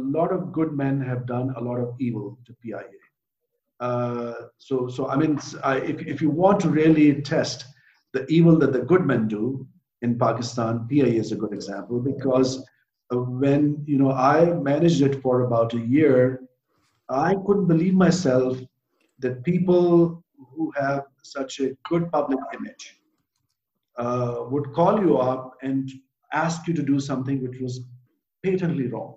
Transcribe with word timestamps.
lot 0.00 0.32
of 0.32 0.52
good 0.52 0.72
men 0.72 1.00
have 1.00 1.26
done 1.26 1.52
a 1.56 1.60
lot 1.60 1.78
of 1.78 1.94
evil 1.98 2.38
to 2.46 2.54
PIA. 2.62 2.84
Uh, 3.80 4.34
so, 4.58 4.88
so 4.88 5.08
I 5.08 5.16
mean, 5.16 5.38
I, 5.62 5.78
if, 5.78 6.00
if 6.06 6.22
you 6.22 6.30
want 6.30 6.60
to 6.60 6.68
really 6.68 7.20
test 7.22 7.64
the 8.12 8.24
evil 8.26 8.56
that 8.58 8.72
the 8.72 8.80
good 8.80 9.04
men 9.04 9.28
do 9.28 9.66
in 10.02 10.18
Pakistan, 10.18 10.86
PIA 10.88 11.06
is 11.06 11.32
a 11.32 11.36
good 11.36 11.52
example 11.52 12.00
because 12.00 12.64
uh, 13.12 13.18
when 13.18 13.82
you 13.86 13.98
know 13.98 14.12
I 14.12 14.52
managed 14.54 15.02
it 15.02 15.20
for 15.20 15.42
about 15.42 15.74
a 15.74 15.80
year, 15.80 16.42
I 17.08 17.34
couldn't 17.46 17.66
believe 17.66 17.94
myself 17.94 18.58
that 19.18 19.44
people 19.44 20.24
who 20.36 20.72
have 20.76 21.04
such 21.22 21.60
a 21.60 21.76
good 21.88 22.10
public 22.12 22.38
image 22.54 23.00
uh, 23.96 24.44
would 24.50 24.72
call 24.72 25.00
you 25.00 25.18
up 25.18 25.56
and 25.62 25.90
ask 26.32 26.66
you 26.66 26.74
to 26.74 26.82
do 26.82 26.98
something 27.00 27.42
which 27.42 27.60
was 27.60 27.80
patently 28.42 28.86
wrong. 28.88 29.16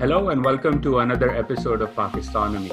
Hello 0.00 0.30
and 0.30 0.42
welcome 0.42 0.80
to 0.80 1.00
another 1.00 1.28
episode 1.28 1.82
of 1.82 1.90
Pakistonomy. 1.90 2.70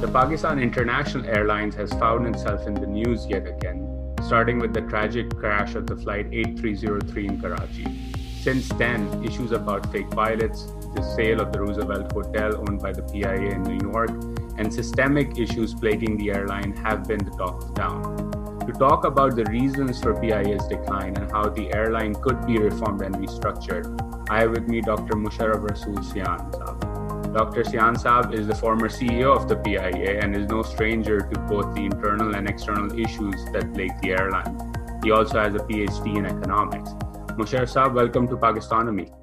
The 0.00 0.08
Pakistan 0.08 0.58
International 0.58 1.24
Airlines 1.24 1.76
has 1.76 1.92
found 1.92 2.26
itself 2.26 2.66
in 2.66 2.74
the 2.74 2.88
news 2.88 3.24
yet 3.28 3.46
again, 3.46 4.16
starting 4.24 4.58
with 4.58 4.74
the 4.74 4.80
tragic 4.80 5.30
crash 5.36 5.76
of 5.76 5.86
the 5.86 5.94
flight 5.94 6.26
8303 6.32 7.28
in 7.28 7.40
Karachi. 7.40 8.12
Since 8.40 8.68
then, 8.70 9.22
issues 9.22 9.52
about 9.52 9.92
fake 9.92 10.10
pilots, 10.10 10.64
the 10.96 11.02
sale 11.14 11.40
of 11.40 11.52
the 11.52 11.60
Roosevelt 11.60 12.10
Hotel 12.10 12.56
owned 12.56 12.82
by 12.82 12.90
the 12.90 13.02
PIA 13.02 13.52
in 13.52 13.62
New 13.62 13.88
York, 13.88 14.10
and 14.58 14.74
systemic 14.74 15.38
issues 15.38 15.72
plaguing 15.72 16.16
the 16.16 16.32
airline 16.32 16.74
have 16.78 17.06
been 17.06 17.24
the 17.24 17.30
talk 17.30 17.62
of 17.62 17.76
town. 17.76 18.58
To 18.66 18.72
talk 18.72 19.04
about 19.04 19.36
the 19.36 19.44
reasons 19.44 20.02
for 20.02 20.20
PIA's 20.20 20.66
decline 20.66 21.16
and 21.16 21.30
how 21.30 21.48
the 21.48 21.72
airline 21.72 22.16
could 22.16 22.44
be 22.44 22.58
reformed 22.58 23.02
and 23.02 23.14
restructured, 23.14 24.15
I 24.28 24.40
have 24.40 24.50
with 24.50 24.66
me 24.66 24.80
Dr. 24.80 25.14
Musharraf 25.14 25.60
Rasool 25.64 26.02
Cyan 26.02 26.50
Saab. 26.50 27.32
Dr. 27.32 27.62
Cyan 27.62 27.94
Saab 27.94 28.34
is 28.34 28.48
the 28.48 28.56
former 28.56 28.88
CEO 28.88 29.36
of 29.36 29.46
the 29.46 29.54
PIA 29.54 30.18
and 30.20 30.34
is 30.34 30.48
no 30.48 30.62
stranger 30.62 31.20
to 31.20 31.40
both 31.42 31.72
the 31.76 31.84
internal 31.84 32.34
and 32.34 32.48
external 32.48 32.98
issues 32.98 33.36
that 33.52 33.72
plague 33.72 33.92
the 34.02 34.10
airline. 34.10 34.72
He 35.04 35.12
also 35.12 35.38
has 35.38 35.54
a 35.54 35.58
PhD 35.58 36.16
in 36.16 36.26
economics. 36.26 36.90
Musharraf 37.38 37.70
Saab, 37.72 37.94
welcome 37.94 38.26
to 38.26 38.36
Pakistonomy. 38.36 39.14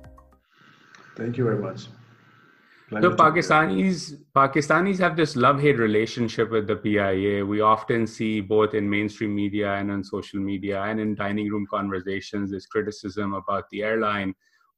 Thank 1.17 1.37
you 1.37 1.43
very 1.43 1.59
much. 1.59 1.89
so 2.89 3.11
Pakistanis 3.11 4.15
Pakistanis 4.33 4.99
have 4.99 5.17
this 5.17 5.35
love-hate 5.35 5.79
relationship 5.79 6.49
with 6.49 6.65
the 6.65 6.77
PIA. 6.77 7.45
We 7.45 7.59
often 7.59 8.07
see 8.07 8.39
both 8.39 8.73
in 8.73 8.89
mainstream 8.89 9.35
media 9.35 9.73
and 9.73 9.91
on 9.91 10.01
social 10.05 10.39
media 10.39 10.81
and 10.83 11.01
in 11.01 11.13
dining 11.15 11.49
room 11.49 11.67
conversations 11.69 12.51
this 12.51 12.65
criticism 12.67 13.33
about 13.33 13.69
the 13.69 13.83
airline 13.83 14.33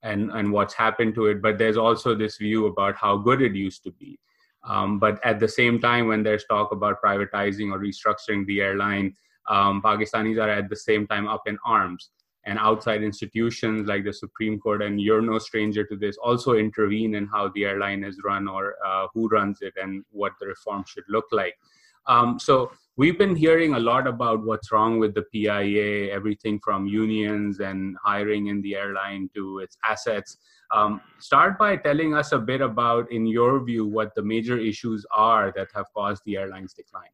and 0.06 0.31
and 0.31 0.52
what's 0.52 0.73
happened 0.73 1.16
to 1.16 1.25
it 1.25 1.42
but 1.42 1.58
there's 1.58 1.78
also 1.78 2.16
this 2.16 2.38
view 2.38 2.67
about 2.67 2.95
how 2.95 3.17
good 3.17 3.42
it 3.42 3.56
used 3.56 3.84
to 3.84 3.92
be. 3.92 4.20
Um, 4.64 4.97
but 5.00 5.23
at 5.23 5.39
the 5.39 5.47
same 5.47 5.80
time 5.80 6.08
when 6.08 6.23
there's 6.23 6.45
talk 6.45 6.72
about 6.72 7.02
privatizing 7.02 7.72
or 7.72 7.80
restructuring 7.80 8.45
the 8.47 8.62
airline 8.62 9.14
um, 9.47 9.81
pakistanis 9.81 10.42
are 10.42 10.50
at 10.50 10.70
the 10.70 10.75
same 10.75 11.06
time 11.08 11.28
up 11.28 11.44
in 11.47 11.58
arms. 11.66 12.09
And 12.47 12.59
outside 12.59 13.02
institutions 13.02 13.88
like 13.88 14.03
the 14.03 14.14
supreme 14.14 14.59
court 14.59 14.84
and 14.84 15.02
you're 15.02 15.22
no 15.22 15.39
stranger 15.39 15.84
to 15.84 15.95
this 15.95 16.17
also 16.17 16.53
intervene 16.53 17.16
in 17.16 17.25
how 17.25 17.50
the 17.56 17.66
airline 17.66 18.03
is 18.03 18.19
run 18.23 18.47
or 18.47 18.75
uh, 18.86 19.08
who 19.14 19.28
runs 19.28 19.59
it 19.62 19.73
and 19.81 20.06
what 20.12 20.34
the 20.40 20.45
reform 20.45 20.84
should 20.88 21.06
look 21.09 21.25
like 21.31 21.56
um, 22.08 22.39
so 22.39 22.72
we've 22.98 23.17
been 23.17 23.36
hearing 23.36 23.73
a 23.73 23.80
lot 23.80 24.08
about 24.08 24.45
what's 24.45 24.72
wrong 24.72 25.00
with 25.00 25.14
the 25.14 25.23
PIA, 25.23 26.12
everything 26.12 26.59
from 26.64 26.88
unions 26.88 27.59
and 27.59 27.97
hiring 28.03 28.47
in 28.47 28.62
the 28.62 28.75
airline 28.75 29.30
to 29.36 29.59
its 29.59 29.78
assets. 29.84 30.38
Um, 30.72 31.02
start 31.20 31.59
by 31.59 31.78
telling 31.78 32.16
us 32.16 32.31
a 32.31 32.39
bit 32.39 32.62
about, 32.62 33.12
in 33.12 33.25
your 33.25 33.64
view, 33.64 33.86
what 33.86 34.16
the 34.16 34.23
major 34.23 34.58
issues 34.58 35.06
are 35.16 35.53
that 35.56 35.68
have 35.75 35.85
caused 35.94 36.24
the 36.25 36.38
airline's 36.38 36.74
decline. 36.74 37.09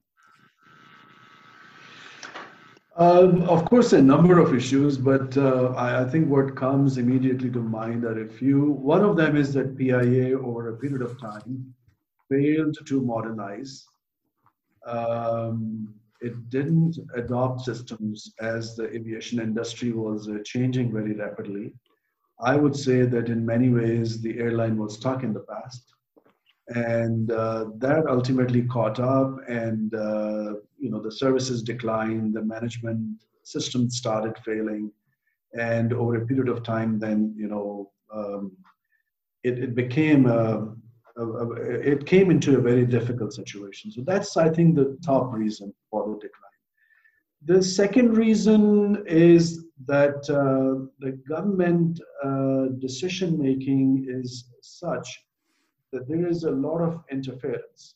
Um, 2.98 3.44
of 3.44 3.66
course, 3.66 3.94
a 3.94 4.02
number 4.02 4.40
of 4.40 4.54
issues, 4.54 4.98
but 4.98 5.38
uh, 5.38 5.74
I, 5.78 6.02
I, 6.02 6.10
think 6.10 6.28
what 6.28 6.58
comes 6.58 6.98
immediately 6.98 7.50
to 7.52 7.60
mind 7.60 8.04
are 8.04 8.22
a 8.22 8.28
few. 8.28 8.72
One 8.72 9.02
of 9.02 9.16
them 9.16 9.38
is 9.38 9.54
that 9.54 9.78
PIA, 9.78 10.38
over 10.38 10.70
a 10.70 10.78
period 10.78 11.02
of 11.02 11.20
time, 11.20 11.74
failed 12.30 12.78
to 12.86 13.02
modernize 13.02 13.86
um, 14.86 15.94
it 16.22 16.50
didn't 16.50 16.98
adopt 17.16 17.62
systems 17.62 18.34
as 18.40 18.76
the 18.76 18.88
aviation 18.96 19.40
industry 19.40 19.92
was 19.92 20.30
uh, 20.30 20.38
changing 20.46 20.92
very 20.92 21.14
rapidly. 21.14 21.74
I 22.44 22.56
would 22.56 22.76
say 22.76 23.04
that 23.04 23.30
in 23.30 23.46
many 23.46 23.70
ways 23.70 24.22
the 24.22 24.38
airline 24.40 24.78
was 24.78 24.96
stuck 24.96 25.24
in 25.24 25.34
the 25.34 25.42
past, 25.42 25.94
and 26.68 27.32
uh, 27.32 27.66
that 27.78 28.08
ultimately 28.08 28.64
caught 28.64 29.00
up, 29.00 29.38
and 29.48 29.94
uh, 29.94 30.54
you 30.78 30.90
know 30.90 31.02
the 31.02 31.12
services 31.12 31.62
declined, 31.62 32.34
the 32.34 32.44
management 32.44 33.24
system 33.44 33.90
started 33.90 34.38
failing, 34.46 34.92
and 35.58 35.94
over 35.94 36.16
a 36.16 36.26
period 36.26 36.50
of 36.50 36.64
time, 36.64 37.00
then 37.00 37.34
you 37.38 37.48
know 37.48 37.92
um, 38.14 38.52
it, 39.44 39.60
it 39.60 39.76
became 39.76 40.26
a 40.26 40.68
it 41.58 42.06
came 42.06 42.32
into 42.32 42.58
a 42.58 42.62
very 42.62 42.86
difficult 42.86 43.34
situation. 43.34 43.92
So 43.92 44.02
that's, 44.06 44.38
I 44.38 44.50
think, 44.50 44.76
the 44.76 44.98
top 45.04 45.34
reason 45.34 45.74
for 45.90 46.08
the 46.08 46.16
decline. 46.16 46.52
The 47.44 47.64
second 47.64 48.18
reason 48.18 49.04
is 49.08 49.66
that 49.88 50.30
uh, 50.30 50.86
the 51.00 51.14
government 51.28 52.00
uh, 52.24 52.66
decision 52.80 53.42
making 53.42 54.06
is 54.08 54.46
such 54.62 55.08
that 55.92 56.08
there 56.08 56.28
is 56.28 56.44
a 56.44 56.52
lot 56.52 56.82
of 56.82 57.04
interference 57.12 57.96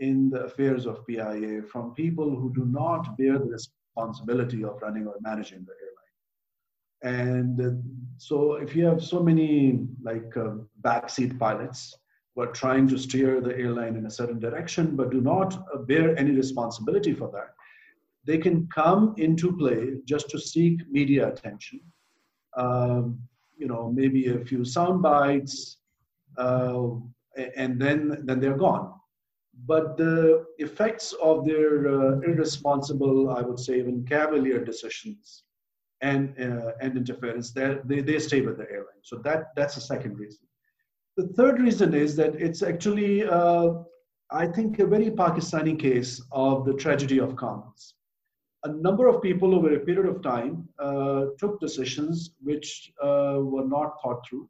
in 0.00 0.30
the 0.30 0.40
affairs 0.40 0.86
of 0.86 1.06
PIA 1.06 1.62
from 1.70 1.94
people 1.94 2.28
who 2.28 2.52
do 2.52 2.64
not 2.64 3.16
bear 3.16 3.38
the 3.38 3.56
responsibility 3.96 4.64
of 4.64 4.82
running 4.82 5.06
or 5.06 5.14
managing 5.20 5.64
the 5.64 5.74
airline. 5.84 7.22
And 7.24 7.60
uh, 7.60 7.70
so, 8.18 8.54
if 8.54 8.74
you 8.74 8.84
have 8.86 9.02
so 9.02 9.22
many 9.22 9.86
like 10.02 10.36
uh, 10.36 10.54
backseat 10.82 11.38
pilots 11.38 11.96
were 12.34 12.46
trying 12.46 12.88
to 12.88 12.98
steer 12.98 13.40
the 13.40 13.56
airline 13.56 13.96
in 13.96 14.06
a 14.06 14.10
certain 14.10 14.38
direction 14.38 14.96
but 14.96 15.10
do 15.10 15.20
not 15.20 15.86
bear 15.86 16.16
any 16.18 16.32
responsibility 16.32 17.12
for 17.12 17.30
that. 17.32 17.54
They 18.24 18.38
can 18.38 18.68
come 18.68 19.14
into 19.18 19.56
play 19.56 19.96
just 20.04 20.30
to 20.30 20.38
seek 20.38 20.80
media 20.90 21.28
attention. 21.28 21.80
Um, 22.56 23.18
you 23.62 23.68
know 23.68 23.92
maybe 23.92 24.22
a 24.28 24.44
few 24.44 24.64
sound 24.64 25.02
bites 25.02 25.78
uh, 26.36 26.82
and 27.56 27.80
then 27.80 28.22
then 28.26 28.40
they're 28.40 28.62
gone. 28.68 28.86
But 29.66 29.96
the 29.96 30.46
effects 30.58 31.14
of 31.22 31.44
their 31.46 31.72
uh, 31.96 32.20
irresponsible 32.30 33.30
i 33.38 33.42
would 33.46 33.60
say 33.64 33.74
even 33.78 34.04
cavalier 34.14 34.60
decisions 34.64 35.44
and 36.00 36.22
uh, 36.46 36.72
and 36.80 36.96
interference 36.96 37.52
they, 37.52 38.00
they 38.08 38.18
stay 38.18 38.40
with 38.40 38.56
the 38.58 38.68
airline. 38.70 39.02
So 39.02 39.14
that 39.26 39.40
that's 39.56 39.74
the 39.76 39.84
second 39.92 40.18
reason 40.18 40.44
the 41.16 41.28
third 41.28 41.60
reason 41.60 41.94
is 41.94 42.16
that 42.16 42.34
it's 42.36 42.62
actually, 42.62 43.24
uh, 43.24 43.74
I 44.30 44.46
think, 44.46 44.78
a 44.78 44.86
very 44.86 45.10
Pakistani 45.10 45.78
case 45.78 46.22
of 46.32 46.64
the 46.64 46.74
tragedy 46.74 47.18
of 47.18 47.36
commons. 47.36 47.94
A 48.64 48.72
number 48.72 49.08
of 49.08 49.20
people 49.20 49.54
over 49.54 49.74
a 49.74 49.80
period 49.80 50.06
of 50.06 50.22
time 50.22 50.68
uh, 50.78 51.26
took 51.38 51.60
decisions 51.60 52.34
which 52.40 52.92
uh, 53.02 53.38
were 53.40 53.66
not 53.66 54.00
thought 54.02 54.24
through. 54.26 54.48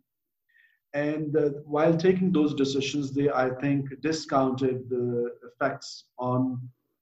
And 0.95 1.35
uh, 1.37 1.51
while 1.65 1.97
taking 1.97 2.31
those 2.31 2.55
decisions, 2.55 3.13
they, 3.13 3.31
I 3.31 3.49
think, 3.49 3.89
discounted 4.03 4.91
the 4.91 5.31
effects 5.49 6.05
on, 6.19 6.61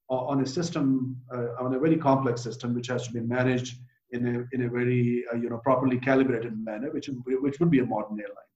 on 0.08 0.40
a 0.42 0.46
system, 0.46 1.16
uh, 1.34 1.48
on 1.60 1.74
a 1.74 1.78
very 1.80 1.96
complex 1.96 2.40
system, 2.40 2.74
which 2.74 2.86
has 2.86 3.08
to 3.08 3.12
be 3.12 3.20
managed 3.20 3.78
in 4.12 4.26
a, 4.26 4.44
in 4.54 4.66
a 4.66 4.70
very, 4.70 5.24
uh, 5.32 5.36
you 5.36 5.50
know, 5.50 5.58
properly 5.58 5.98
calibrated 5.98 6.56
manner, 6.64 6.90
which, 6.92 7.10
which 7.26 7.58
would 7.58 7.70
be 7.70 7.80
a 7.80 7.84
modern 7.84 8.20
airline. 8.20 8.49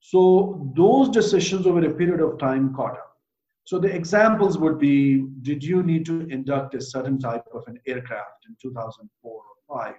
So 0.00 0.72
those 0.76 1.08
decisions 1.08 1.66
over 1.66 1.84
a 1.84 1.92
period 1.92 2.20
of 2.20 2.38
time 2.38 2.74
caught 2.74 2.92
up. 2.92 3.16
So 3.64 3.80
the 3.80 3.92
examples 3.92 4.58
would 4.58 4.78
be, 4.78 5.26
did 5.42 5.64
you 5.64 5.82
need 5.82 6.06
to 6.06 6.20
induct 6.28 6.76
a 6.76 6.80
certain 6.80 7.18
type 7.18 7.44
of 7.52 7.64
an 7.66 7.80
aircraft 7.86 8.46
in 8.48 8.56
2004 8.62 9.32
or 9.32 9.42
5? 9.84 9.94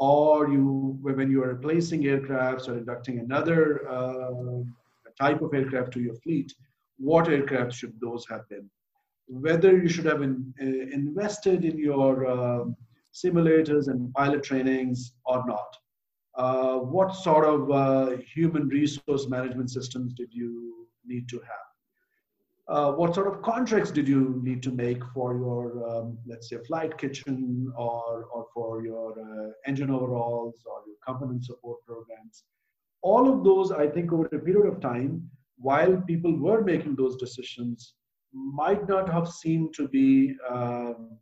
Or 0.00 0.48
you, 0.48 0.98
when 1.00 1.30
you 1.30 1.44
are 1.44 1.54
replacing 1.54 2.02
aircrafts 2.02 2.68
or 2.68 2.78
inducting 2.78 3.20
another 3.20 3.88
uh, 3.88 4.62
type 5.20 5.40
of 5.42 5.54
aircraft 5.54 5.92
to 5.92 6.00
your 6.00 6.16
fleet, 6.16 6.52
what 6.98 7.28
aircraft 7.28 7.74
should 7.74 7.94
those 8.00 8.26
have 8.28 8.48
been? 8.48 8.68
Whether 9.28 9.76
you 9.76 9.88
should 9.88 10.06
have 10.06 10.22
in, 10.22 10.52
uh, 10.60 10.64
invested 10.92 11.64
in 11.64 11.78
your 11.78 12.26
uh, 12.26 12.64
simulators 13.14 13.86
and 13.86 14.12
pilot 14.14 14.42
trainings 14.42 15.12
or 15.24 15.44
not 15.46 15.76
uh, 16.42 16.76
what 16.94 17.14
sort 17.26 17.44
of 17.54 17.70
uh, 17.70 18.16
human 18.34 18.64
resource 18.68 19.24
management 19.36 19.70
systems 19.78 20.14
did 20.20 20.30
you 20.32 20.52
need 21.12 21.28
to 21.28 21.38
have? 21.52 21.70
uh, 22.70 22.92
what 22.92 23.14
sort 23.14 23.26
of 23.26 23.42
contracts 23.42 23.90
did 23.90 24.06
you 24.06 24.40
need 24.44 24.62
to 24.62 24.70
make 24.70 25.02
for 25.12 25.36
your, 25.36 25.64
um, 25.90 26.16
let's 26.24 26.48
say, 26.48 26.56
flight 26.68 26.96
kitchen 26.96 27.72
or, 27.76 28.26
or 28.32 28.46
for 28.54 28.84
your 28.84 29.10
uh, 29.20 29.50
engine 29.66 29.90
overhauls 29.90 30.54
or 30.64 30.82
your 30.86 30.96
component 31.04 31.44
support 31.44 31.84
programs? 31.84 32.44
All 33.02 33.28
of 33.32 33.42
those, 33.42 33.72
I 33.72 33.88
think, 33.88 34.12
over 34.12 34.26
a 34.26 34.38
period 34.38 34.66
of 34.66 34.80
time, 34.80 35.28
while 35.56 35.96
people 36.06 36.36
were 36.38 36.62
making 36.62 36.94
those 36.94 37.16
decisions, 37.16 37.94
might 38.32 38.88
not 38.88 39.08
have 39.08 39.28
seemed 39.28 39.74
to 39.74 39.88
be 39.88 40.36
um, 40.48 41.18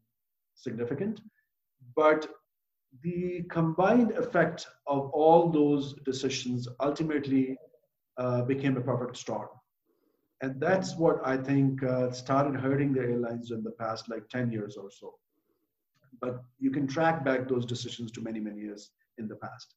significant, 0.54 1.22
but 1.96 2.28
the 3.02 3.44
combined 3.50 4.12
effect 4.12 4.66
of 4.86 5.10
all 5.10 5.50
those 5.50 5.94
decisions 6.04 6.68
ultimately 6.80 7.56
uh, 8.16 8.42
became 8.42 8.76
a 8.76 8.80
perfect 8.80 9.16
storm 9.16 9.48
and 10.40 10.60
that's 10.60 10.96
what 10.96 11.20
I 11.26 11.36
think 11.36 11.82
uh, 11.82 12.12
started 12.12 12.60
hurting 12.60 12.92
the 12.92 13.00
airlines 13.00 13.50
in 13.50 13.62
the 13.62 13.72
past 13.72 14.08
like 14.08 14.28
10 14.28 14.52
years 14.52 14.76
or 14.76 14.90
so. 14.90 15.14
But 16.20 16.42
you 16.58 16.70
can 16.70 16.86
track 16.86 17.24
back 17.24 17.48
those 17.48 17.66
decisions 17.66 18.12
to 18.12 18.20
many, 18.20 18.40
many 18.40 18.60
years 18.60 18.90
in 19.18 19.26
the 19.26 19.36
past. 19.36 19.74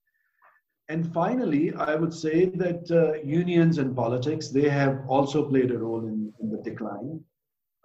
And 0.90 1.12
finally, 1.14 1.74
I 1.74 1.96
would 1.96 2.14
say 2.14 2.46
that 2.46 2.92
uh, 2.92 3.22
unions 3.24 3.78
and 3.78 3.96
politics, 3.96 4.50
they 4.50 4.70
have 4.70 5.04
also 5.08 5.48
played 5.48 5.72
a 5.72 5.78
role 5.78 6.06
in, 6.06 6.32
in 6.42 6.52
the 6.52 6.58
decline. 6.58 7.20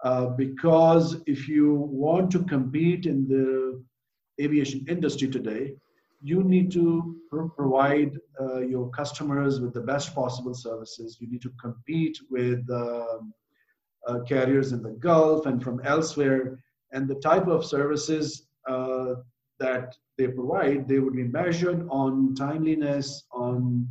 Uh, 0.03 0.27
because 0.27 1.21
if 1.25 1.47
you 1.47 1.73
want 1.73 2.29
to 2.31 2.43
compete 2.43 3.07
in 3.07 3.27
the 3.27 3.83
aviation 4.39 4.85
industry 4.87 5.27
today, 5.27 5.73
you 6.21 6.43
need 6.43 6.71
to 6.71 7.15
pro- 7.29 7.49
provide 7.49 8.19
uh, 8.39 8.59
your 8.59 8.89
customers 8.89 9.59
with 9.59 9.73
the 9.73 9.81
best 9.81 10.13
possible 10.15 10.53
services. 10.53 11.17
You 11.19 11.29
need 11.29 11.41
to 11.43 11.51
compete 11.61 12.17
with 12.29 12.65
um, 12.71 13.33
uh, 14.07 14.19
carriers 14.27 14.71
in 14.71 14.81
the 14.81 14.91
Gulf 14.91 15.45
and 15.45 15.61
from 15.61 15.81
elsewhere. 15.83 16.59
And 16.91 17.07
the 17.07 17.15
type 17.15 17.47
of 17.47 17.65
services 17.65 18.47
uh, 18.67 19.15
that 19.59 19.95
they 20.17 20.27
provide, 20.27 20.87
they 20.87 20.99
would 20.99 21.15
be 21.15 21.23
measured 21.23 21.87
on 21.89 22.33
timeliness, 22.35 23.25
on 23.31 23.87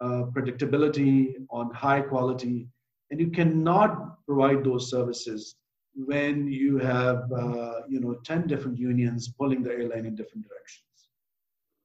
uh, 0.00 0.24
predictability, 0.34 1.34
on 1.50 1.72
high 1.72 2.00
quality. 2.00 2.66
And 3.10 3.20
you 3.20 3.30
cannot 3.30 4.24
provide 4.26 4.64
those 4.64 4.90
services 4.90 5.56
when 5.94 6.46
you 6.46 6.78
have, 6.78 7.30
uh, 7.32 7.80
you 7.88 8.00
know, 8.00 8.14
10 8.24 8.46
different 8.46 8.78
unions 8.78 9.28
pulling 9.28 9.62
the 9.62 9.70
airline 9.70 10.06
in 10.06 10.14
different 10.14 10.46
directions 10.48 10.92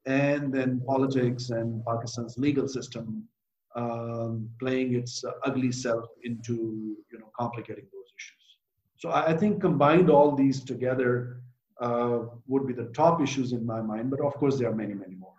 and 0.07 0.53
then 0.53 0.81
politics 0.87 1.49
and 1.49 1.83
Pakistan's 1.85 2.37
legal 2.37 2.67
system 2.67 3.27
um, 3.75 4.49
playing 4.59 4.95
its 4.95 5.23
ugly 5.43 5.71
self 5.71 6.05
into 6.23 6.55
you 7.11 7.19
know 7.19 7.29
complicating 7.37 7.85
those 7.93 8.09
issues. 8.17 8.45
So 8.95 9.09
I, 9.09 9.27
I 9.27 9.37
think 9.37 9.61
combined 9.61 10.09
all 10.09 10.35
these 10.35 10.63
together 10.63 11.41
uh, 11.79 12.19
would 12.47 12.65
be 12.65 12.73
the 12.73 12.89
top 12.95 13.21
issues 13.21 13.51
in 13.51 13.65
my 13.65 13.81
mind, 13.81 14.09
but 14.09 14.21
of 14.21 14.33
course 14.35 14.57
there 14.57 14.69
are 14.69 14.75
many 14.75 14.93
many 14.93 15.15
more. 15.15 15.33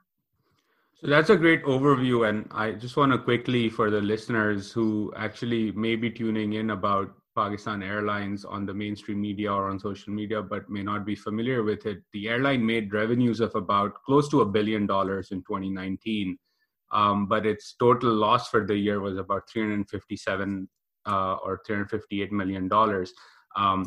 So 1.00 1.06
that's 1.08 1.30
a 1.30 1.36
great 1.36 1.64
overview, 1.64 2.28
and 2.28 2.46
I 2.50 2.72
just 2.72 2.96
want 2.96 3.12
to 3.12 3.18
quickly 3.18 3.68
for 3.70 3.90
the 3.90 4.00
listeners 4.00 4.70
who 4.70 5.12
actually 5.16 5.72
may 5.72 5.96
be 5.96 6.10
tuning 6.10 6.54
in 6.54 6.70
about 6.70 7.14
Pakistan 7.38 7.82
Airlines 7.82 8.44
on 8.44 8.66
the 8.66 8.74
mainstream 8.74 9.20
media 9.20 9.52
or 9.52 9.70
on 9.70 9.78
social 9.78 10.12
media, 10.12 10.42
but 10.42 10.68
may 10.68 10.82
not 10.82 11.06
be 11.06 11.14
familiar 11.14 11.62
with 11.62 11.86
it, 11.86 11.98
the 12.12 12.28
airline 12.28 12.66
made 12.66 12.92
revenues 12.92 13.40
of 13.40 13.54
about 13.54 14.02
close 14.04 14.28
to 14.30 14.40
a 14.40 14.46
billion 14.46 14.86
dollars 14.86 15.30
in 15.30 15.38
2019. 15.42 16.36
Um, 16.90 17.26
but 17.26 17.46
its 17.46 17.74
total 17.78 18.12
loss 18.12 18.48
for 18.48 18.66
the 18.66 18.76
year 18.76 19.00
was 19.00 19.18
about 19.18 19.48
357 19.50 20.68
uh, 21.06 21.34
or 21.44 21.60
358 21.66 22.32
million 22.32 22.66
dollars. 22.66 23.12
Um, 23.56 23.86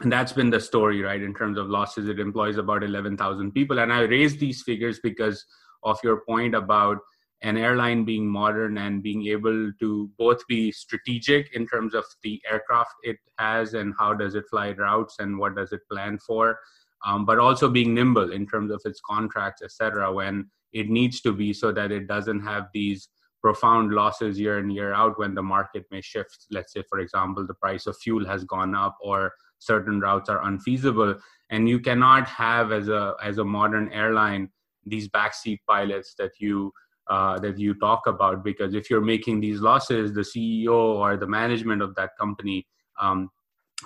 and 0.00 0.10
that's 0.10 0.32
been 0.32 0.50
the 0.50 0.60
story, 0.60 1.02
right? 1.02 1.22
In 1.22 1.34
terms 1.34 1.58
of 1.58 1.68
losses, 1.68 2.08
it 2.08 2.18
employs 2.18 2.56
about 2.56 2.82
11,000 2.82 3.52
people. 3.52 3.78
And 3.78 3.92
I 3.92 4.00
raise 4.02 4.36
these 4.36 4.62
figures 4.62 4.98
because 5.00 5.44
of 5.82 5.98
your 6.02 6.22
point 6.28 6.54
about 6.54 6.98
an 7.42 7.56
airline 7.56 8.04
being 8.04 8.26
modern 8.26 8.78
and 8.78 9.02
being 9.02 9.26
able 9.26 9.72
to 9.80 10.10
both 10.18 10.46
be 10.46 10.70
strategic 10.70 11.54
in 11.54 11.66
terms 11.66 11.94
of 11.94 12.04
the 12.22 12.40
aircraft 12.50 12.92
it 13.02 13.16
has 13.38 13.74
and 13.74 13.94
how 13.98 14.12
does 14.12 14.34
it 14.34 14.44
fly 14.48 14.72
routes 14.72 15.16
and 15.20 15.38
what 15.38 15.54
does 15.56 15.72
it 15.72 15.80
plan 15.90 16.18
for 16.18 16.58
um, 17.06 17.24
but 17.24 17.38
also 17.38 17.68
being 17.68 17.94
nimble 17.94 18.32
in 18.32 18.46
terms 18.46 18.70
of 18.70 18.80
its 18.84 19.00
contracts 19.06 19.62
etc 19.62 20.12
when 20.12 20.48
it 20.72 20.88
needs 20.88 21.20
to 21.20 21.32
be 21.32 21.52
so 21.52 21.72
that 21.72 21.90
it 21.90 22.06
doesn't 22.06 22.40
have 22.40 22.68
these 22.72 23.08
profound 23.40 23.92
losses 23.92 24.38
year 24.38 24.58
in 24.58 24.70
year 24.70 24.92
out 24.92 25.18
when 25.18 25.34
the 25.34 25.42
market 25.42 25.84
may 25.90 26.00
shift. 26.00 26.46
Let's 26.50 26.72
say 26.72 26.82
for 26.88 26.98
example 26.98 27.46
the 27.46 27.54
price 27.54 27.86
of 27.86 27.96
fuel 27.96 28.26
has 28.26 28.44
gone 28.44 28.74
up 28.74 28.96
or 29.00 29.32
certain 29.58 30.00
routes 30.00 30.28
are 30.28 30.44
unfeasible. 30.44 31.16
And 31.50 31.68
you 31.68 31.80
cannot 31.80 32.28
have 32.28 32.72
as 32.72 32.88
a 32.88 33.14
as 33.22 33.38
a 33.38 33.44
modern 33.44 33.90
airline 33.92 34.50
these 34.86 35.08
backseat 35.08 35.58
pilots 35.68 36.14
that 36.18 36.32
you 36.38 36.72
uh, 37.10 37.38
that 37.40 37.58
you 37.58 37.74
talk 37.74 38.06
about 38.06 38.44
because 38.44 38.72
if 38.72 38.88
you're 38.88 39.00
making 39.00 39.40
these 39.40 39.60
losses 39.60 40.12
the 40.12 40.20
ceo 40.20 40.72
or 40.72 41.16
the 41.16 41.26
management 41.26 41.82
of 41.82 41.94
that 41.96 42.10
company 42.18 42.66
um, 43.00 43.28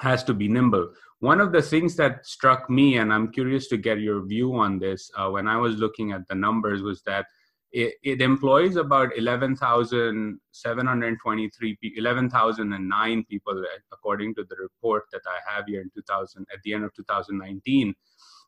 has 0.00 0.25
to 0.25 0.35
be 0.35 0.49
nimble. 0.49 0.93
One 1.21 1.41
of 1.41 1.53
the 1.53 1.62
things 1.62 1.94
that 1.97 2.26
struck 2.26 2.69
me 2.69 2.99
and 2.99 3.12
i'm 3.12 3.32
curious 3.32 3.69
to 3.69 3.76
get 3.76 4.00
your 4.00 4.25
view 4.26 4.55
on 4.55 4.79
this 4.79 5.11
uh, 5.17 5.31
when 5.31 5.49
i 5.49 5.56
was 5.56 5.76
looking 5.76 6.12
at 6.12 6.26
the 6.29 6.35
numbers 6.35 6.82
was 6.82 7.03
that 7.03 7.26
it, 7.75 7.94
it 8.05 8.23
employs 8.23 8.76
about 8.76 9.19
11,723 9.19 11.79
11,009 11.97 13.25
people 13.25 13.65
according 13.93 14.32
to 14.37 14.44
the 14.49 14.55
report 14.56 15.03
that 15.12 15.23
I 15.26 15.41
have 15.53 15.65
here 15.67 15.81
in 15.81 15.91
2000 15.93 16.47
at 16.53 16.61
the 16.62 16.73
end 16.73 16.85
of 16.85 16.94
2019 16.94 17.93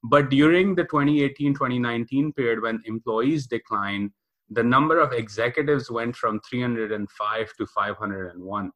but 0.04 0.30
during 0.30 0.76
the 0.76 0.84
2018 0.84 1.54
2019 1.54 2.32
period 2.34 2.62
when 2.62 2.80
employees 2.84 3.48
declined 3.48 4.12
the 4.50 4.62
number 4.62 5.00
of 5.00 5.12
executives 5.12 5.90
went 5.90 6.14
from 6.14 6.40
305 6.48 7.52
to 7.58 7.66
501 7.66 8.72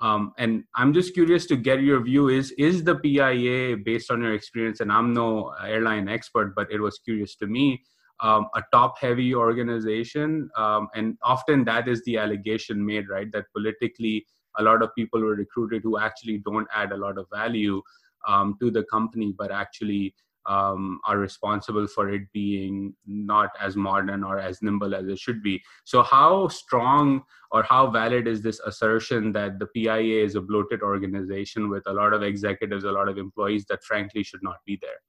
um, 0.00 0.32
and 0.38 0.64
i'm 0.74 0.92
just 0.92 1.14
curious 1.14 1.46
to 1.46 1.56
get 1.56 1.80
your 1.80 2.02
view. 2.02 2.28
Is 2.28 2.52
is 2.58 2.84
the 2.84 2.96
pia 2.96 3.76
based 3.76 4.10
on 4.10 4.22
your 4.22 4.34
experience 4.34 4.80
and 4.80 4.92
i'm 4.92 5.12
no 5.12 5.54
airline 5.64 6.08
expert 6.08 6.54
but 6.54 6.70
it 6.70 6.80
was 6.80 6.98
curious 6.98 7.36
to 7.36 7.46
me 7.46 7.82
um, 8.20 8.48
a 8.54 8.62
top 8.72 8.98
heavy 8.98 9.34
organization? 9.34 10.48
Um, 10.56 10.88
and 10.94 11.16
often 11.22 11.64
that 11.64 11.88
is 11.88 12.02
the 12.04 12.18
allegation 12.18 12.84
made 12.84 13.08
right? 13.08 13.30
That 13.32 13.46
politically 13.52 14.26
a 14.58 14.62
lot 14.62 14.82
of 14.82 14.94
people 14.94 15.20
were 15.20 15.34
recruited 15.34 15.82
who 15.82 15.98
actually 15.98 16.38
don't 16.38 16.68
add 16.72 16.92
a 16.92 16.96
lot 16.96 17.18
of 17.18 17.26
value 17.32 17.82
um, 18.26 18.56
to 18.60 18.70
the 18.70 18.84
company 18.84 19.34
but 19.36 19.50
actually 19.50 20.14
um, 20.46 21.00
are 21.06 21.18
responsible 21.18 21.86
for 21.86 22.10
it 22.10 22.30
being 22.32 22.94
not 23.06 23.50
as 23.60 23.76
modern 23.76 24.22
or 24.24 24.38
as 24.38 24.62
nimble 24.62 24.94
as 24.94 25.06
it 25.08 25.18
should 25.18 25.42
be. 25.42 25.62
So, 25.84 26.02
how 26.02 26.48
strong 26.48 27.22
or 27.50 27.62
how 27.62 27.90
valid 27.90 28.26
is 28.26 28.42
this 28.42 28.60
assertion 28.60 29.32
that 29.32 29.58
the 29.58 29.66
PIA 29.66 30.24
is 30.24 30.34
a 30.34 30.40
bloated 30.40 30.82
organization 30.82 31.68
with 31.68 31.84
a 31.86 31.92
lot 31.92 32.12
of 32.12 32.22
executives, 32.22 32.84
a 32.84 32.92
lot 32.92 33.08
of 33.08 33.18
employees 33.18 33.64
that 33.66 33.84
frankly 33.84 34.22
should 34.22 34.42
not 34.42 34.56
be 34.66 34.78
there? 34.80 35.00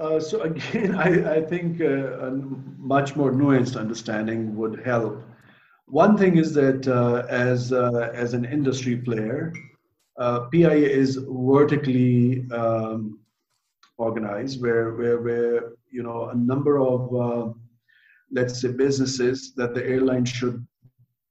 Uh, 0.00 0.18
so 0.18 0.40
again, 0.40 0.94
I, 1.06 1.36
I 1.36 1.42
think 1.42 1.80
uh, 1.80 2.18
a 2.26 2.30
much 2.78 3.16
more 3.16 3.32
nuanced 3.32 3.78
understanding 3.78 4.56
would 4.56 4.80
help. 4.80 5.22
One 5.86 6.16
thing 6.16 6.38
is 6.38 6.54
that 6.54 6.86
uh, 6.86 7.26
as 7.28 7.72
uh, 7.72 8.10
as 8.14 8.32
an 8.32 8.44
industry 8.44 8.96
player, 8.96 9.52
uh, 10.20 10.40
PIA 10.50 10.74
is 10.74 11.18
vertically 11.28 12.44
um, 12.52 13.18
organized, 13.96 14.60
where, 14.60 14.92
where, 14.94 15.20
where 15.20 15.72
you 15.90 16.02
know 16.02 16.28
a 16.28 16.34
number 16.34 16.78
of 16.78 17.14
uh, 17.14 17.52
let's 18.30 18.60
say 18.60 18.68
businesses 18.68 19.54
that 19.54 19.74
the 19.74 19.84
airline 19.84 20.24
should 20.24 20.64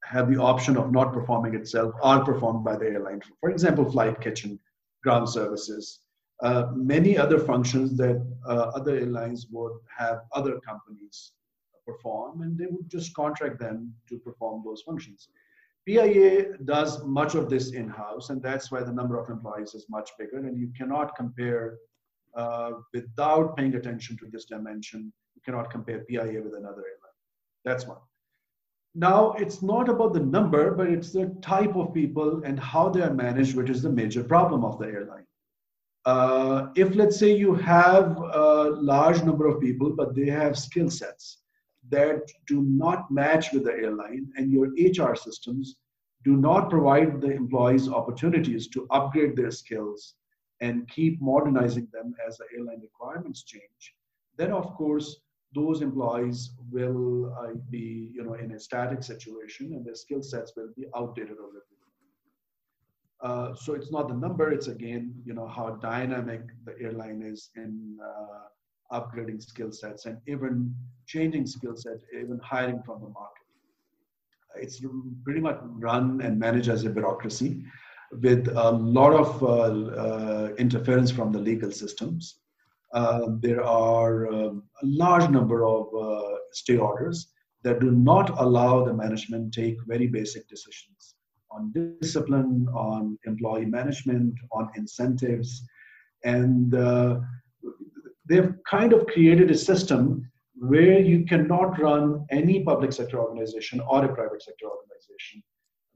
have 0.04 0.30
the 0.30 0.38
option 0.38 0.76
of 0.76 0.92
not 0.92 1.14
performing 1.14 1.54
itself 1.54 1.94
are 2.02 2.26
performed 2.26 2.64
by 2.64 2.76
the 2.76 2.86
airline. 2.86 3.22
For 3.40 3.52
example, 3.52 3.90
flight 3.90 4.20
kitchen, 4.20 4.60
ground 5.04 5.30
services, 5.30 6.00
uh, 6.42 6.68
many 6.74 7.18
other 7.18 7.38
functions 7.38 7.96
that 7.98 8.26
uh, 8.48 8.72
other 8.76 8.96
airlines 8.96 9.48
would 9.52 9.74
have 9.98 10.22
other 10.34 10.60
companies 10.62 11.34
perform, 11.86 12.42
and 12.42 12.58
they 12.58 12.66
would 12.66 12.90
just 12.90 13.14
contract 13.14 13.60
them 13.60 13.94
to 14.08 14.18
perform 14.18 14.64
those 14.66 14.82
functions. 14.82 15.30
PIA 15.88 16.58
does 16.66 17.04
much 17.04 17.36
of 17.36 17.50
this 17.50 17.72
in-house, 17.72 18.30
and 18.30 18.42
that's 18.42 18.72
why 18.72 18.82
the 18.82 18.92
number 18.92 19.18
of 19.20 19.30
employees 19.30 19.74
is 19.74 19.86
much 19.90 20.12
bigger. 20.20 20.38
And 20.38 20.58
you 20.58 20.72
cannot 20.78 21.16
compare 21.16 21.78
uh, 22.36 22.72
without 22.94 23.58
paying 23.58 23.76
attention 23.76 24.18
to 24.18 24.28
this 24.32 24.46
dimension. 24.46 25.12
You 25.36 25.42
cannot 25.44 25.72
compare 25.72 26.00
PIA 26.00 26.42
with 26.44 26.54
another 26.54 26.84
airline. 26.92 27.18
That's 27.66 27.88
one. 27.88 27.98
Now, 28.96 29.34
it's 29.34 29.62
not 29.62 29.88
about 29.88 30.14
the 30.14 30.20
number, 30.20 30.72
but 30.72 30.90
it's 30.90 31.12
the 31.12 31.28
type 31.42 31.76
of 31.76 31.94
people 31.94 32.42
and 32.44 32.60
how 32.60 32.90
they 32.90 33.02
are 33.02 33.14
managed, 33.14 33.56
which 33.56 33.70
is 33.70 33.82
the 33.82 33.90
major 33.90 34.24
problem 34.24 34.66
of 34.66 34.80
the 34.80 34.88
airline. 34.88 35.26
Uh, 36.06 36.68
if, 36.76 36.96
let's 36.96 37.18
say, 37.18 37.36
you 37.36 37.54
have 37.54 38.18
a 38.18 38.72
large 38.80 39.24
number 39.24 39.48
of 39.48 39.62
people, 39.62 39.92
but 39.92 40.16
they 40.16 40.26
have 40.26 40.58
skill 40.58 40.90
sets 40.90 41.40
that 41.90 42.22
do 42.48 42.62
not 42.62 43.10
match 43.12 43.52
with 43.52 43.64
the 43.66 43.74
airline 43.74 44.28
and 44.38 44.52
your 44.52 44.68
HR 44.78 45.16
systems 45.16 45.76
do 46.24 46.36
not 46.36 46.70
provide 46.70 47.22
the 47.22 47.32
employees 47.32 47.88
opportunities 47.88 48.68
to 48.70 48.88
upgrade 48.92 49.36
their 49.36 49.52
skills 49.52 50.16
and 50.62 50.88
keep 50.90 51.22
modernizing 51.22 51.88
them 51.94 52.14
as 52.28 52.38
the 52.38 52.46
airline 52.56 52.82
requirements 52.82 53.44
change, 53.44 53.96
then 54.38 54.52
of 54.52 54.74
course 54.76 55.22
those 55.54 55.82
employees 55.82 56.52
will 56.72 57.34
uh, 57.40 57.54
be 57.70 58.12
you 58.14 58.24
know 58.24 58.34
in 58.34 58.52
a 58.52 58.60
static 58.60 59.02
situation 59.04 59.74
and 59.74 59.86
their 59.86 59.96
skill 59.96 60.22
sets 60.22 60.54
will 60.56 60.70
be 60.76 60.86
outdated 60.96 61.38
over 61.40 61.64
uh, 63.22 63.54
so 63.54 63.74
it's 63.74 63.92
not 63.92 64.08
the 64.08 64.14
number 64.14 64.52
it's 64.52 64.68
again 64.68 65.14
you 65.26 65.34
know 65.34 65.48
how 65.48 65.72
dynamic 65.82 66.42
the 66.66 66.74
airline 66.80 67.22
is 67.22 67.50
in 67.56 67.98
uh, 68.04 68.48
upgrading 68.92 69.42
skill 69.42 69.72
sets 69.72 70.06
and 70.06 70.18
even 70.28 70.74
changing 71.06 71.46
skill 71.46 71.76
set 71.76 72.00
even 72.14 72.40
hiring 72.44 72.82
from 72.84 73.00
the 73.02 73.10
market 73.10 73.40
it's 74.56 74.82
pretty 75.24 75.40
much 75.40 75.60
run 75.62 76.22
and 76.22 76.40
managed 76.40 76.70
as 76.70 76.84
a 76.84 76.90
bureaucracy 76.90 77.64
with 78.22 78.48
a 78.48 78.72
lot 78.72 79.14
of 79.14 79.44
uh, 79.44 79.48
uh, 79.48 80.50
interference 80.58 81.12
from 81.12 81.32
the 81.32 81.40
legal 81.40 81.72
systems. 81.72 82.40
Uh, 82.94 83.28
there 83.40 83.64
are 83.64 84.28
um, 84.28 84.64
a 84.82 84.86
large 84.86 85.30
number 85.30 85.64
of 85.64 85.88
uh, 85.94 86.36
stay 86.54 86.78
orders 86.78 87.28
that 87.64 87.80
do 87.80 87.92
not 87.92 88.30
allow 88.40 88.84
the 88.84 88.94
management 88.94 89.54
take 89.54 89.78
very 89.86 90.08
basic 90.08 90.48
decisions 90.48 91.16
on 91.52 91.74
discipline, 92.02 92.68
on 92.74 93.18
employee 93.26 93.66
management, 93.66 94.34
on 94.52 94.70
incentives, 94.76 95.64
and 96.24 96.76
uh, 96.76 97.20
they've 98.30 98.54
kind 98.70 98.94
of 98.94 99.08
created 99.08 99.50
a 99.52 99.58
system 99.58 100.30
where 100.56 101.00
you 101.00 101.26
cannot 101.26 101.80
run 101.80 102.26
any 102.32 102.64
public 102.64 102.94
sector 102.94 103.20
organization 103.20 103.82
or 103.90 104.06
a 104.06 104.14
private 104.14 104.44
sector 104.44 104.66
organization 104.66 105.42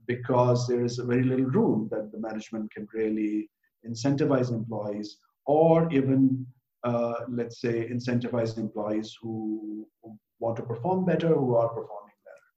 because 0.06 0.66
there 0.66 0.84
is 0.84 0.98
very 0.98 1.22
little 1.22 1.46
room 1.46 1.88
that 1.90 2.10
the 2.12 2.18
management 2.18 2.70
can 2.72 2.86
really 2.92 3.48
incentivize 3.88 4.50
employees 4.50 5.18
or 5.46 5.90
even 5.92 6.46
uh, 6.84 7.14
let's 7.28 7.60
say 7.60 7.88
incentivize 7.88 8.58
employees 8.58 9.16
who, 9.20 9.86
who 10.02 10.18
want 10.40 10.56
to 10.56 10.62
perform 10.62 11.04
better 11.04 11.28
who 11.28 11.54
are 11.54 11.68
performing 11.68 12.18
better. 12.24 12.48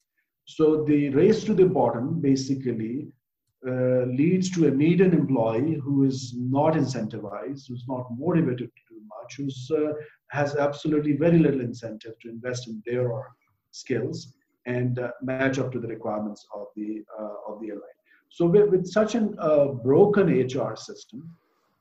So 0.45 0.83
the 0.83 1.09
race 1.09 1.43
to 1.45 1.53
the 1.53 1.65
bottom 1.65 2.19
basically 2.19 3.07
uh, 3.65 4.03
leads 4.05 4.49
to 4.51 4.67
a 4.67 4.71
median 4.71 5.13
employee 5.13 5.75
who 5.75 6.03
is 6.03 6.35
not 6.37 6.73
incentivized 6.73 7.67
who's 7.67 7.85
not 7.87 8.05
motivated 8.17 8.69
to 8.69 8.86
who's 9.35 9.71
uh, 9.71 9.93
has 10.29 10.55
absolutely 10.55 11.13
very 11.13 11.39
little 11.39 11.61
incentive 11.61 12.13
to 12.19 12.29
invest 12.29 12.67
in 12.67 12.81
their 12.85 13.09
skills 13.71 14.33
and 14.65 14.99
uh, 14.99 15.11
match 15.21 15.59
up 15.59 15.71
to 15.71 15.79
the 15.79 15.87
requirements 15.87 16.45
of 16.53 16.67
the 16.75 17.03
uh, 17.19 17.51
of 17.51 17.61
the 17.61 17.69
airline. 17.69 17.99
So 18.29 18.45
with, 18.45 18.69
with 18.69 18.85
such 18.85 19.15
a 19.15 19.73
broken 19.83 20.27
HR 20.27 20.75
system, 20.75 21.29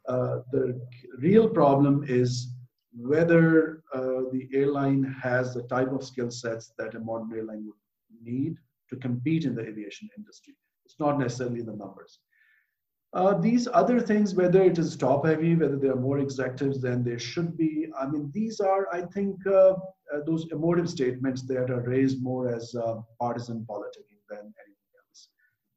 the 0.06 0.80
real 1.18 1.48
problem 1.48 2.04
is 2.06 2.52
whether 2.96 3.82
the 3.92 4.48
airline 4.54 5.02
has 5.20 5.54
the 5.54 5.64
type 5.64 5.90
of 5.92 6.04
skill 6.04 6.30
sets 6.30 6.72
that 6.78 6.94
a 6.94 7.00
modern 7.00 7.32
airline 7.36 7.64
would 7.66 7.74
need 8.22 8.56
to 8.90 8.96
compete 8.96 9.44
in 9.44 9.56
the 9.56 9.62
aviation 9.62 10.08
industry. 10.16 10.54
It's 10.84 11.00
not 11.00 11.18
necessarily 11.18 11.62
the 11.62 11.72
numbers. 11.72 12.20
Uh, 13.12 13.34
these 13.38 13.66
other 13.72 14.00
things, 14.00 14.34
whether 14.34 14.62
it 14.62 14.78
is 14.78 14.96
top 14.96 15.25
heavy, 15.25 15.54
whether 15.54 15.76
there 15.76 15.92
are 15.92 16.00
more 16.00 16.18
executives 16.18 16.80
than 16.80 17.02
there 17.02 17.18
should 17.18 17.56
be, 17.56 17.88
I 17.98 18.06
mean, 18.06 18.30
these 18.34 18.60
are, 18.60 18.88
I 18.92 19.02
think, 19.02 19.36
uh, 19.46 19.75
uh, 20.12 20.20
those 20.26 20.46
emotive 20.52 20.88
statements 20.88 21.42
that 21.46 21.70
are 21.70 21.80
raised 21.80 22.22
more 22.22 22.48
as 22.48 22.75
uh, 22.75 22.96
partisan 23.20 23.66
politicking 23.68 24.20
than 24.28 24.38
anything 24.38 24.92
else. 25.08 25.28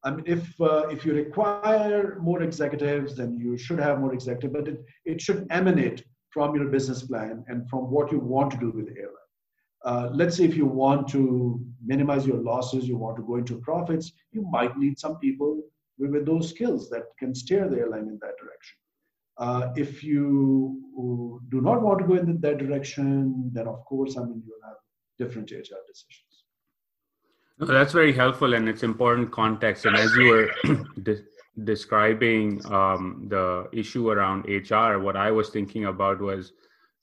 I 0.04 0.12
mean, 0.12 0.26
if 0.28 0.60
uh, 0.60 0.88
if 0.90 1.06
you 1.06 1.14
require 1.14 2.18
more 2.20 2.44
executives, 2.44 3.16
then 3.16 3.38
you 3.38 3.58
should 3.58 3.80
have 3.80 4.00
more 4.00 4.14
executives, 4.14 4.54
but 4.54 4.68
it, 4.68 4.84
it 5.06 5.22
should 5.22 5.48
emanate 5.50 6.04
from 6.32 6.56
your 6.56 6.68
business 6.68 7.04
plan 7.04 7.44
and 7.48 7.70
from 7.70 7.90
what 7.90 8.12
you 8.12 8.20
want 8.20 8.52
to 8.52 8.58
do 8.58 8.70
with 8.72 8.88
the 8.88 9.00
airline. 9.00 9.16
Uh, 9.86 10.10
let's 10.14 10.36
say 10.36 10.44
if 10.44 10.56
you 10.58 10.66
want 10.66 11.08
to 11.08 11.60
minimize 11.84 12.28
your 12.28 12.38
losses, 12.38 12.88
you 12.88 12.98
want 12.98 13.16
to 13.16 13.24
go 13.24 13.38
into 13.38 13.60
profits, 13.60 14.12
you 14.32 14.46
might 14.52 14.78
need 14.78 15.00
some 15.00 15.18
people 15.20 15.62
with 16.00 16.26
those 16.26 16.50
skills 16.50 16.90
that 16.90 17.04
can 17.18 17.36
steer 17.36 17.68
the 17.68 17.78
airline 17.78 18.08
in 18.08 18.20
that 18.22 18.38
direction. 18.38 18.78
Uh, 19.38 19.70
if 19.76 20.04
you 20.04 21.42
do 21.50 21.62
not 21.62 21.82
want 21.82 22.00
to 22.00 22.06
go 22.06 22.16
in 22.16 22.40
that 22.42 22.58
direction, 22.58 23.50
then 23.54 23.68
of 23.68 23.84
course, 23.86 24.18
I 24.18 24.24
mean, 24.24 24.44
you'll 24.46 24.68
have 24.68 24.78
different 25.18 25.52
HR 25.52 25.82
decisions. 25.88 26.44
That's 27.60 27.94
very 27.94 28.14
helpful 28.14 28.54
and 28.54 28.70
it's 28.70 28.84
important 28.84 29.32
context. 29.32 29.86
And 29.86 29.96
as 29.96 30.14
you 30.16 30.30
were 30.30 30.52
de- 31.04 31.24
describing 31.64 32.66
um, 32.72 33.28
the 33.30 33.68
issue 33.74 34.10
around 34.10 34.46
HR, 34.46 35.00
what 35.00 35.18
I 35.18 35.32
was 35.32 35.50
thinking 35.50 35.86
about 35.86 36.22
was 36.22 36.54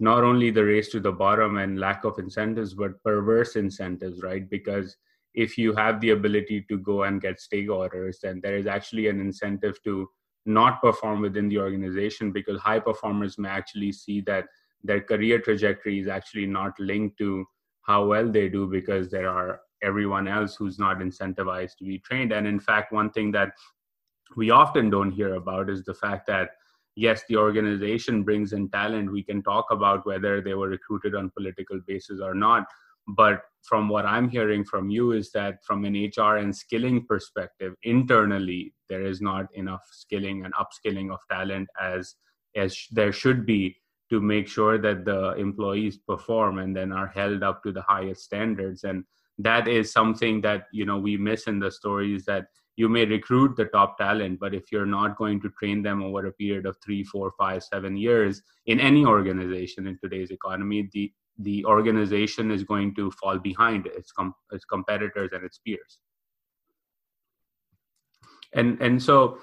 not 0.01 0.25
only 0.25 0.51
the 0.51 0.65
race 0.65 0.89
to 0.91 1.01
the 1.01 1.13
bottom 1.13 1.59
and 1.59 1.79
lack 1.79 2.05
of 2.05 2.19
incentives, 2.19 2.75
but 2.75 3.03
perverse 3.03 3.57
incentives, 3.57 4.23
right? 4.23 4.49
Because 4.49 4.97
if 5.37 5.59
you 5.59 5.75
have 5.75 6.01
the 6.01 6.11
ability 6.11 6.65
to 6.69 6.79
go 6.79 7.05
and 7.05 7.21
get 7.21 7.39
stay 7.39 7.69
orders, 7.69 8.19
then 8.23 8.41
there 8.43 8.57
is 8.57 8.67
actually 8.67 9.09
an 9.09 9.21
incentive 9.21 9.81
to 9.85 10.09
not 10.47 10.81
perform 10.81 11.21
within 11.21 11.49
the 11.49 11.59
organization 11.59 12.33
because 12.33 12.59
high 12.59 12.79
performers 12.79 13.37
may 13.37 13.49
actually 13.49 13.93
see 13.93 14.23
that 14.23 14.47
their 14.83 15.01
career 15.01 15.39
trajectory 15.39 16.01
is 16.01 16.09
actually 16.09 16.47
not 16.47 16.73
linked 16.81 17.19
to 17.19 17.45
how 17.83 18.07
well 18.07 18.31
they 18.31 18.49
do 18.49 18.67
because 18.67 19.11
there 19.11 19.29
are 19.29 19.61
everyone 19.83 20.27
else 20.27 20.57
who's 20.57 20.79
not 20.79 20.99
incentivized 20.99 21.77
to 21.77 21.85
be 21.85 21.99
trained. 21.99 22.33
And 22.33 22.47
in 22.47 22.59
fact, 22.59 22.93
one 22.93 23.11
thing 23.11 23.31
that 23.33 23.53
we 24.37 24.51
often 24.51 24.89
don't 24.89 25.11
hear 25.11 25.35
about 25.35 25.69
is 25.69 25.85
the 25.85 25.95
fact 25.95 26.27
that 26.29 26.51
yes 26.97 27.23
the 27.29 27.37
organization 27.37 28.23
brings 28.23 28.53
in 28.55 28.69
talent 28.71 29.13
we 29.13 29.23
can 29.23 29.43
talk 29.43 29.67
about 29.71 30.05
whether 30.07 30.41
they 30.41 30.55
were 30.55 30.69
recruited 30.69 31.15
on 31.15 31.31
political 31.31 31.79
basis 31.87 32.21
or 32.21 32.35
not 32.35 32.67
but 33.09 33.43
from 33.63 33.89
what 33.89 34.07
i'm 34.07 34.29
hearing 34.29 34.65
from 34.65 34.91
you 34.91 35.13
is 35.13 35.31
that 35.33 35.65
from 35.65 35.85
an 35.85 35.95
hr 36.17 36.37
and 36.37 36.55
skilling 36.55 37.05
perspective 37.07 37.75
internally 37.83 38.73
there 38.89 39.03
is 39.03 39.21
not 39.21 39.47
enough 39.55 39.83
skilling 39.91 40.45
and 40.45 40.55
upskilling 40.55 41.13
of 41.13 41.19
talent 41.31 41.69
as 41.81 42.17
as 42.57 42.87
there 42.91 43.13
should 43.13 43.45
be 43.45 43.77
to 44.11 44.21
make 44.21 44.49
sure 44.49 44.79
that 44.79 45.05
the 45.05 45.35
employees 45.35 45.99
perform 45.99 46.59
and 46.59 46.77
then 46.77 46.93
are 46.93 47.09
held 47.09 47.43
up 47.43 47.63
to 47.63 47.73
the 47.73 47.83
highest 47.83 48.23
standards. 48.23 48.85
And 48.85 49.05
that 49.39 49.69
is 49.69 49.93
something 49.93 50.41
that 50.41 50.65
you 50.73 50.87
know 50.87 50.99
we 50.99 51.17
miss 51.17 51.47
in 51.47 51.59
the 51.59 51.71
stories 51.71 52.25
that 52.25 52.47
you 52.77 52.89
may 52.89 53.05
recruit 53.05 53.55
the 53.57 53.67
top 53.67 53.99
talent 53.99 54.41
but 54.41 54.55
if 54.55 54.73
you're 54.73 54.87
not 54.87 55.17
going 55.19 55.41
to 55.41 55.51
train 55.59 55.83
them 55.83 56.03
over 56.03 56.25
a 56.27 56.33
period 56.33 56.65
of 56.65 56.77
three 56.83 57.05
four 57.05 57.33
five 57.39 57.63
seven 57.63 57.99
years 57.99 58.41
in 58.65 58.81
any 58.81 59.05
organization 59.05 59.87
in 59.87 59.99
today's 60.03 60.31
economy 60.31 60.89
the 60.93 61.13
the 61.39 61.65
organization 61.65 62.51
is 62.51 62.65
going 62.65 62.95
to 62.95 63.11
fall 63.11 63.39
behind 63.39 63.87
its 63.87 64.13
com- 64.13 64.35
its 64.53 64.65
competitors 64.65 65.31
and 65.33 65.45
its 65.45 65.59
peers. 65.59 65.99
And 68.55 68.81
and 68.81 69.03
so 69.03 69.39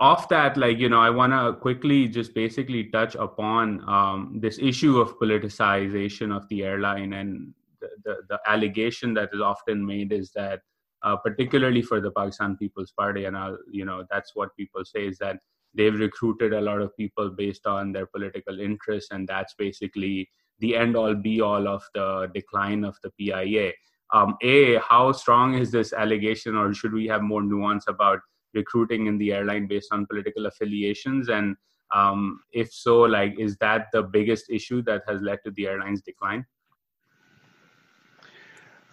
off 0.00 0.28
that 0.28 0.56
like 0.56 0.78
you 0.78 0.88
know 0.88 1.00
i 1.00 1.10
want 1.10 1.32
to 1.32 1.52
quickly 1.60 2.06
just 2.06 2.34
basically 2.34 2.84
touch 2.84 3.14
upon 3.16 3.82
um, 3.88 4.38
this 4.40 4.58
issue 4.58 4.98
of 4.98 5.18
politicization 5.18 6.34
of 6.34 6.48
the 6.48 6.62
airline 6.62 7.14
and 7.14 7.52
the, 7.80 7.88
the, 8.04 8.16
the 8.28 8.38
allegation 8.46 9.12
that 9.14 9.28
is 9.32 9.40
often 9.40 9.84
made 9.84 10.12
is 10.12 10.30
that 10.32 10.60
uh, 11.02 11.16
particularly 11.16 11.82
for 11.82 12.00
the 12.00 12.10
pakistan 12.12 12.56
people's 12.56 12.92
party 12.92 13.24
and 13.24 13.36
I'll, 13.36 13.58
you 13.70 13.84
know 13.84 14.04
that's 14.10 14.34
what 14.34 14.56
people 14.56 14.84
say 14.84 15.06
is 15.06 15.18
that 15.18 15.38
they've 15.74 15.98
recruited 15.98 16.52
a 16.52 16.60
lot 16.60 16.80
of 16.80 16.96
people 16.96 17.30
based 17.30 17.66
on 17.66 17.92
their 17.92 18.06
political 18.06 18.60
interests 18.60 19.10
and 19.10 19.28
that's 19.28 19.54
basically 19.54 20.28
the 20.60 20.76
end 20.76 20.96
all 20.96 21.14
be 21.14 21.40
all 21.40 21.68
of 21.68 21.82
the 21.94 22.30
decline 22.34 22.84
of 22.84 22.96
the 23.02 23.10
PIA. 23.10 23.72
Um, 24.12 24.36
a, 24.42 24.78
how 24.78 25.12
strong 25.12 25.54
is 25.54 25.70
this 25.70 25.92
allegation, 25.92 26.56
or 26.56 26.72
should 26.72 26.92
we 26.92 27.06
have 27.06 27.22
more 27.22 27.42
nuance 27.42 27.84
about 27.88 28.20
recruiting 28.54 29.06
in 29.06 29.18
the 29.18 29.32
airline 29.32 29.66
based 29.66 29.92
on 29.92 30.06
political 30.06 30.46
affiliations? 30.46 31.28
And 31.28 31.56
um, 31.94 32.40
if 32.52 32.72
so, 32.72 33.00
like, 33.00 33.38
is 33.38 33.56
that 33.58 33.86
the 33.92 34.02
biggest 34.02 34.50
issue 34.50 34.82
that 34.82 35.02
has 35.06 35.20
led 35.20 35.40
to 35.44 35.50
the 35.52 35.66
airline's 35.66 36.02
decline? 36.02 36.44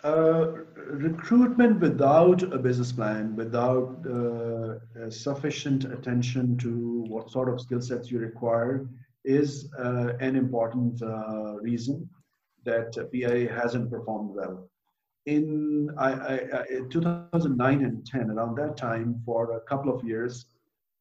Uh, 0.03 0.51
recruitment 0.75 1.79
without 1.79 2.43
a 2.43 2.59
business 2.59 2.91
plan, 2.91 3.35
without 3.35 4.05
uh, 4.05 5.09
sufficient 5.09 5.85
attention 5.85 6.55
to 6.57 7.03
what 7.07 7.31
sort 7.31 7.49
of 7.49 7.59
skill 7.59 7.81
sets 7.81 8.11
you 8.11 8.19
require, 8.19 8.87
is 9.25 9.71
uh, 9.77 10.13
an 10.19 10.35
important 10.35 11.01
uh, 11.01 11.55
reason 11.59 12.09
that 12.65 12.95
PIA 13.11 13.51
hasn't 13.51 13.89
performed 13.89 14.31
well. 14.35 14.69
In 15.25 15.89
I, 15.97 16.11
I, 16.13 16.63
2009 16.89 17.83
and 17.83 18.05
10, 18.05 18.31
around 18.31 18.57
that 18.57 18.77
time, 18.77 19.21
for 19.25 19.57
a 19.57 19.61
couple 19.61 19.93
of 19.93 20.03
years, 20.03 20.45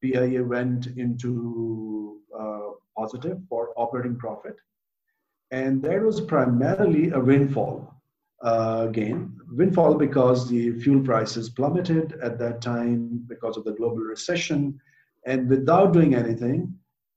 PIA 0.03 0.43
went 0.43 0.87
into 0.97 2.21
uh, 2.39 2.71
positive 2.97 3.39
for 3.49 3.73
operating 3.77 4.17
profit. 4.17 4.57
And 5.51 5.83
that 5.83 6.03
was 6.03 6.21
primarily 6.21 7.11
a 7.11 7.21
windfall 7.21 7.95
uh, 8.43 8.87
gain. 8.87 9.37
Windfall 9.53 9.95
because 9.95 10.49
the 10.49 10.79
fuel 10.81 11.03
prices 11.03 11.51
plummeted 11.51 12.15
at 12.23 12.39
that 12.39 12.61
time 12.61 13.25
because 13.29 13.57
of 13.57 13.65
the 13.65 13.73
global 13.73 13.99
recession, 13.99 14.81
and 15.27 15.49
without 15.49 15.93
doing 15.93 16.15
anything, 16.15 16.75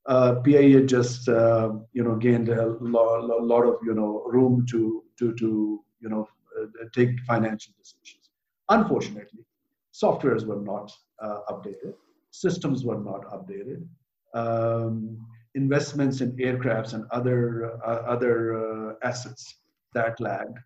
uh, 0.07 0.35
PIA 0.35 0.83
just 0.83 1.27
uh, 1.27 1.71
you 1.93 2.03
know 2.03 2.15
gained 2.15 2.49
a 2.49 2.77
lot, 2.79 3.43
lot 3.43 3.63
of 3.63 3.75
you 3.83 3.93
know 3.93 4.23
room 4.25 4.65
to 4.69 5.03
to 5.19 5.33
to 5.35 5.83
you 5.99 6.09
know 6.09 6.27
uh, 6.59 6.65
take 6.95 7.19
financial 7.21 7.73
decisions. 7.77 8.29
Unfortunately, 8.69 9.45
softwares 9.93 10.45
were 10.45 10.61
not 10.61 10.91
uh, 11.21 11.39
updated, 11.49 11.93
systems 12.31 12.85
were 12.85 12.99
not 12.99 13.25
updated. 13.25 13.85
Um, 14.33 15.25
investments 15.55 16.21
in 16.21 16.31
aircrafts 16.37 16.93
and 16.93 17.05
other 17.11 17.77
uh, 17.85 18.03
other 18.13 18.37
uh, 18.55 18.93
assets 19.03 19.55
that 19.93 20.19
lagged 20.19 20.57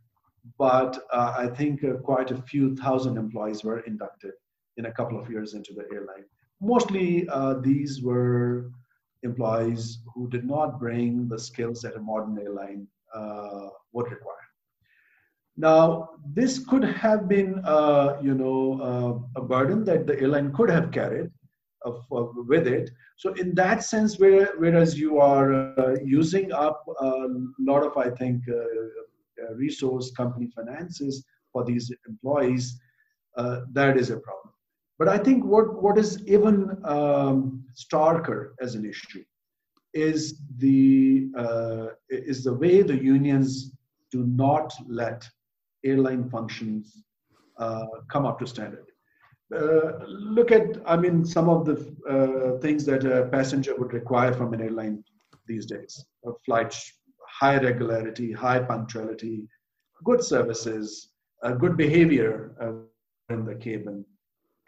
but 0.57 0.97
I 1.13 1.45
think 1.55 1.81
quite 2.03 2.31
a 2.31 2.41
few 2.41 2.75
thousand 2.75 3.15
employees 3.15 3.63
were 3.63 3.81
inducted 3.81 4.31
in 4.77 4.87
a 4.87 4.91
couple 4.91 5.19
of 5.19 5.29
years 5.29 5.53
into 5.53 5.71
the 5.71 5.85
airline. 5.93 6.25
Mostly 6.59 7.27
these 7.61 8.01
were 8.01 8.71
employees 9.23 9.99
who 10.13 10.29
did 10.29 10.45
not 10.45 10.79
bring 10.79 11.27
the 11.27 11.39
skills 11.39 11.81
that 11.81 11.95
a 11.95 11.99
modern 11.99 12.37
airline 12.39 12.87
uh, 13.13 13.69
would 13.93 14.11
require. 14.11 14.35
Now, 15.57 16.09
this 16.33 16.65
could 16.65 16.83
have 16.83 17.27
been, 17.27 17.61
uh, 17.65 18.17
you 18.21 18.33
know, 18.33 18.81
uh, 18.81 19.39
a 19.39 19.43
burden 19.43 19.83
that 19.85 20.07
the 20.07 20.19
airline 20.19 20.53
could 20.53 20.69
have 20.69 20.91
carried 20.91 21.29
with 22.51 22.67
it. 22.67 22.89
So, 23.17 23.33
in 23.33 23.53
that 23.55 23.83
sense, 23.83 24.17
where, 24.19 24.53
whereas 24.57 24.97
you 24.97 25.19
are 25.19 25.97
using 26.03 26.51
up 26.51 26.83
a 26.99 27.27
lot 27.59 27.83
of, 27.83 27.97
I 27.97 28.09
think, 28.11 28.43
uh, 28.49 29.55
resource 29.55 30.11
company 30.11 30.49
finances 30.55 31.25
for 31.51 31.65
these 31.65 31.91
employees, 32.07 32.79
uh, 33.37 33.61
that 33.73 33.97
is 33.97 34.09
a 34.09 34.19
problem. 34.19 34.50
But 35.01 35.09
I 35.09 35.17
think 35.17 35.43
what, 35.43 35.81
what 35.81 35.97
is 35.97 36.23
even 36.27 36.77
um, 36.85 37.65
starker 37.75 38.51
as 38.61 38.75
an 38.75 38.85
issue 38.85 39.23
is 39.95 40.43
the, 40.57 41.31
uh, 41.35 41.87
is 42.09 42.43
the 42.43 42.53
way 42.53 42.83
the 42.83 43.03
unions 43.03 43.71
do 44.11 44.27
not 44.27 44.71
let 44.87 45.27
airline 45.83 46.29
functions 46.29 47.01
uh, 47.57 47.87
come 48.11 48.27
up 48.27 48.37
to 48.41 48.45
standard. 48.45 48.85
Uh, 49.51 50.05
look 50.05 50.51
at, 50.51 50.77
I 50.85 50.97
mean, 50.97 51.25
some 51.25 51.49
of 51.49 51.65
the 51.65 51.77
uh, 52.07 52.59
things 52.59 52.85
that 52.85 53.03
a 53.03 53.25
passenger 53.29 53.73
would 53.77 53.93
require 53.93 54.33
from 54.33 54.53
an 54.53 54.61
airline 54.61 55.03
these 55.47 55.65
days. 55.65 56.05
A 56.27 56.31
flight 56.45 56.79
high 57.27 57.57
regularity, 57.57 58.31
high 58.31 58.59
punctuality, 58.59 59.47
good 60.03 60.23
services, 60.23 61.09
uh, 61.41 61.53
good 61.53 61.75
behavior 61.75 62.51
uh, 62.61 63.33
in 63.33 63.45
the 63.45 63.55
cabin, 63.55 64.05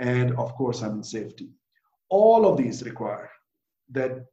and 0.03 0.35
of 0.35 0.53
course, 0.55 0.81
I'm 0.81 0.97
in 0.97 1.03
safety. 1.03 1.49
All 2.09 2.45
of 2.45 2.57
these 2.57 2.83
require 2.83 3.29
that 3.91 4.25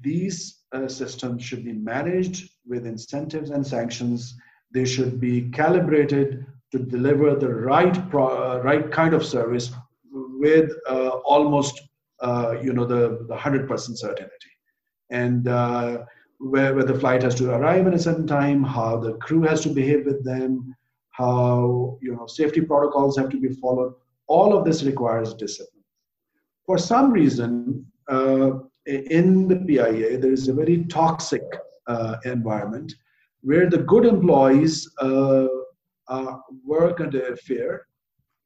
these 0.00 0.62
uh, 0.72 0.88
systems 0.88 1.44
should 1.44 1.64
be 1.64 1.72
managed 1.72 2.50
with 2.66 2.86
incentives 2.86 3.50
and 3.50 3.64
sanctions. 3.64 4.34
They 4.74 4.84
should 4.84 5.20
be 5.20 5.48
calibrated 5.50 6.44
to 6.72 6.78
deliver 6.78 7.36
the 7.36 7.54
right 7.54 7.96
pro- 8.10 8.56
uh, 8.56 8.58
right 8.62 8.90
kind 8.90 9.14
of 9.14 9.24
service 9.24 9.70
with 10.12 10.72
uh, 10.88 11.10
almost 11.34 11.80
uh, 12.20 12.56
you 12.60 12.72
know 12.72 12.84
the, 12.84 13.24
the 13.28 13.36
100% 13.36 13.68
certainty. 13.96 14.52
And 15.10 15.44
where, 15.44 16.74
where 16.74 16.84
the 16.84 16.98
flight 16.98 17.22
has 17.22 17.36
to 17.36 17.52
arrive 17.52 17.86
in 17.86 17.94
a 17.94 17.98
certain 17.98 18.26
time, 18.26 18.64
how 18.64 18.96
the 18.96 19.14
crew 19.18 19.42
has 19.42 19.60
to 19.60 19.68
behave 19.68 20.04
with 20.04 20.24
them, 20.24 20.74
how 21.10 21.96
you 22.02 22.12
know 22.16 22.26
safety 22.26 22.60
protocols 22.60 23.16
have 23.16 23.28
to 23.28 23.40
be 23.40 23.50
followed. 23.62 23.94
All 24.26 24.56
of 24.56 24.64
this 24.64 24.82
requires 24.82 25.34
discipline. 25.34 25.84
For 26.66 26.78
some 26.78 27.12
reason, 27.12 27.86
uh, 28.08 28.52
in 28.86 29.48
the 29.48 29.56
PIA, 29.56 30.18
there 30.18 30.32
is 30.32 30.48
a 30.48 30.54
very 30.54 30.84
toxic 30.84 31.42
uh, 31.86 32.16
environment 32.24 32.94
where 33.42 33.68
the 33.68 33.78
good 33.78 34.06
employees 34.06 34.88
uh, 35.00 35.46
work 36.64 37.00
under 37.00 37.36
fear, 37.36 37.86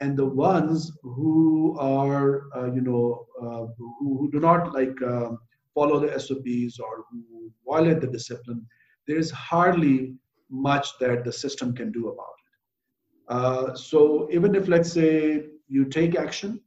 and 0.01 0.17
the 0.17 0.25
ones 0.25 0.93
who 1.03 1.77
are, 1.79 2.43
uh, 2.57 2.71
you 2.73 2.81
know, 2.81 3.27
uh, 3.41 3.67
who, 3.77 3.95
who, 3.99 4.31
do 4.31 4.41
not 4.41 4.75
like 4.75 5.01
um, 5.03 5.39
follow 5.75 5.99
the 5.99 6.19
SOPs 6.19 6.79
or 6.79 7.05
who 7.11 7.51
violate 7.67 8.01
the 8.01 8.07
discipline, 8.07 8.67
there 9.07 9.17
is 9.17 9.31
hardly 9.31 10.15
much 10.51 10.99
that 11.01 11.25
the 11.25 11.33
system 11.33 11.75
can 11.75 11.91
do 11.93 12.09
about 12.09 12.37
it. 12.45 13.35
Uh, 13.35 13.75
so 13.75 14.29
even 14.31 14.55
if, 14.55 14.69
let's 14.69 14.93
say, 14.93 15.47
you 15.69 15.85
take 15.85 16.17
action, 16.17 16.61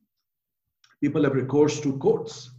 people 1.01 1.23
have 1.23 1.33
recourse 1.33 1.79
to 1.81 1.97
courts 1.97 2.51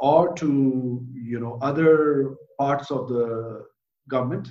or 0.00 0.32
to 0.34 1.06
you 1.12 1.40
know 1.40 1.58
other 1.60 2.36
parts 2.58 2.90
of 2.90 3.08
the 3.08 3.64
government, 4.08 4.48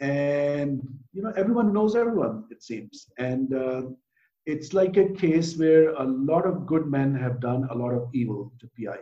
and 0.00 0.82
you 1.12 1.22
know 1.22 1.32
everyone 1.36 1.72
knows 1.72 1.96
everyone 1.96 2.44
it 2.50 2.62
seems, 2.62 3.06
and 3.18 3.54
uh, 3.54 3.82
it's 4.46 4.72
like 4.72 4.96
a 4.96 5.10
case 5.10 5.58
where 5.58 5.90
a 5.90 6.04
lot 6.04 6.46
of 6.46 6.66
good 6.66 6.86
men 6.86 7.14
have 7.14 7.38
done 7.38 7.68
a 7.70 7.74
lot 7.74 7.92
of 7.92 8.08
evil 8.14 8.50
to 8.58 8.66
PIA. 8.76 8.96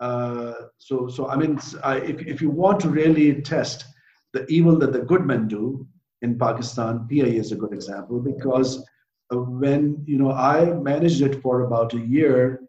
Uh, 0.00 0.54
so, 0.78 1.08
so 1.08 1.28
I 1.28 1.36
mean, 1.36 1.58
I, 1.82 1.96
if, 1.96 2.20
if 2.20 2.40
you 2.40 2.50
want 2.50 2.78
to 2.80 2.88
really 2.88 3.42
test 3.42 3.84
the 4.32 4.46
evil 4.46 4.78
that 4.78 4.92
the 4.92 5.00
good 5.00 5.26
men 5.26 5.48
do 5.48 5.86
in 6.22 6.38
Pakistan, 6.38 7.06
PIA 7.08 7.26
is 7.26 7.50
a 7.50 7.56
good 7.56 7.72
example 7.72 8.20
because 8.20 8.84
when 9.30 10.02
you 10.06 10.18
know 10.18 10.32
I 10.32 10.72
managed 10.72 11.22
it 11.22 11.40
for 11.42 11.62
about 11.62 11.94
a 11.94 12.00
year, 12.00 12.62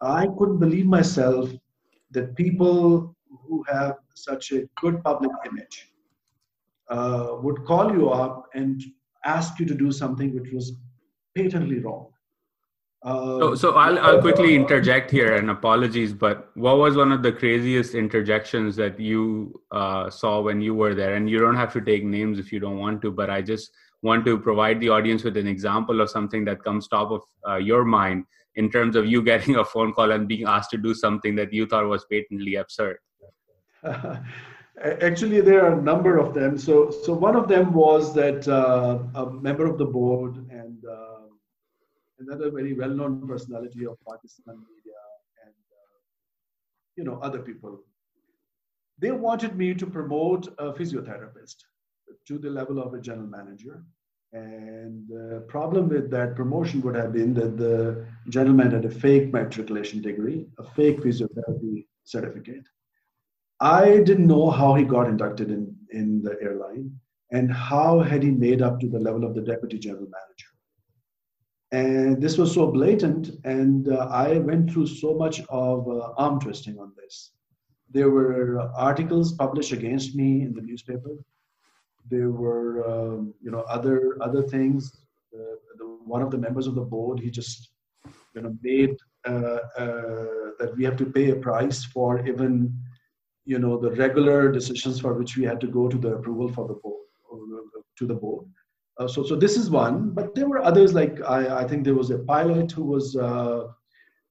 I 0.00 0.26
couldn't 0.38 0.58
believe 0.58 0.86
myself 0.86 1.50
that 2.10 2.36
people 2.36 3.16
who 3.28 3.64
have 3.68 3.96
such 4.14 4.52
a 4.52 4.68
good 4.80 5.02
public 5.02 5.30
image 5.46 5.92
uh, 6.88 7.36
would 7.42 7.64
call 7.64 7.92
you 7.92 8.10
up 8.10 8.48
and 8.54 8.82
ask 9.24 9.58
you 9.58 9.66
to 9.66 9.74
do 9.74 9.90
something 9.90 10.34
which 10.34 10.52
was 10.52 10.72
patently 11.34 11.80
wrong. 11.80 12.08
Uh, 13.02 13.38
so, 13.38 13.54
so 13.54 13.72
I'll, 13.74 13.98
I'll 13.98 14.20
quickly 14.20 14.54
interject 14.54 15.10
here 15.10 15.36
and 15.36 15.50
apologies, 15.50 16.12
but 16.12 16.50
what 16.54 16.78
was 16.78 16.96
one 16.96 17.12
of 17.12 17.22
the 17.22 17.30
craziest 17.30 17.94
interjections 17.94 18.74
that 18.76 18.98
you 18.98 19.60
uh, 19.70 20.10
saw 20.10 20.40
when 20.40 20.60
you 20.60 20.74
were 20.74 20.94
there? 20.94 21.14
And 21.14 21.28
you 21.30 21.38
don't 21.38 21.56
have 21.56 21.72
to 21.74 21.80
take 21.80 22.04
names 22.04 22.38
if 22.38 22.50
you 22.50 22.58
don't 22.58 22.78
want 22.78 23.02
to, 23.02 23.12
but 23.12 23.30
I 23.30 23.42
just 23.42 23.70
want 24.02 24.24
to 24.24 24.38
provide 24.38 24.80
the 24.80 24.88
audience 24.88 25.24
with 25.24 25.36
an 25.36 25.46
example 25.46 26.00
of 26.00 26.10
something 26.10 26.44
that 26.44 26.62
comes 26.62 26.88
top 26.88 27.10
of 27.10 27.22
uh, 27.48 27.56
your 27.56 27.84
mind 27.84 28.24
in 28.54 28.70
terms 28.70 28.96
of 28.96 29.06
you 29.06 29.22
getting 29.30 29.56
a 29.56 29.64
phone 29.64 29.92
call 29.92 30.12
and 30.12 30.28
being 30.28 30.46
asked 30.46 30.70
to 30.70 30.78
do 30.78 30.94
something 30.94 31.34
that 31.36 31.52
you 31.52 31.66
thought 31.66 31.86
was 31.86 32.04
patently 32.10 32.56
absurd. 32.56 32.98
Actually, 34.82 35.40
there 35.40 35.64
are 35.64 35.78
a 35.78 35.82
number 35.82 36.18
of 36.18 36.34
them. 36.34 36.58
So, 36.58 36.90
so 36.90 37.14
one 37.14 37.34
of 37.34 37.48
them 37.48 37.72
was 37.72 38.14
that 38.14 38.46
uh, 38.46 38.98
a 39.14 39.30
member 39.30 39.66
of 39.66 39.78
the 39.78 39.86
board 39.86 40.36
and 40.50 40.84
uh, 40.84 41.16
another 42.18 42.50
very 42.50 42.74
well-known 42.74 43.26
personality 43.26 43.86
of 43.86 43.96
Pakistan 44.06 44.56
media 44.56 45.00
and 45.44 45.54
uh, 45.72 45.96
you 46.96 47.04
know 47.04 47.18
other 47.22 47.38
people. 47.38 47.80
They 48.98 49.12
wanted 49.12 49.56
me 49.56 49.74
to 49.74 49.86
promote 49.86 50.48
a 50.58 50.72
physiotherapist 50.72 51.56
to 52.26 52.38
the 52.38 52.50
level 52.50 52.80
of 52.80 52.94
a 52.94 53.00
general 53.00 53.28
manager. 53.28 53.84
And 54.32 55.08
the 55.08 55.44
problem 55.48 55.88
with 55.88 56.10
that 56.10 56.34
promotion 56.34 56.82
would 56.82 56.96
have 56.96 57.12
been 57.12 57.32
that 57.34 57.56
the 57.56 58.04
gentleman 58.28 58.72
had 58.72 58.84
a 58.84 58.90
fake 58.90 59.32
matriculation 59.32 60.02
degree, 60.02 60.46
a 60.58 60.64
fake 60.64 61.00
physiotherapy 61.00 61.86
certificate. 62.04 62.66
I 63.60 64.00
didn't 64.00 64.26
know 64.26 64.50
how 64.50 64.74
he 64.74 64.84
got 64.84 65.08
inducted 65.08 65.50
in, 65.50 65.74
in 65.90 66.22
the 66.22 66.36
airline 66.42 66.92
and 67.32 67.50
how 67.50 68.00
had 68.00 68.22
he 68.22 68.30
made 68.30 68.62
up 68.62 68.78
to 68.80 68.88
the 68.88 68.98
level 68.98 69.24
of 69.24 69.34
the 69.34 69.40
deputy 69.40 69.78
general 69.78 70.06
manager. 70.06 70.50
And 71.72 72.22
this 72.22 72.38
was 72.38 72.54
so 72.54 72.70
blatant, 72.70 73.30
and 73.44 73.88
uh, 73.88 74.08
I 74.10 74.38
went 74.38 74.70
through 74.70 74.86
so 74.86 75.14
much 75.14 75.40
of 75.48 75.88
uh, 75.88 76.12
arm 76.16 76.38
twisting 76.38 76.78
on 76.78 76.92
this. 76.96 77.32
There 77.90 78.10
were 78.10 78.60
articles 78.76 79.32
published 79.32 79.72
against 79.72 80.14
me 80.14 80.42
in 80.42 80.54
the 80.54 80.60
newspaper. 80.60 81.10
There 82.08 82.30
were, 82.30 82.68
um, 82.88 83.34
you 83.42 83.50
know, 83.50 83.60
other 83.60 84.16
other 84.20 84.42
things. 84.42 84.92
Uh, 85.34 85.56
the, 85.78 85.84
one 86.04 86.22
of 86.22 86.30
the 86.30 86.38
members 86.38 86.66
of 86.66 86.74
the 86.74 86.82
board, 86.82 87.20
he 87.20 87.30
just, 87.30 87.70
you 88.34 88.42
know, 88.42 88.56
made 88.62 88.96
uh, 89.26 89.58
uh, 89.78 90.50
that 90.58 90.72
we 90.76 90.84
have 90.84 90.96
to 90.96 91.06
pay 91.06 91.30
a 91.30 91.36
price 91.36 91.84
for 91.84 92.26
even, 92.26 92.72
you 93.44 93.58
know, 93.58 93.76
the 93.78 93.90
regular 93.92 94.50
decisions 94.50 95.00
for 95.00 95.14
which 95.14 95.36
we 95.36 95.44
had 95.44 95.60
to 95.60 95.66
go 95.66 95.88
to 95.88 95.98
the 95.98 96.14
approval 96.14 96.48
for 96.48 96.66
the 96.68 96.74
board, 96.74 97.06
to 97.98 98.06
the 98.06 98.14
board 98.14 98.46
uh, 98.98 99.06
so, 99.06 99.22
so 99.22 99.36
this 99.36 99.56
is 99.56 99.70
one, 99.70 100.10
but 100.10 100.34
there 100.34 100.48
were 100.48 100.62
others 100.62 100.94
like 100.94 101.20
I, 101.22 101.62
I 101.62 101.68
think 101.68 101.84
there 101.84 101.94
was 101.94 102.10
a 102.10 102.18
pilot 102.18 102.72
who 102.72 102.84
was 102.84 103.14
uh, 103.14 103.64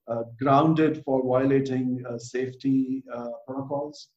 uh, 0.07 0.23
grounded 0.39 1.03
for 1.03 1.23
violating 1.23 2.03
safety 2.17 3.03
protocols. 3.45 4.09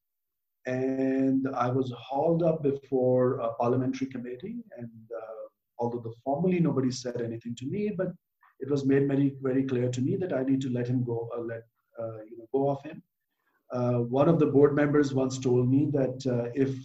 And 0.68 1.48
I 1.66 1.68
was 1.70 1.92
hauled 2.06 2.42
up 2.42 2.62
before 2.62 3.38
a 3.38 3.54
parliamentary 3.54 4.08
committee 4.14 4.56
and 4.76 4.90
uh, 5.20 5.44
although 5.78 6.00
the 6.00 6.14
formally 6.24 6.60
nobody 6.60 6.90
said 6.90 7.20
anything 7.20 7.54
to 7.56 7.66
me, 7.66 7.92
but 7.96 8.08
it 8.60 8.70
was 8.70 8.84
made 8.84 9.08
very 9.08 9.28
very 9.40 9.64
clear 9.64 9.88
to 9.90 10.00
me 10.00 10.16
that 10.16 10.32
I 10.32 10.42
need 10.42 10.60
to 10.62 10.70
let 10.70 10.88
him 10.88 11.04
go, 11.04 11.28
uh, 11.36 11.40
let 11.40 11.64
uh, 12.02 12.18
you 12.28 12.36
know 12.38 12.48
go 12.52 12.68
off 12.68 12.84
him. 12.84 13.02
Uh, 13.70 13.98
one 14.20 14.28
of 14.28 14.38
the 14.38 14.46
board 14.46 14.74
members 14.74 15.14
once 15.14 15.38
told 15.38 15.70
me 15.70 15.88
that 15.92 16.18
uh, 16.26 16.50
if 16.54 16.76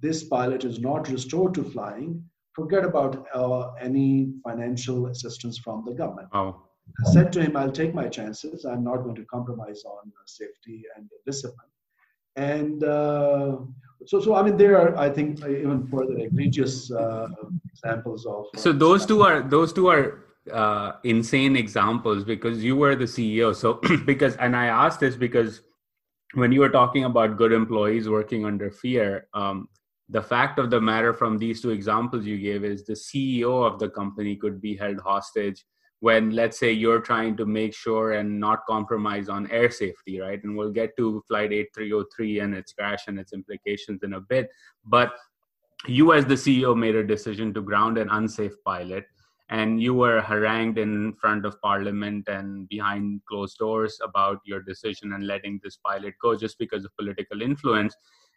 this 0.00 0.24
pilot 0.24 0.64
is 0.64 0.78
not 0.80 1.08
restored 1.08 1.54
to 1.54 1.64
flying, 1.64 2.24
forget 2.52 2.84
about 2.84 3.26
uh, 3.34 3.72
any 3.74 4.32
financial 4.44 5.06
assistance 5.06 5.58
from 5.58 5.84
the 5.86 5.94
government. 5.94 6.28
Oh. 6.32 6.62
I 7.06 7.10
said 7.12 7.32
to 7.34 7.42
him, 7.42 7.56
I'll 7.56 7.70
take 7.70 7.94
my 7.94 8.08
chances. 8.08 8.64
I'm 8.64 8.82
not 8.82 9.04
going 9.04 9.14
to 9.16 9.24
compromise 9.26 9.84
on 9.84 10.12
safety 10.26 10.84
and 10.96 11.08
discipline. 11.24 11.68
And 12.36 12.82
uh, 12.84 13.56
so, 14.06 14.20
so 14.20 14.34
I 14.34 14.42
mean, 14.42 14.56
there 14.56 14.78
are, 14.78 14.96
I 14.96 15.10
think, 15.10 15.40
even 15.40 15.86
further 15.88 16.16
egregious 16.16 16.90
uh, 16.90 17.28
examples 17.70 18.26
of. 18.26 18.46
So 18.56 18.72
those 18.72 19.06
two 19.06 19.22
are 19.22 19.42
those 19.42 19.72
two 19.72 19.88
are 19.88 20.24
uh, 20.52 20.92
insane 21.04 21.56
examples 21.56 22.24
because 22.24 22.62
you 22.64 22.76
were 22.76 22.94
the 22.94 23.04
CEO. 23.04 23.54
So 23.54 23.74
because, 24.06 24.36
and 24.36 24.56
I 24.56 24.66
asked 24.66 25.00
this 25.00 25.16
because 25.16 25.62
when 26.34 26.52
you 26.52 26.60
were 26.60 26.70
talking 26.70 27.04
about 27.04 27.36
good 27.36 27.52
employees 27.52 28.08
working 28.08 28.44
under 28.44 28.70
fear, 28.70 29.26
um, 29.34 29.68
the 30.08 30.22
fact 30.22 30.58
of 30.58 30.70
the 30.70 30.80
matter 30.80 31.12
from 31.14 31.38
these 31.38 31.60
two 31.60 31.70
examples 31.70 32.24
you 32.26 32.38
gave 32.38 32.64
is 32.64 32.84
the 32.84 32.94
CEO 32.94 33.64
of 33.64 33.78
the 33.78 33.88
company 33.88 34.34
could 34.36 34.60
be 34.60 34.76
held 34.76 34.98
hostage 35.00 35.64
when 36.00 36.30
let's 36.30 36.58
say 36.58 36.72
you're 36.72 37.00
trying 37.00 37.36
to 37.36 37.46
make 37.46 37.74
sure 37.74 38.12
and 38.12 38.40
not 38.40 38.64
compromise 38.66 39.28
on 39.28 39.50
air 39.50 39.70
safety 39.70 40.20
right? 40.20 40.42
And 40.42 40.56
we'll 40.56 40.72
get 40.72 40.96
to 40.96 41.22
flight 41.28 41.52
8303 41.52 42.40
and 42.40 42.54
its 42.54 42.72
crash 42.72 43.06
and 43.06 43.18
its 43.18 43.32
implications 43.32 44.02
in 44.02 44.14
a 44.14 44.20
bit. 44.20 44.48
But 44.84 45.12
you 45.86 46.12
as 46.12 46.26
the 46.26 46.34
ceo 46.34 46.76
made 46.76 46.94
a 46.94 47.04
decision 47.04 47.54
to 47.54 47.62
ground 47.62 47.98
an 47.98 48.08
unsafe 48.10 48.52
pilot 48.64 49.04
and 49.50 49.82
you 49.82 49.94
were 49.94 50.20
harangued 50.22 50.78
in 50.78 51.12
front 51.14 51.44
of 51.44 51.60
parliament 51.60 52.28
and 52.28 52.68
behind 52.68 53.20
closed 53.28 53.58
doors 53.58 53.98
about 54.02 54.38
your 54.44 54.62
decision 54.62 55.12
and 55.12 55.26
letting 55.26 55.60
this 55.62 55.76
pilot 55.76 56.14
go 56.22 56.36
just 56.36 56.58
because 56.58 56.84
of 56.84 56.96
political 56.96 57.42
influence. 57.42 57.94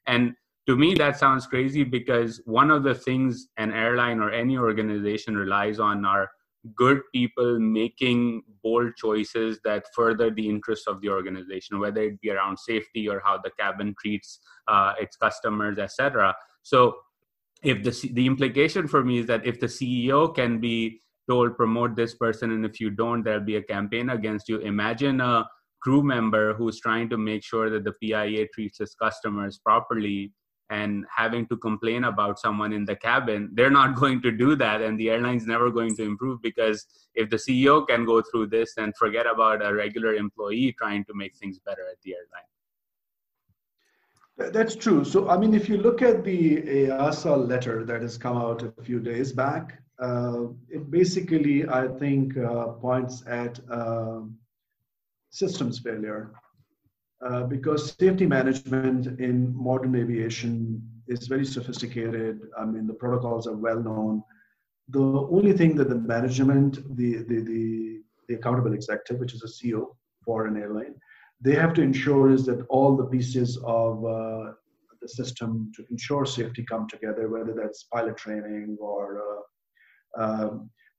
And 0.07 0.33
to 0.67 0.75
me 0.75 0.95
that 0.95 1.17
sounds 1.17 1.45
crazy 1.45 1.83
because 1.83 2.41
one 2.45 2.71
of 2.71 2.83
the 2.83 2.95
things 2.95 3.47
an 3.57 3.71
airline 3.71 4.19
or 4.19 4.31
any 4.31 4.57
organization 4.57 5.37
relies 5.37 5.79
on 5.79 6.03
are 6.03 6.29
good 6.75 7.01
people 7.13 7.59
making 7.59 8.41
bold 8.63 8.95
choices 8.95 9.59
that 9.63 9.85
further 9.95 10.31
the 10.31 10.47
interests 10.47 10.87
of 10.87 11.01
the 11.01 11.09
organization 11.09 11.79
whether 11.79 12.01
it 12.01 12.21
be 12.21 12.29
around 12.29 12.57
safety 12.57 13.07
or 13.07 13.21
how 13.23 13.37
the 13.43 13.51
cabin 13.59 13.93
treats 13.99 14.39
uh, 14.67 14.93
its 14.99 15.17
customers 15.17 15.77
etc 15.77 16.33
so 16.61 16.95
if 17.63 17.83
the 17.83 18.13
the 18.13 18.25
implication 18.25 18.87
for 18.87 19.03
me 19.03 19.19
is 19.19 19.25
that 19.25 19.45
if 19.45 19.59
the 19.59 19.67
ceo 19.67 20.33
can 20.33 20.59
be 20.59 21.01
told 21.29 21.55
promote 21.57 21.95
this 21.95 22.15
person 22.15 22.51
and 22.51 22.65
if 22.65 22.79
you 22.79 22.89
don't 22.89 23.23
there'll 23.23 23.41
be 23.41 23.57
a 23.57 23.63
campaign 23.63 24.09
against 24.09 24.47
you 24.47 24.59
imagine 24.59 25.19
a 25.19 25.45
crew 25.81 26.01
member 26.01 26.53
who's 26.53 26.79
trying 26.79 27.09
to 27.09 27.17
make 27.17 27.43
sure 27.43 27.69
that 27.69 27.83
the 27.83 27.91
pia 27.93 28.47
treats 28.53 28.79
its 28.79 28.95
customers 28.95 29.59
properly 29.65 30.31
and 30.69 31.05
having 31.15 31.45
to 31.47 31.57
complain 31.57 32.05
about 32.05 32.39
someone 32.39 32.71
in 32.73 32.85
the 32.85 32.95
cabin 32.95 33.49
they're 33.53 33.69
not 33.69 33.95
going 34.01 34.21
to 34.21 34.31
do 34.31 34.55
that 34.55 34.81
and 34.81 34.99
the 34.99 35.09
airline's 35.09 35.45
never 35.45 35.69
going 35.69 35.95
to 35.95 36.03
improve 36.03 36.41
because 36.41 36.85
if 37.15 37.29
the 37.29 37.35
ceo 37.35 37.87
can 37.87 38.05
go 38.05 38.21
through 38.21 38.47
this 38.47 38.73
then 38.75 38.91
forget 38.97 39.25
about 39.27 39.65
a 39.65 39.73
regular 39.73 40.13
employee 40.15 40.73
trying 40.77 41.03
to 41.05 41.13
make 41.13 41.35
things 41.35 41.59
better 41.59 41.85
at 41.91 41.97
the 42.03 42.15
airline. 42.15 42.49
That's 44.51 44.75
true. 44.75 45.03
So 45.05 45.29
i 45.29 45.37
mean 45.37 45.53
if 45.53 45.69
you 45.69 45.77
look 45.77 46.01
at 46.01 46.23
the 46.23 46.57
easa 46.87 47.35
letter 47.35 47.85
that 47.85 48.01
has 48.01 48.17
come 48.17 48.37
out 48.37 48.63
a 48.63 48.81
few 48.81 48.99
days 48.99 49.31
back 49.31 49.79
uh, 49.99 50.45
it 50.69 50.89
basically 50.89 51.67
i 51.69 51.87
think 51.87 52.37
uh, 52.37 52.67
points 52.85 53.23
at 53.27 53.59
uh, 53.69 54.21
systems 55.29 55.79
failure 55.79 56.31
uh, 57.25 57.43
because 57.43 57.95
safety 57.99 58.25
management 58.25 59.19
in 59.19 59.55
modern 59.55 59.95
aviation 59.95 60.81
is 61.07 61.27
very 61.27 61.45
sophisticated. 61.45 62.41
I 62.59 62.65
mean, 62.65 62.87
the 62.87 62.93
protocols 62.93 63.47
are 63.47 63.55
well 63.55 63.79
known. 63.79 64.23
The 64.89 64.99
only 64.99 65.53
thing 65.53 65.75
that 65.75 65.89
the 65.89 65.95
management, 65.95 66.75
the, 66.97 67.17
the, 67.29 67.39
the, 67.41 68.01
the 68.27 68.35
accountable 68.35 68.73
executive, 68.73 69.19
which 69.19 69.33
is 69.33 69.43
a 69.43 69.47
CEO 69.47 69.95
for 70.25 70.47
an 70.47 70.57
airline, 70.57 70.95
they 71.39 71.55
have 71.55 71.73
to 71.75 71.81
ensure 71.81 72.31
is 72.31 72.45
that 72.45 72.65
all 72.69 72.95
the 72.95 73.05
pieces 73.05 73.57
of 73.65 74.03
uh, 74.05 74.51
the 75.01 75.07
system 75.07 75.71
to 75.75 75.85
ensure 75.91 76.25
safety 76.25 76.63
come 76.63 76.87
together, 76.89 77.29
whether 77.29 77.53
that's 77.53 77.83
pilot 77.83 78.17
training 78.17 78.77
or 78.79 79.21
uh, 79.21 80.21
uh, 80.21 80.49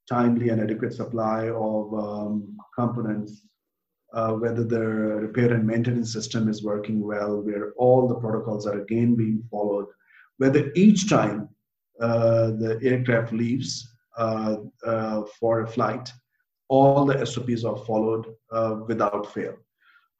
timely 0.08 0.50
and 0.50 0.60
adequate 0.60 0.92
supply 0.92 1.48
of 1.48 1.92
um, 1.94 2.56
components 2.78 3.42
uh, 4.14 4.32
whether 4.32 4.64
the 4.64 4.80
repair 4.80 5.52
and 5.52 5.66
maintenance 5.66 6.12
system 6.12 6.48
is 6.48 6.62
working 6.62 7.04
well, 7.04 7.40
where 7.40 7.72
all 7.76 8.08
the 8.08 8.14
protocols 8.14 8.66
are 8.66 8.80
again 8.80 9.14
being 9.14 9.42
followed, 9.50 9.86
whether 10.38 10.72
each 10.74 11.08
time 11.08 11.48
uh, 12.00 12.46
the 12.62 12.78
aircraft 12.82 13.32
leaves 13.32 13.90
uh, 14.16 14.56
uh 14.86 15.22
for 15.38 15.62
a 15.62 15.66
flight, 15.66 16.12
all 16.68 17.04
the 17.04 17.24
SOPs 17.26 17.64
are 17.64 17.76
followed 17.76 18.26
uh, 18.52 18.76
without 18.86 19.32
fail. 19.32 19.54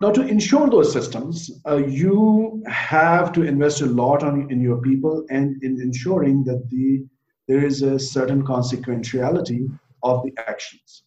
Now, 0.01 0.11
to 0.11 0.27
ensure 0.27 0.69
those 0.69 0.93
systems, 0.93 1.51
uh, 1.67 1.77
you 1.77 2.63
have 2.67 3.33
to 3.33 3.43
invest 3.43 3.81
a 3.81 3.87
lot 3.87 4.23
on, 4.23 4.51
in 4.51 4.61
your 4.61 4.79
people 4.79 5.25
and 5.31 5.63
in 5.63 5.81
ensuring 5.81 6.45
that 6.45 6.69
the 6.69 7.07
there 7.47 7.65
is 7.65 7.83
a 7.83 7.99
certain 7.99 8.43
consequentiality 8.43 9.69
of 10.03 10.23
the 10.25 10.33
actions. 10.39 11.05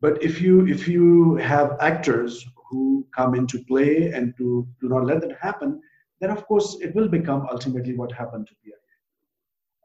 But 0.00 0.22
if 0.22 0.40
you 0.40 0.66
if 0.66 0.86
you 0.86 1.36
have 1.36 1.76
actors 1.80 2.46
who 2.70 3.06
come 3.16 3.34
into 3.34 3.64
play 3.64 4.12
and 4.12 4.36
to 4.36 4.66
do 4.80 4.88
not 4.88 5.04
let 5.06 5.20
that 5.22 5.38
happen, 5.40 5.80
then 6.20 6.30
of 6.30 6.46
course 6.46 6.76
it 6.80 6.94
will 6.94 7.08
become 7.08 7.46
ultimately 7.50 7.94
what 7.96 8.12
happened 8.12 8.46
to 8.46 8.54
PIA. 8.64 8.74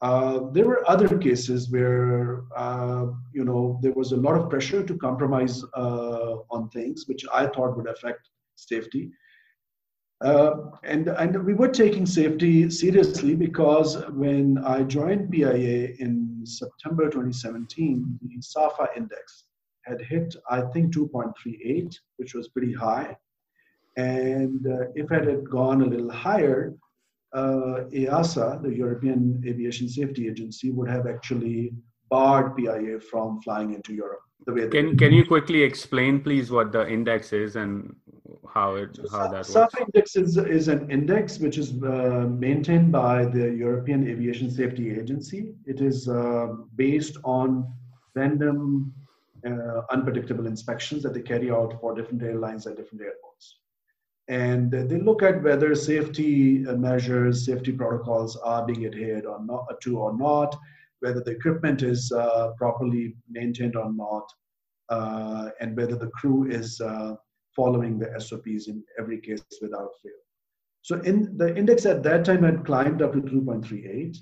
Uh, 0.02 0.52
there 0.52 0.66
were 0.66 0.88
other 0.90 1.18
cases 1.18 1.72
where 1.72 2.44
uh, 2.56 3.08
you 3.34 3.44
know 3.44 3.80
there 3.82 3.94
was 3.94 4.12
a 4.12 4.18
lot 4.18 4.36
of 4.36 4.50
pressure 4.50 4.84
to 4.84 4.98
compromise 4.98 5.64
uh, 5.76 6.36
on 6.52 6.70
things 6.70 7.06
which 7.08 7.26
I 7.34 7.48
thought 7.48 7.76
would 7.78 7.88
affect 7.88 8.30
safety. 8.56 9.12
Uh, 10.22 10.56
and 10.84 11.08
and 11.08 11.44
we 11.44 11.54
were 11.54 11.70
taking 11.70 12.06
safety 12.06 12.70
seriously 12.70 13.34
because 13.34 13.98
when 14.10 14.58
I 14.60 14.84
joined 14.84 15.32
PIA 15.32 15.96
in 16.00 16.44
September 16.46 17.06
2017, 17.06 18.20
the 18.22 18.42
SAFA 18.42 18.90
index 18.96 19.46
had 19.86 20.02
hit, 20.02 20.36
I 20.50 20.62
think, 20.62 20.94
2.38, 20.94 21.96
which 22.18 22.34
was 22.34 22.48
pretty 22.50 22.74
high. 22.74 23.16
And 23.98 24.66
uh, 24.66 24.86
if 24.96 25.12
it 25.12 25.28
had 25.28 25.50
gone 25.50 25.82
a 25.82 25.86
little 25.86 26.12
higher, 26.12 26.74
uh, 27.34 27.86
EASA, 27.92 28.62
the 28.62 28.74
European 28.74 29.44
Aviation 29.46 29.88
Safety 29.88 30.28
Agency, 30.28 30.72
would 30.72 30.90
have 30.90 31.08
actually 31.08 31.74
barred 32.10 32.56
PIA 32.56 33.00
from 33.00 33.42
flying 33.42 33.74
into 33.74 33.94
Europe. 33.94 34.22
The 34.46 34.54
way 34.54 34.68
can 34.68 34.98
can 34.98 35.14
you 35.14 35.26
quickly 35.26 35.62
explain, 35.64 36.22
please, 36.22 36.52
what 36.52 36.72
the 36.72 36.88
index 36.88 37.32
is 37.32 37.56
and 37.56 37.96
how 38.54 38.76
it 38.76 38.96
so 38.96 39.18
how 39.18 39.28
that 39.30 39.46
SAFA 39.46 39.62
works? 39.62 39.76
index 39.86 40.16
is, 40.16 40.38
is 40.38 40.68
an 40.68 40.92
index 40.92 41.40
which 41.40 41.58
is 41.58 41.72
uh, 41.84 42.28
maintained 42.30 42.92
by 42.92 43.26
the 43.26 43.46
European 43.66 44.08
Aviation 44.08 44.52
Safety 44.52 45.00
Agency. 45.00 45.54
It 45.66 45.82
is 45.82 46.10
uh, 46.10 46.48
based 46.76 47.18
on 47.24 47.66
random 48.16 48.94
uh, 49.46 49.82
unpredictable 49.92 50.48
inspections 50.48 51.04
that 51.04 51.14
they 51.14 51.22
carry 51.22 51.52
out 51.52 51.80
for 51.80 51.96
different 51.96 52.24
airlines 52.24 52.66
at 52.68 52.78
different 52.78 53.04
airports. 53.04 53.60
And 54.30 54.72
they 54.72 55.00
look 55.00 55.22
at 55.22 55.44
whether 55.44 55.76
safety 55.76 56.66
uh, 56.66 56.76
measures, 56.76 57.46
safety 57.46 57.74
protocols 57.74 58.38
are 58.38 58.66
being 58.66 58.86
adhered 58.86 59.26
or 59.26 59.44
not, 59.44 59.66
to 59.82 60.00
or 60.00 60.18
not, 60.18 60.58
whether 61.02 61.20
the 61.20 61.32
equipment 61.32 61.82
is 61.82 62.12
uh, 62.12 62.52
properly 62.58 63.16
maintained 63.30 63.76
or 63.76 63.92
not, 63.92 64.32
uh, 64.90 65.50
and 65.60 65.76
whether 65.76 65.96
the 65.96 66.08
crew 66.08 66.50
is 66.50 66.80
uh, 66.80 67.16
following 67.54 68.00
the 68.00 68.18
SOPs 68.20 68.68
in 68.68 68.82
every 68.98 69.20
case 69.20 69.44
without 69.62 69.92
fail. 70.02 70.12
So 70.82 71.00
in 71.02 71.38
the 71.38 71.56
index 71.56 71.86
at 71.86 72.04
that 72.04 72.26
time 72.26 72.44
had 72.44 72.66
climbed 72.66 73.02
up 73.02 73.14
to 73.14 73.22
2.38, 73.22 74.18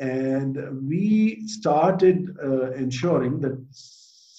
and 0.00 0.88
we 0.88 1.46
started 1.46 2.36
uh, 2.42 2.72
ensuring 2.72 3.40
that 3.40 3.58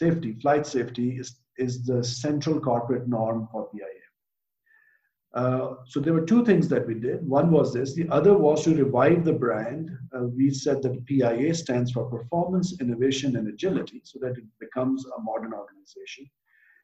safety, 0.02 0.34
flight 0.42 0.66
safety 0.66 1.10
is, 1.22 1.30
is 1.58 1.74
the 1.86 2.04
central 2.04 2.60
corporate 2.60 3.08
norm 3.08 3.48
for 3.52 3.70
PIA. 3.72 4.02
Uh, 5.34 5.76
so 5.86 6.00
there 6.00 6.14
were 6.14 6.26
two 6.26 6.44
things 6.44 6.68
that 6.68 6.86
we 6.86 6.96
did. 6.96 7.26
One 7.26 7.52
was 7.52 7.74
this. 7.74 7.94
The 7.94 8.10
other 8.10 8.36
was 8.38 8.64
to 8.64 8.76
revive 8.84 9.24
the 9.24 9.40
brand. 9.46 9.90
Uh, 10.14 10.26
we 10.38 10.50
said 10.52 10.82
that 10.82 11.06
PIA 11.06 11.54
stands 11.54 11.92
for 11.92 12.10
Performance, 12.18 12.82
Innovation, 12.82 13.38
and 13.38 13.48
Agility, 13.48 14.02
so 14.04 14.20
that 14.24 14.38
it 14.38 14.44
becomes 14.60 15.06
a 15.06 15.22
modern 15.22 15.54
organization. 15.54 16.26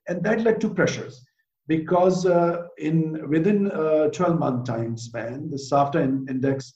And 0.08 0.24
that 0.24 0.42
led 0.42 0.62
to 0.62 0.74
pressures 0.74 1.26
because 1.68 2.26
uh, 2.26 2.68
in 2.78 2.98
within 3.30 3.68
a 3.68 4.10
12-month 4.18 4.66
time 4.66 4.96
span, 4.96 5.50
the 5.50 5.60
SAFA 5.60 6.00
in, 6.00 6.26
index 6.30 6.76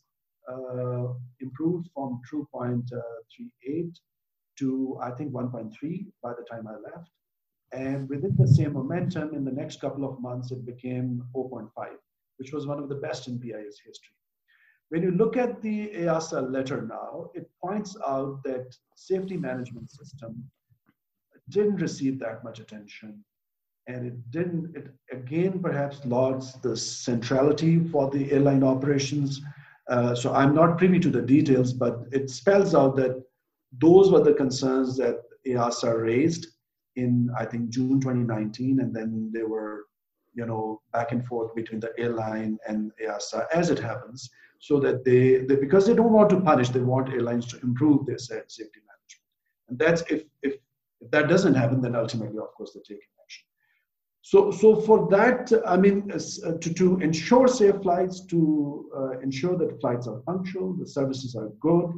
uh, 0.51 1.05
improved 1.39 1.87
from 1.93 2.19
2.38 2.33 3.93
to, 4.61 4.97
I 5.01 5.11
think, 5.11 5.31
1.3 5.31 6.05
by 6.23 6.33
the 6.33 6.45
time 6.49 6.67
I 6.67 6.75
left. 6.89 7.09
And 7.73 8.09
within 8.09 8.35
the 8.37 8.47
same 8.47 8.73
momentum, 8.73 9.33
in 9.33 9.43
the 9.45 9.51
next 9.51 9.79
couple 9.79 10.03
of 10.07 10.19
months, 10.21 10.51
it 10.51 10.65
became 10.65 11.23
0.5, 11.35 11.69
which 12.37 12.51
was 12.51 12.67
one 12.67 12.79
of 12.79 12.89
the 12.89 12.95
best 12.95 13.27
in 13.27 13.39
PIA's 13.39 13.79
history. 13.85 14.15
When 14.89 15.03
you 15.03 15.11
look 15.11 15.37
at 15.37 15.61
the 15.61 15.89
EASA 15.89 16.51
letter 16.51 16.81
now, 16.81 17.29
it 17.33 17.49
points 17.63 17.95
out 18.05 18.43
that 18.43 18.75
safety 18.95 19.37
management 19.37 19.89
system 19.89 20.43
didn't 21.49 21.77
receive 21.77 22.19
that 22.19 22.43
much 22.43 22.59
attention. 22.59 23.23
And 23.87 24.05
it 24.05 24.31
didn't, 24.31 24.75
it 24.75 24.87
again 25.11 25.59
perhaps 25.59 26.05
lost 26.05 26.61
the 26.61 26.75
centrality 26.75 27.79
for 27.87 28.09
the 28.09 28.31
airline 28.31 28.63
operations. 28.63 29.41
Uh, 29.89 30.13
so 30.13 30.33
I'm 30.33 30.53
not 30.53 30.77
privy 30.77 30.99
to 30.99 31.09
the 31.09 31.21
details, 31.21 31.73
but 31.73 32.03
it 32.11 32.29
spells 32.29 32.75
out 32.75 32.95
that 32.97 33.23
those 33.79 34.11
were 34.11 34.23
the 34.23 34.33
concerns 34.33 34.97
that 34.97 35.21
EASA 35.47 36.01
raised 36.01 36.47
in, 36.95 37.29
I 37.37 37.45
think, 37.45 37.69
June 37.69 37.99
2019. 37.99 38.79
And 38.79 38.95
then 38.95 39.31
they 39.33 39.43
were, 39.43 39.85
you 40.33 40.45
know, 40.45 40.81
back 40.91 41.11
and 41.11 41.25
forth 41.25 41.55
between 41.55 41.79
the 41.79 41.93
airline 41.97 42.57
and 42.67 42.91
EASA 43.03 43.45
as 43.53 43.69
it 43.69 43.79
happens. 43.79 44.29
So 44.59 44.79
that 44.81 45.03
they, 45.03 45.37
they 45.45 45.55
because 45.55 45.87
they 45.87 45.95
don't 45.95 46.13
want 46.13 46.29
to 46.29 46.39
punish, 46.39 46.69
they 46.69 46.81
want 46.81 47.09
airlines 47.09 47.47
to 47.47 47.59
improve 47.61 48.05
their 48.05 48.19
safety 48.19 48.59
management. 48.59 49.69
And 49.69 49.79
that's 49.79 50.03
if, 50.11 50.23
if 50.43 50.57
if 51.01 51.09
that 51.11 51.27
doesn't 51.27 51.55
happen, 51.55 51.81
then 51.81 51.95
ultimately, 51.95 52.37
of 52.37 52.53
course, 52.53 52.71
they're 52.73 52.83
taking 52.83 53.09
action. 53.23 53.45
So, 54.21 54.51
so 54.51 54.75
for 54.81 55.09
that, 55.09 55.51
I 55.65 55.77
mean, 55.77 56.11
uh, 56.11 56.51
to, 56.59 56.73
to 56.73 56.99
ensure 56.99 57.47
safe 57.47 57.81
flights, 57.81 58.25
to 58.27 58.89
uh, 58.95 59.19
ensure 59.19 59.57
that 59.57 59.81
flights 59.81 60.07
are 60.07 60.17
punctual, 60.27 60.73
the 60.73 60.87
services 60.87 61.35
are 61.35 61.49
good, 61.59 61.91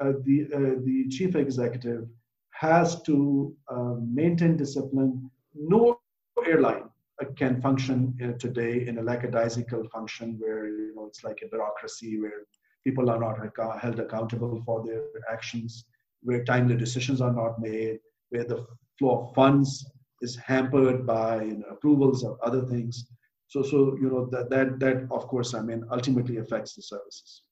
the, 0.00 0.48
uh, 0.54 0.80
the 0.84 1.08
chief 1.08 1.36
executive 1.36 2.06
has 2.52 3.02
to 3.02 3.54
uh, 3.68 3.94
maintain 4.00 4.56
discipline. 4.56 5.30
No 5.54 6.00
airline 6.46 6.84
uh, 7.20 7.26
can 7.36 7.60
function 7.60 8.36
today 8.38 8.86
in 8.86 8.98
a 8.98 9.02
lackadaisical 9.02 9.88
function 9.88 10.36
where 10.38 10.68
you 10.68 10.94
know 10.94 11.06
it's 11.06 11.24
like 11.24 11.40
a 11.44 11.48
bureaucracy 11.48 12.20
where 12.20 12.46
people 12.84 13.10
are 13.10 13.18
not 13.18 13.38
held 13.80 14.00
accountable 14.00 14.62
for 14.64 14.84
their 14.84 15.02
actions, 15.30 15.84
where 16.22 16.44
timely 16.44 16.76
decisions 16.76 17.20
are 17.20 17.32
not 17.32 17.60
made, 17.60 17.98
where 18.30 18.44
the 18.44 18.66
flow 18.98 19.20
of 19.20 19.34
funds 19.34 19.84
is 20.22 20.36
hampered 20.36 21.06
by 21.06 21.42
you 21.42 21.56
know, 21.58 21.66
approvals 21.70 22.24
of 22.24 22.38
other 22.42 22.62
things. 22.66 23.06
So, 23.48 23.62
so 23.62 23.96
you 24.00 24.08
know 24.10 24.28
that 24.30 24.50
that 24.50 24.78
that 24.80 25.08
of 25.10 25.26
course, 25.26 25.54
I 25.54 25.62
mean, 25.62 25.84
ultimately 25.90 26.36
affects 26.38 26.74
the 26.74 26.82
services. 26.82 27.42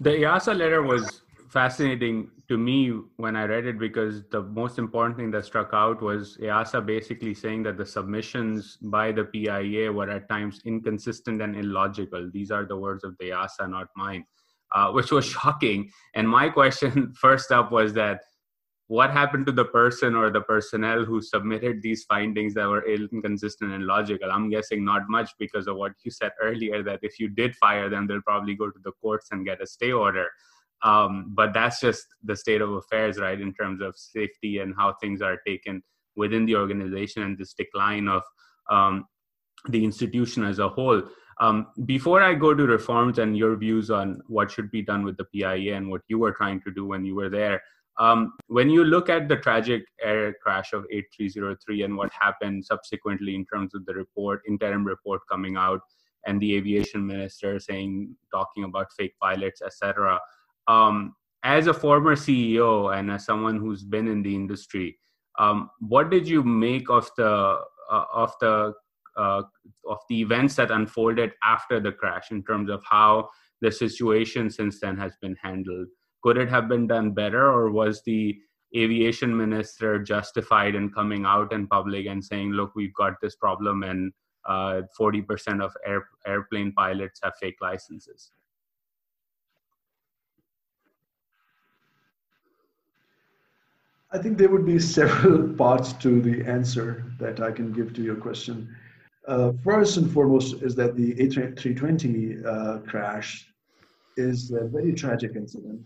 The 0.00 0.10
EASA 0.10 0.56
letter 0.56 0.82
was 0.82 1.22
fascinating 1.48 2.30
to 2.48 2.56
me 2.56 2.92
when 3.16 3.36
I 3.36 3.44
read 3.44 3.66
it 3.66 3.78
because 3.78 4.22
the 4.30 4.42
most 4.42 4.78
important 4.78 5.16
thing 5.16 5.30
that 5.32 5.44
struck 5.44 5.70
out 5.72 6.02
was 6.02 6.36
EASA 6.40 6.84
basically 6.86 7.34
saying 7.34 7.62
that 7.64 7.76
the 7.76 7.86
submissions 7.86 8.78
by 8.80 9.12
the 9.12 9.24
PIA 9.24 9.92
were 9.92 10.10
at 10.10 10.28
times 10.28 10.60
inconsistent 10.64 11.42
and 11.42 11.56
illogical. 11.56 12.30
These 12.32 12.50
are 12.50 12.64
the 12.64 12.76
words 12.76 13.04
of 13.04 13.16
the 13.18 13.30
EASA, 13.30 13.68
not 13.68 13.88
mine, 13.96 14.24
uh, 14.74 14.90
which 14.92 15.10
was 15.10 15.24
shocking. 15.36 15.90
And 16.14 16.28
my 16.28 16.48
question 16.48 17.12
first 17.20 17.50
up 17.52 17.72
was 17.72 17.92
that 17.94 18.20
what 18.88 19.10
happened 19.10 19.46
to 19.46 19.52
the 19.52 19.64
person 19.64 20.14
or 20.14 20.30
the 20.30 20.40
personnel 20.42 21.04
who 21.04 21.20
submitted 21.20 21.82
these 21.82 22.04
findings 22.04 22.54
that 22.54 22.68
were 22.68 22.86
inconsistent 22.86 23.72
and 23.72 23.84
logical 23.84 24.30
i'm 24.30 24.48
guessing 24.48 24.84
not 24.84 25.02
much 25.08 25.30
because 25.38 25.66
of 25.66 25.76
what 25.76 25.92
you 26.04 26.10
said 26.10 26.30
earlier 26.40 26.82
that 26.82 27.00
if 27.02 27.18
you 27.18 27.28
did 27.28 27.54
fire 27.56 27.88
them 27.88 28.06
they'll 28.06 28.22
probably 28.22 28.54
go 28.54 28.70
to 28.70 28.78
the 28.84 28.92
courts 29.02 29.28
and 29.32 29.44
get 29.44 29.60
a 29.60 29.66
stay 29.66 29.90
order 29.90 30.28
um, 30.86 31.32
but 31.34 31.52
that's 31.52 31.80
just 31.80 32.06
the 32.22 32.36
state 32.36 32.60
of 32.60 32.70
affairs 32.72 33.18
right 33.18 33.40
in 33.40 33.52
terms 33.54 33.80
of 33.82 33.94
safety 33.96 34.58
and 34.58 34.74
how 34.78 34.94
things 35.00 35.20
are 35.20 35.38
taken 35.46 35.82
within 36.14 36.46
the 36.46 36.56
organization 36.56 37.22
and 37.22 37.36
this 37.36 37.54
decline 37.54 38.08
of 38.08 38.22
um, 38.70 39.04
the 39.68 39.84
institution 39.84 40.44
as 40.44 40.58
a 40.58 40.68
whole 40.68 41.02
um, 41.38 41.66
before 41.84 42.22
I 42.22 42.34
go 42.34 42.54
to 42.54 42.64
reforms 42.64 43.18
and 43.18 43.36
your 43.36 43.56
views 43.56 43.90
on 43.90 44.22
what 44.26 44.50
should 44.50 44.70
be 44.70 44.82
done 44.82 45.04
with 45.04 45.16
the 45.18 45.24
PIA 45.24 45.76
and 45.76 45.90
what 45.90 46.00
you 46.08 46.18
were 46.18 46.32
trying 46.32 46.62
to 46.62 46.72
do 46.72 46.86
when 46.86 47.04
you 47.04 47.14
were 47.14 47.28
there, 47.28 47.62
um, 47.98 48.32
when 48.46 48.70
you 48.70 48.84
look 48.84 49.10
at 49.10 49.28
the 49.28 49.36
tragic 49.36 49.84
air 50.02 50.34
crash 50.42 50.72
of 50.72 50.86
8303 50.90 51.82
and 51.82 51.96
what 51.96 52.10
happened 52.18 52.64
subsequently 52.64 53.34
in 53.34 53.44
terms 53.46 53.74
of 53.74 53.84
the 53.84 53.94
report, 53.94 54.42
interim 54.48 54.84
report 54.84 55.20
coming 55.30 55.56
out, 55.56 55.80
and 56.26 56.40
the 56.40 56.56
aviation 56.56 57.06
minister 57.06 57.60
saying, 57.60 58.16
talking 58.32 58.64
about 58.64 58.92
fake 58.96 59.14
pilots, 59.22 59.62
etc. 59.62 60.18
Um, 60.68 61.14
as 61.44 61.68
a 61.68 61.74
former 61.74 62.16
CEO 62.16 62.96
and 62.96 63.10
as 63.10 63.24
someone 63.24 63.58
who's 63.58 63.84
been 63.84 64.08
in 64.08 64.22
the 64.22 64.34
industry, 64.34 64.98
um, 65.38 65.70
what 65.80 66.10
did 66.10 66.26
you 66.26 66.42
make 66.42 66.90
of 66.90 67.10
the 67.16 67.60
uh, 67.90 68.04
of 68.12 68.32
the 68.40 68.72
uh, 69.16 69.42
of 69.88 69.98
the 70.08 70.20
events 70.20 70.56
that 70.56 70.70
unfolded 70.70 71.32
after 71.42 71.78
the 71.80 71.92
crash 71.92 72.30
in 72.30 72.42
terms 72.42 72.70
of 72.70 72.82
how 72.84 73.28
the 73.60 73.70
situation 73.70 74.50
since 74.50 74.80
then 74.80 74.96
has 74.96 75.12
been 75.20 75.36
handled? 75.42 75.86
could 76.26 76.38
it 76.38 76.50
have 76.50 76.68
been 76.68 76.88
done 76.88 77.12
better 77.12 77.52
or 77.52 77.70
was 77.70 78.02
the 78.04 78.36
aviation 78.76 79.36
minister 79.36 79.96
justified 80.00 80.74
in 80.74 80.90
coming 80.90 81.24
out 81.24 81.52
in 81.52 81.68
public 81.68 82.06
and 82.06 82.24
saying 82.24 82.50
look 82.50 82.74
we've 82.74 82.94
got 82.94 83.14
this 83.22 83.36
problem 83.36 83.84
and 83.84 84.12
uh, 84.44 84.82
40% 84.98 85.62
of 85.62 85.72
air, 85.84 86.08
airplane 86.26 86.72
pilots 86.72 87.20
have 87.22 87.32
fake 87.40 87.58
licenses 87.60 88.32
I 94.16 94.18
think 94.18 94.38
there 94.38 94.48
would 94.48 94.64
be 94.64 94.78
several 94.98 95.52
parts 95.54 95.92
to 96.04 96.22
the 96.22 96.42
answer 96.50 97.04
that 97.20 97.40
I 97.40 97.50
can 97.52 97.70
give 97.70 97.92
to 97.94 98.02
your 98.02 98.16
question. 98.16 98.74
Uh, 99.28 99.52
first 99.62 99.98
and 99.98 100.10
foremost 100.10 100.62
is 100.62 100.74
that 100.76 100.96
the 100.96 101.12
A320 101.16 102.46
uh, 102.46 102.78
crash 102.88 103.46
is 104.16 104.50
a 104.52 104.64
very 104.68 104.94
tragic 104.94 105.32
incident 105.36 105.82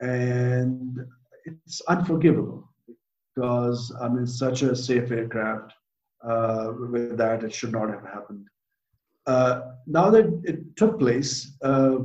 and 0.00 1.00
it's 1.44 1.80
unforgivable 1.88 2.70
because 3.34 3.92
I 4.00 4.08
mean, 4.08 4.28
such 4.28 4.62
a 4.62 4.76
safe 4.76 5.10
aircraft. 5.10 5.72
Uh, 6.22 6.72
with 6.90 7.18
that, 7.18 7.42
it 7.42 7.52
should 7.52 7.72
not 7.72 7.90
have 7.90 8.04
happened. 8.04 8.46
Uh, 9.26 9.72
now 9.86 10.08
that 10.08 10.26
it 10.44 10.74
took 10.76 10.98
place, 11.00 11.56
uh, 11.62 11.96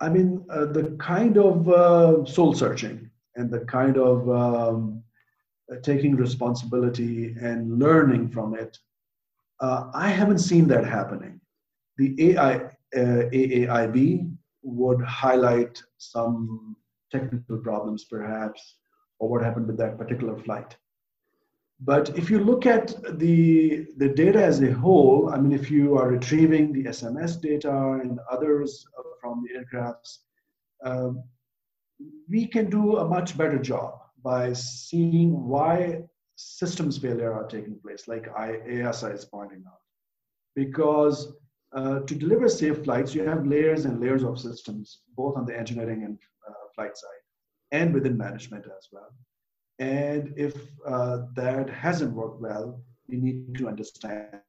I 0.00 0.08
mean, 0.10 0.44
uh, 0.50 0.66
the 0.66 0.96
kind 1.00 1.38
of 1.38 2.28
soul 2.28 2.52
searching 2.54 3.03
and 3.36 3.50
the 3.50 3.60
kind 3.60 3.96
of 3.98 4.28
um, 4.28 5.02
uh, 5.72 5.76
taking 5.82 6.16
responsibility 6.16 7.34
and 7.40 7.78
learning 7.78 8.28
from 8.30 8.54
it, 8.54 8.78
I 9.60 10.08
haven't 10.08 10.40
seen 10.40 10.68
that 10.68 10.84
happening. 10.84 11.40
The 11.96 12.32
AI, 12.32 12.70
AAIB 12.94 14.30
would 14.62 15.00
highlight 15.02 15.82
some 15.98 16.76
technical 17.10 17.58
problems 17.58 18.04
perhaps, 18.04 18.76
or 19.18 19.28
what 19.28 19.42
happened 19.42 19.66
with 19.68 19.78
that 19.78 19.96
particular 19.96 20.36
flight. 20.36 20.76
But 21.80 22.16
if 22.16 22.30
you 22.30 22.38
look 22.38 22.66
at 22.66 22.94
the, 23.18 23.86
the 23.96 24.08
data 24.08 24.42
as 24.42 24.62
a 24.62 24.72
whole, 24.72 25.30
I 25.30 25.38
mean, 25.38 25.52
if 25.52 25.70
you 25.70 25.98
are 25.98 26.08
retrieving 26.08 26.72
the 26.72 26.84
SMS 26.84 27.40
data 27.40 28.00
and 28.02 28.18
others 28.30 28.86
from 29.20 29.44
the 29.44 29.58
aircrafts, 29.58 30.18
um, 30.84 31.22
we 32.28 32.46
can 32.46 32.70
do 32.70 32.98
a 32.98 33.08
much 33.08 33.36
better 33.36 33.58
job 33.58 33.94
by 34.22 34.52
seeing 34.52 35.46
why 35.46 36.02
systems 36.36 36.98
failure 36.98 37.32
are 37.32 37.46
taking 37.46 37.78
place, 37.80 38.08
like 38.08 38.26
EASA 38.26 39.14
is 39.14 39.24
pointing 39.24 39.64
out. 39.66 39.80
Because 40.56 41.32
uh, 41.72 42.00
to 42.00 42.14
deliver 42.14 42.48
safe 42.48 42.84
flights, 42.84 43.14
you 43.14 43.24
have 43.24 43.46
layers 43.46 43.84
and 43.84 44.00
layers 44.00 44.22
of 44.22 44.38
systems, 44.38 45.00
both 45.16 45.36
on 45.36 45.44
the 45.44 45.56
engineering 45.56 46.04
and 46.04 46.18
flight 46.74 46.96
side 46.96 47.22
and 47.72 47.94
within 47.94 48.16
management 48.16 48.66
as 48.66 48.88
well. 48.92 49.10
And 49.78 50.32
if 50.36 50.54
uh, 50.86 51.22
that 51.34 51.68
hasn't 51.70 52.14
worked 52.14 52.40
well, 52.40 52.80
we 53.08 53.16
need 53.16 53.56
to 53.58 53.68
understand 53.68 54.40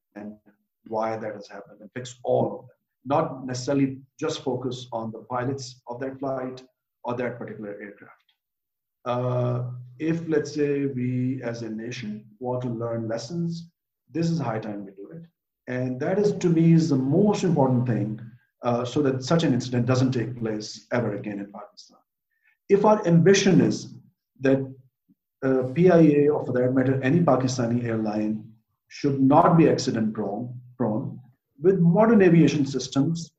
why 0.87 1.17
that 1.17 1.33
has 1.33 1.47
happened 1.47 1.81
and 1.81 1.89
fix 1.93 2.15
all 2.23 2.45
of 2.45 2.51
them. 2.59 2.69
Not 3.05 3.45
necessarily 3.45 3.97
just 4.19 4.43
focus 4.43 4.87
on 4.91 5.11
the 5.11 5.19
pilots 5.29 5.81
of 5.87 5.99
that 5.99 6.19
flight 6.19 6.63
or 7.05 7.15
that 7.15 7.37
particular 7.39 7.77
aircraft. 7.81 8.23
Uh, 9.05 9.71
if, 9.99 10.27
let's 10.27 10.53
say, 10.53 10.87
we 10.87 11.41
as 11.43 11.61
a 11.61 11.69
nation 11.69 12.25
want 12.39 12.61
to 12.63 12.69
learn 12.69 13.07
lessons, 13.07 13.69
this 14.11 14.29
is 14.29 14.39
high 14.39 14.59
time 14.59 14.85
we 14.85 14.91
do 14.91 15.09
it. 15.11 15.23
And 15.67 15.99
that 15.99 16.19
is, 16.19 16.33
to 16.33 16.49
me, 16.49 16.73
is 16.73 16.89
the 16.89 16.95
most 16.95 17.43
important 17.43 17.87
thing 17.87 18.19
uh, 18.63 18.83
so 18.83 19.01
that 19.03 19.23
such 19.23 19.43
an 19.43 19.53
incident 19.53 19.85
doesn't 19.85 20.11
take 20.11 20.37
place 20.37 20.87
ever 20.91 21.15
again 21.15 21.39
in 21.39 21.51
Pakistan 21.51 21.99
if 22.69 22.85
our 22.85 23.05
ambition 23.07 23.61
is 23.61 23.93
that 24.41 24.59
uh, 25.43 25.63
PIA 25.73 26.31
or 26.31 26.45
for 26.45 26.51
that 26.53 26.73
matter 26.73 27.01
any 27.03 27.19
Pakistani 27.19 27.83
airline 27.83 28.43
should 28.87 29.19
not 29.21 29.57
be 29.57 29.69
accident 29.69 30.13
prone, 30.13 30.59
prone 30.77 31.19
with 31.61 31.79
modern 31.79 32.21
aviation 32.21 32.65
systems, 32.65 33.31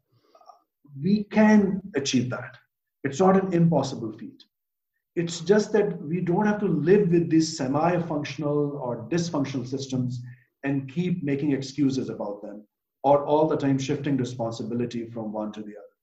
we 1.02 1.24
can 1.24 1.82
achieve 1.94 2.30
that. 2.30 2.56
It's 3.06 3.20
not 3.20 3.42
an 3.42 3.52
impossible 3.52 4.12
feat. 4.12 4.44
It's 5.14 5.40
just 5.40 5.72
that 5.72 6.00
we 6.02 6.20
don't 6.20 6.46
have 6.46 6.60
to 6.60 6.66
live 6.66 7.08
with 7.08 7.30
these 7.30 7.56
semi 7.56 8.00
functional 8.02 8.78
or 8.82 9.08
dysfunctional 9.08 9.66
systems 9.66 10.22
and 10.64 10.92
keep 10.92 11.22
making 11.22 11.52
excuses 11.52 12.10
about 12.10 12.42
them 12.42 12.66
or 13.02 13.24
all 13.24 13.46
the 13.46 13.56
time 13.56 13.78
shifting 13.78 14.16
responsibility 14.16 15.04
from 15.08 15.32
one 15.32 15.52
to 15.52 15.60
the 15.60 15.76
other. 15.76 15.94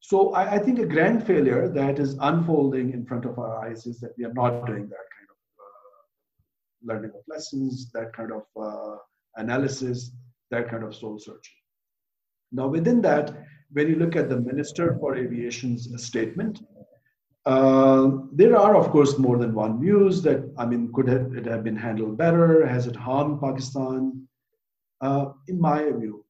So 0.00 0.34
I, 0.34 0.54
I, 0.54 0.58
think 0.58 0.80
a 0.80 0.86
grand 0.86 1.24
failure 1.24 1.68
that 1.68 2.00
is 2.00 2.16
unfolding 2.20 2.92
in 2.92 3.06
front 3.06 3.24
of 3.24 3.38
our 3.38 3.64
eyes 3.64 3.86
is 3.86 4.00
that 4.00 4.10
we 4.18 4.24
are 4.24 4.32
not 4.34 4.66
doing 4.66 4.88
that 4.88 5.06
kind 5.16 5.28
of 5.30 5.38
uh, 5.64 6.92
learning 6.92 7.12
of 7.14 7.22
lessons, 7.28 7.88
that 7.92 8.12
kind 8.12 8.32
of 8.32 8.42
uh, 8.60 8.96
analysis, 9.36 10.10
that 10.50 10.68
kind 10.68 10.82
of 10.82 10.92
soul 10.96 11.20
searching. 11.20 11.54
Now, 12.50 12.66
within 12.66 13.00
that, 13.02 13.32
when 13.72 13.88
you 13.88 13.96
look 13.96 14.16
at 14.16 14.28
the 14.28 14.40
Minister 14.40 14.96
for 14.98 15.16
Aviation's 15.16 16.04
statement, 16.04 16.62
uh, 17.44 18.10
there 18.32 18.56
are, 18.56 18.76
of 18.76 18.90
course, 18.90 19.18
more 19.18 19.38
than 19.38 19.54
one 19.54 19.80
views 19.80 20.22
that, 20.22 20.52
I 20.56 20.66
mean, 20.66 20.92
could 20.92 21.08
have, 21.08 21.34
it 21.34 21.46
have 21.46 21.64
been 21.64 21.76
handled 21.76 22.16
better? 22.16 22.66
Has 22.66 22.86
it 22.86 22.94
harmed 22.94 23.40
Pakistan? 23.40 24.28
Uh, 25.00 25.32
in 25.48 25.60
my 25.60 25.90
view, 25.90 26.24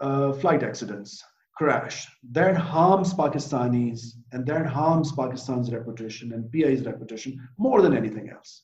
uh, 0.00 0.32
flight 0.32 0.62
accidents 0.62 1.22
crash. 1.56 2.08
That 2.30 2.56
harms 2.56 3.12
Pakistanis 3.12 4.12
and 4.32 4.46
that 4.46 4.66
harms 4.66 5.12
Pakistan's 5.12 5.70
reputation 5.70 6.32
and 6.32 6.50
PI's 6.50 6.86
reputation 6.86 7.38
more 7.58 7.82
than 7.82 7.94
anything 7.94 8.30
else. 8.30 8.62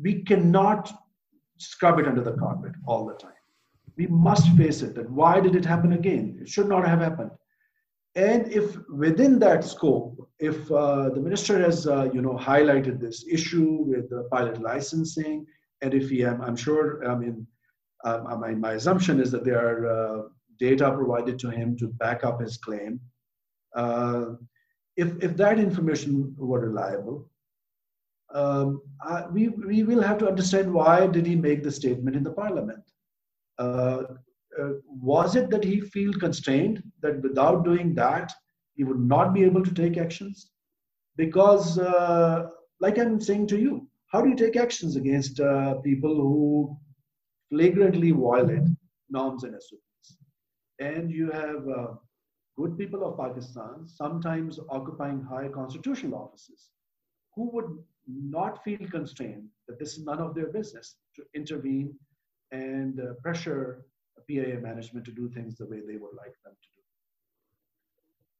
We 0.00 0.22
cannot 0.22 0.92
scrub 1.58 2.00
it 2.00 2.08
under 2.08 2.22
the 2.22 2.32
carpet 2.32 2.72
all 2.86 3.06
the 3.06 3.14
time. 3.14 3.41
We 3.96 4.06
must 4.06 4.48
face 4.56 4.82
it 4.82 4.94
that 4.94 5.10
why 5.10 5.40
did 5.40 5.54
it 5.54 5.64
happen 5.64 5.92
again? 5.92 6.38
It 6.40 6.48
should 6.48 6.68
not 6.68 6.86
have 6.86 7.00
happened. 7.00 7.30
And 8.14 8.52
if 8.52 8.76
within 8.88 9.38
that 9.38 9.64
scope, 9.64 10.28
if 10.38 10.70
uh, 10.70 11.08
the 11.10 11.20
minister 11.20 11.58
has 11.58 11.86
uh, 11.86 12.10
you 12.12 12.20
know 12.20 12.34
highlighted 12.34 13.00
this 13.00 13.24
issue 13.30 13.84
with 13.86 14.10
the 14.10 14.24
pilot 14.30 14.60
licensing, 14.60 15.46
and 15.82 15.94
if 15.94 16.10
he, 16.10 16.24
I'm, 16.24 16.40
I'm 16.40 16.56
sure, 16.56 17.06
I 17.08 17.14
mean, 17.16 17.46
um, 18.04 18.40
my, 18.40 18.52
my 18.54 18.72
assumption 18.72 19.20
is 19.20 19.30
that 19.32 19.44
there 19.44 19.60
are 19.66 19.86
uh, 19.86 20.22
data 20.58 20.90
provided 20.90 21.38
to 21.40 21.50
him 21.50 21.76
to 21.78 21.88
back 21.88 22.24
up 22.24 22.40
his 22.40 22.56
claim. 22.56 23.00
Uh, 23.74 24.34
if, 24.96 25.08
if 25.22 25.36
that 25.36 25.58
information 25.58 26.34
were 26.36 26.60
reliable, 26.60 27.30
um, 28.34 28.80
I, 29.02 29.26
we, 29.26 29.48
we 29.48 29.82
will 29.82 30.02
have 30.02 30.18
to 30.18 30.28
understand 30.28 30.72
why 30.72 31.06
did 31.06 31.26
he 31.26 31.36
make 31.36 31.62
the 31.62 31.70
statement 31.70 32.16
in 32.16 32.22
the 32.22 32.32
parliament. 32.32 32.82
Uh, 33.62 34.02
uh, 34.60 34.72
was 35.12 35.36
it 35.36 35.50
that 35.50 35.64
he 35.64 35.80
feel 35.80 36.12
constrained 36.24 36.82
that 37.02 37.22
without 37.22 37.64
doing 37.64 37.94
that 37.94 38.32
he 38.74 38.84
would 38.84 39.00
not 39.14 39.32
be 39.34 39.44
able 39.44 39.64
to 39.64 39.74
take 39.74 39.96
actions? 39.96 40.50
Because, 41.16 41.78
uh, 41.78 42.48
like 42.80 42.98
I'm 42.98 43.20
saying 43.20 43.46
to 43.48 43.58
you, 43.58 43.88
how 44.12 44.20
do 44.22 44.28
you 44.28 44.36
take 44.36 44.56
actions 44.56 44.96
against 44.96 45.40
uh, 45.40 45.74
people 45.88 46.14
who 46.14 46.76
flagrantly 47.50 48.10
violate 48.10 48.68
norms 49.10 49.44
and 49.44 49.54
SOPs? 49.54 49.92
and 50.82 51.10
you 51.10 51.30
have 51.30 51.68
uh, 51.68 51.88
good 52.56 52.76
people 52.78 53.04
of 53.06 53.18
Pakistan 53.18 53.86
sometimes 53.86 54.58
occupying 54.70 55.22
high 55.22 55.48
constitutional 55.48 56.18
offices 56.18 56.70
who 57.34 57.50
would 57.52 57.70
not 58.08 58.62
feel 58.64 58.84
constrained 58.90 59.46
that 59.68 59.78
this 59.78 59.92
is 59.96 60.04
none 60.04 60.20
of 60.20 60.34
their 60.34 60.50
business 60.58 60.96
to 61.16 61.22
intervene 61.34 61.94
and 62.52 63.00
uh, 63.00 63.14
pressure 63.22 63.84
PIA 64.28 64.60
management 64.60 65.04
to 65.06 65.10
do 65.12 65.28
things 65.28 65.56
the 65.56 65.66
way 65.66 65.80
they 65.80 65.96
would 65.96 66.14
like 66.16 66.34
them 66.44 66.52
to 66.62 66.68
do. 66.76 66.82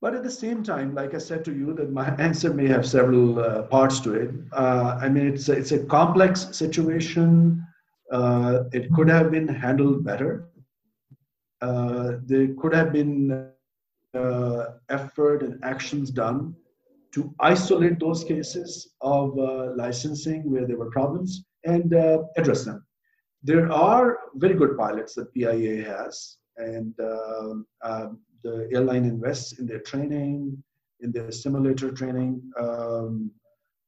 But 0.00 0.14
at 0.14 0.22
the 0.22 0.30
same 0.30 0.62
time, 0.62 0.94
like 0.94 1.14
I 1.14 1.18
said 1.18 1.44
to 1.46 1.52
you, 1.52 1.74
that 1.74 1.92
my 1.92 2.08
answer 2.18 2.52
may 2.52 2.68
have 2.68 2.86
several 2.86 3.38
uh, 3.38 3.62
parts 3.62 4.00
to 4.00 4.14
it. 4.14 4.30
Uh, 4.52 4.98
I 5.00 5.08
mean, 5.08 5.26
it's 5.26 5.48
a, 5.48 5.52
it's 5.52 5.72
a 5.72 5.84
complex 5.84 6.48
situation. 6.56 7.64
Uh, 8.10 8.64
it 8.72 8.92
could 8.92 9.08
have 9.08 9.30
been 9.30 9.48
handled 9.48 10.04
better. 10.04 10.48
Uh, 11.60 12.14
there 12.26 12.48
could 12.60 12.74
have 12.74 12.92
been 12.92 13.48
uh, 14.14 14.64
effort 14.88 15.42
and 15.42 15.58
actions 15.64 16.10
done 16.10 16.54
to 17.12 17.32
isolate 17.40 18.00
those 18.00 18.24
cases 18.24 18.94
of 19.00 19.38
uh, 19.38 19.70
licensing 19.76 20.50
where 20.50 20.66
there 20.66 20.76
were 20.76 20.90
problems 20.90 21.44
and 21.64 21.94
address 22.36 22.64
them. 22.64 22.84
There 23.44 23.70
are 23.72 24.18
very 24.36 24.54
good 24.54 24.76
pilots 24.76 25.14
that 25.14 25.32
PIA 25.34 25.84
has, 25.84 26.36
and 26.56 26.94
um, 27.00 27.66
um, 27.82 28.20
the 28.44 28.68
airline 28.72 29.04
invests 29.04 29.58
in 29.58 29.66
their 29.66 29.80
training, 29.80 30.62
in 31.00 31.10
their 31.10 31.32
simulator 31.32 31.90
training. 31.90 32.40
Um, 32.58 33.30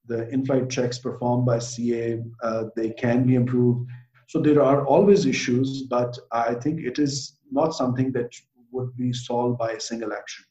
the 0.06 0.28
in-flight 0.28 0.68
checks 0.68 0.98
performed 0.98 1.46
by 1.46 1.58
CA, 1.60 2.20
uh, 2.42 2.64
they 2.76 2.90
can 2.90 3.26
be 3.26 3.36
improved. 3.36 3.88
So 4.28 4.40
there 4.40 4.62
are 4.62 4.84
always 4.86 5.24
issues, 5.24 5.82
but 5.82 6.18
I 6.32 6.54
think 6.54 6.80
it 6.80 6.98
is 6.98 7.38
not 7.50 7.74
something 7.74 8.12
that 8.12 8.30
would 8.72 8.94
be 8.96 9.12
solved 9.12 9.58
by 9.58 9.72
a 9.72 9.80
single 9.80 10.12
action. 10.12 10.44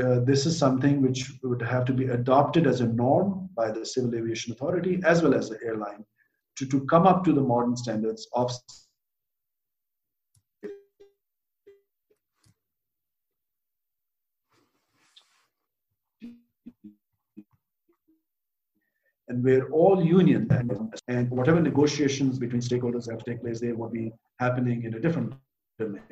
Uh, 0.00 0.20
this 0.20 0.46
is 0.46 0.56
something 0.56 1.02
which 1.02 1.32
would 1.42 1.62
have 1.62 1.84
to 1.86 1.92
be 1.92 2.06
adopted 2.06 2.66
as 2.66 2.80
a 2.80 2.86
norm 2.86 3.48
by 3.56 3.70
the 3.72 3.84
Civil 3.84 4.14
Aviation 4.14 4.52
Authority 4.52 5.00
as 5.04 5.22
well 5.22 5.34
as 5.34 5.48
the 5.48 5.58
airline 5.64 6.04
to, 6.56 6.66
to 6.66 6.84
come 6.86 7.06
up 7.06 7.24
to 7.24 7.32
the 7.32 7.40
modern 7.40 7.76
standards 7.76 8.28
of 8.34 8.52
and 19.30 19.44
where 19.44 19.68
all 19.70 20.04
union 20.04 20.48
and 21.08 21.30
whatever 21.30 21.60
negotiations 21.60 22.38
between 22.38 22.60
stakeholders 22.60 23.08
have 23.08 23.20
to 23.22 23.30
take 23.30 23.40
place 23.40 23.60
they 23.60 23.72
will 23.72 23.88
be 23.88 24.12
happening 24.40 24.82
in 24.82 24.94
a 24.94 25.00
different 25.00 25.32
domain. 25.78 26.02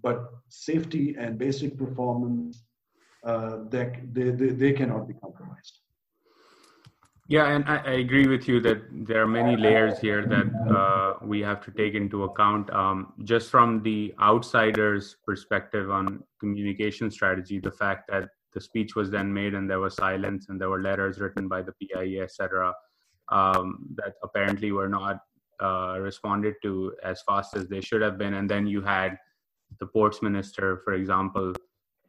But 0.00 0.30
safety 0.48 1.16
and 1.18 1.36
basic 1.36 1.76
performance, 1.76 2.62
uh, 3.24 3.56
they, 3.68 4.00
they, 4.12 4.30
they 4.30 4.72
cannot 4.72 5.08
be 5.08 5.14
compromised. 5.14 5.80
Yeah, 7.30 7.48
and 7.48 7.62
I, 7.68 7.76
I, 7.76 7.90
agree 7.92 8.26
with 8.26 8.48
you 8.48 8.58
that 8.62 8.80
there 8.90 9.22
are 9.22 9.26
many 9.26 9.54
layers 9.54 9.98
here 9.98 10.24
that 10.26 10.74
uh, 10.74 11.14
we 11.22 11.42
have 11.42 11.62
to 11.66 11.70
take 11.70 11.92
into 11.92 12.24
account. 12.24 12.70
Um, 12.72 13.12
just 13.24 13.50
from 13.50 13.82
the 13.82 14.14
outsider's 14.18 15.16
perspective 15.26 15.90
on 15.90 16.24
communication 16.40 17.10
strategy, 17.10 17.60
the 17.60 17.70
fact 17.70 18.08
that 18.08 18.30
the 18.54 18.60
speech 18.62 18.96
was 18.96 19.10
then 19.10 19.30
made 19.30 19.52
and 19.52 19.68
there 19.68 19.78
was 19.78 19.94
silence 19.94 20.46
and 20.48 20.58
there 20.58 20.70
were 20.70 20.80
letters 20.80 21.20
written 21.20 21.48
by 21.48 21.60
the 21.60 21.72
PIA, 21.72 22.22
etc., 22.22 22.72
um, 23.30 23.86
that 23.96 24.14
apparently 24.22 24.72
were 24.72 24.88
not 24.88 25.20
uh, 25.62 25.98
responded 26.00 26.54
to 26.62 26.94
as 27.04 27.20
fast 27.28 27.54
as 27.54 27.68
they 27.68 27.82
should 27.82 28.00
have 28.00 28.16
been. 28.16 28.34
And 28.34 28.48
then 28.48 28.66
you 28.66 28.80
had 28.80 29.18
the 29.80 29.86
ports 29.86 30.22
minister, 30.22 30.80
for 30.82 30.94
example, 30.94 31.52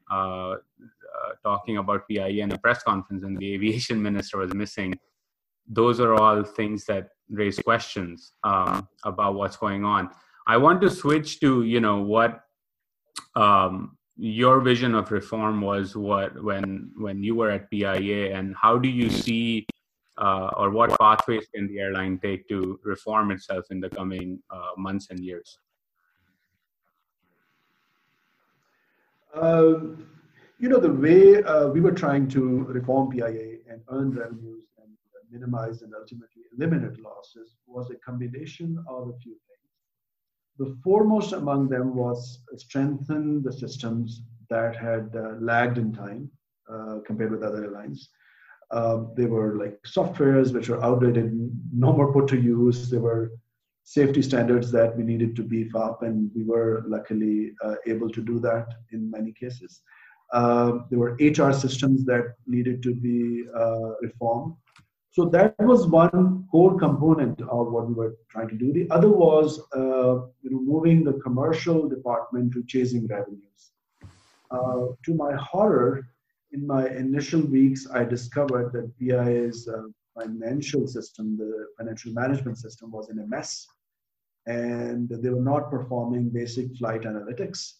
uh, 0.09 0.13
uh, 0.53 0.55
talking 1.43 1.77
about 1.77 2.07
PIA 2.07 2.43
in 2.43 2.53
a 2.53 2.57
press 2.57 2.83
conference, 2.83 3.23
and 3.23 3.37
the 3.37 3.53
aviation 3.55 4.01
minister 4.01 4.37
was 4.37 4.53
missing. 4.53 4.97
Those 5.69 5.99
are 5.99 6.15
all 6.15 6.43
things 6.43 6.85
that 6.85 7.09
raise 7.29 7.59
questions 7.59 8.33
um, 8.43 8.87
about 9.03 9.35
what's 9.35 9.55
going 9.55 9.85
on. 9.85 10.09
I 10.47 10.57
want 10.57 10.81
to 10.81 10.89
switch 10.89 11.39
to 11.41 11.63
you 11.63 11.79
know 11.79 12.01
what 12.01 12.41
um, 13.35 13.97
your 14.17 14.61
vision 14.61 14.95
of 14.95 15.11
reform 15.11 15.61
was 15.61 15.95
what 15.95 16.43
when 16.43 16.91
when 16.97 17.23
you 17.23 17.35
were 17.35 17.51
at 17.51 17.69
PIA 17.69 18.35
and 18.35 18.55
how 18.59 18.77
do 18.77 18.89
you 18.89 19.09
see 19.09 19.67
uh, 20.17 20.49
or 20.57 20.71
what 20.71 20.97
pathways 20.99 21.47
can 21.53 21.67
the 21.67 21.79
airline 21.79 22.19
take 22.19 22.47
to 22.49 22.79
reform 22.83 23.31
itself 23.31 23.65
in 23.69 23.79
the 23.79 23.89
coming 23.89 24.41
uh, 24.49 24.71
months 24.77 25.07
and 25.09 25.19
years? 25.19 25.59
Um, 29.33 30.07
you 30.57 30.67
know, 30.67 30.79
the 30.79 30.91
way 30.91 31.41
uh, 31.43 31.67
we 31.67 31.79
were 31.79 31.91
trying 31.91 32.27
to 32.29 32.63
reform 32.63 33.11
PIA 33.11 33.59
and 33.69 33.81
earn 33.89 34.11
revenues 34.11 34.68
and 35.31 35.41
minimize 35.41 35.81
and 35.81 35.93
ultimately 35.93 36.43
eliminate 36.57 36.99
losses 37.01 37.55
was 37.67 37.89
a 37.89 37.95
combination 37.95 38.83
of 38.87 39.09
a 39.09 39.17
few 39.19 39.33
things. 39.33 39.69
The 40.57 40.77
foremost 40.83 41.33
among 41.33 41.69
them 41.69 41.95
was 41.95 42.39
strengthen 42.57 43.41
the 43.43 43.53
systems 43.53 44.21
that 44.49 44.75
had 44.75 45.15
uh, 45.15 45.35
lagged 45.39 45.77
in 45.77 45.93
time 45.93 46.29
uh, 46.71 46.99
compared 47.05 47.31
with 47.31 47.43
other 47.43 47.65
airlines. 47.65 48.09
Uh, 48.71 49.05
they 49.15 49.25
were 49.25 49.57
like 49.57 49.79
softwares 49.83 50.53
which 50.53 50.69
were 50.69 50.83
outdated, 50.83 51.31
no 51.73 51.93
more 51.93 52.13
put 52.13 52.27
to 52.27 52.39
use. 52.39 52.89
There 52.89 52.99
were 52.99 53.31
safety 53.83 54.21
standards 54.21 54.71
that 54.71 54.95
we 54.95 55.03
needed 55.03 55.35
to 55.35 55.43
beef 55.43 55.75
up, 55.75 56.03
and 56.03 56.29
we 56.35 56.43
were 56.43 56.83
luckily 56.87 57.53
uh, 57.63 57.75
able 57.87 58.09
to 58.11 58.21
do 58.21 58.39
that 58.39 58.67
in 58.91 59.09
many 59.09 59.31
cases. 59.31 59.81
Uh, 60.31 60.79
there 60.91 60.99
were 60.99 61.17
HR 61.19 61.51
systems 61.51 62.05
that 62.05 62.35
needed 62.45 62.83
to 62.83 62.93
be 62.93 63.45
uh, 63.57 63.95
reformed. 64.01 64.53
So 65.11 65.25
that 65.29 65.55
was 65.59 65.87
one 65.87 66.45
core 66.51 66.77
component 66.77 67.41
of 67.41 67.71
what 67.71 67.87
we 67.87 67.93
were 67.93 68.15
trying 68.29 68.49
to 68.49 68.55
do. 68.55 68.71
The 68.71 68.87
other 68.91 69.09
was 69.09 69.59
uh, 69.75 70.27
you 70.43 70.51
know, 70.51 70.61
moving 70.61 71.03
the 71.03 71.13
commercial 71.13 71.89
department 71.89 72.53
to 72.53 72.63
chasing 72.65 73.07
revenues. 73.07 73.71
Uh, 74.51 74.87
to 75.03 75.13
my 75.13 75.35
horror, 75.35 76.07
in 76.51 76.65
my 76.65 76.87
initial 76.89 77.41
weeks, 77.41 77.87
I 77.91 78.03
discovered 78.03 78.71
that 78.73 78.97
PIA's 78.97 79.67
uh, 79.67 79.83
financial 80.19 80.87
system, 80.87 81.37
the 81.37 81.67
financial 81.77 82.13
management 82.13 82.57
system, 82.57 82.91
was 82.91 83.09
in 83.09 83.19
a 83.19 83.27
mess. 83.27 83.65
And 84.45 85.09
they 85.09 85.29
were 85.29 85.41
not 85.41 85.69
performing 85.69 86.29
basic 86.29 86.75
flight 86.77 87.01
analytics. 87.01 87.73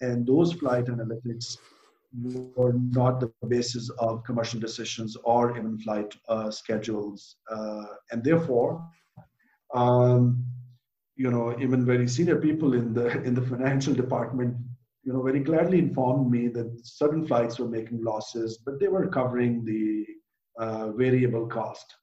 And 0.00 0.26
those 0.26 0.52
flight 0.52 0.86
analytics 0.86 1.58
were 2.22 2.74
not 2.74 3.20
the 3.20 3.32
basis 3.48 3.90
of 3.98 4.24
commercial 4.24 4.60
decisions 4.60 5.16
or 5.24 5.56
even 5.56 5.78
flight 5.78 6.14
uh, 6.28 6.50
schedules. 6.50 7.36
Uh, 7.50 7.84
and 8.12 8.22
therefore, 8.22 8.86
um, 9.74 10.44
you 11.16 11.30
know, 11.30 11.56
even 11.60 11.84
very 11.84 12.08
senior 12.08 12.36
people 12.36 12.74
in 12.74 12.92
the 12.94 13.22
in 13.28 13.34
the 13.34 13.42
financial 13.42 13.94
department 13.94 14.56
you 15.04 15.12
know, 15.12 15.22
very 15.22 15.40
gladly 15.40 15.78
informed 15.78 16.30
me 16.30 16.48
that 16.48 16.80
certain 16.82 17.26
flights 17.26 17.58
were 17.58 17.68
making 17.68 18.02
losses, 18.02 18.58
but 18.64 18.80
they 18.80 18.88
were 18.88 19.06
covering 19.06 19.64
the 19.64 20.06
uh, 20.58 20.92
variable 20.92 21.46
cost, 21.46 21.94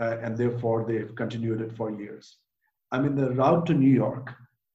uh, 0.00 0.18
and 0.22 0.38
therefore 0.38 0.84
they've 0.86 1.14
continued 1.16 1.60
it 1.60 1.76
for 1.76 1.90
years. 1.90 2.36
I 2.92 3.00
mean, 3.00 3.16
the 3.16 3.32
route 3.32 3.66
to 3.66 3.74
New 3.74 3.90
York 3.90 4.32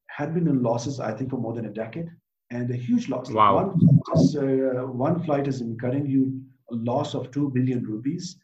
had 0.07 0.33
been 0.33 0.47
in 0.47 0.61
losses, 0.61 0.99
I 0.99 1.13
think, 1.13 1.29
for 1.29 1.37
more 1.37 1.53
than 1.53 1.65
a 1.65 1.73
decade, 1.73 2.09
and 2.53 2.69
a 2.71 2.75
huge 2.75 3.09
loss. 3.09 3.31
Wow. 3.31 3.55
One 3.55 3.79
flight 3.79 4.23
is, 4.23 4.35
uh, 4.35 4.87
one 4.87 5.23
flight 5.23 5.47
is 5.47 5.61
incurring 5.61 6.05
you 6.05 6.41
a 6.71 6.75
loss 6.75 7.13
of 7.15 7.31
two 7.31 7.49
billion 7.49 7.83
rupees, 7.83 8.37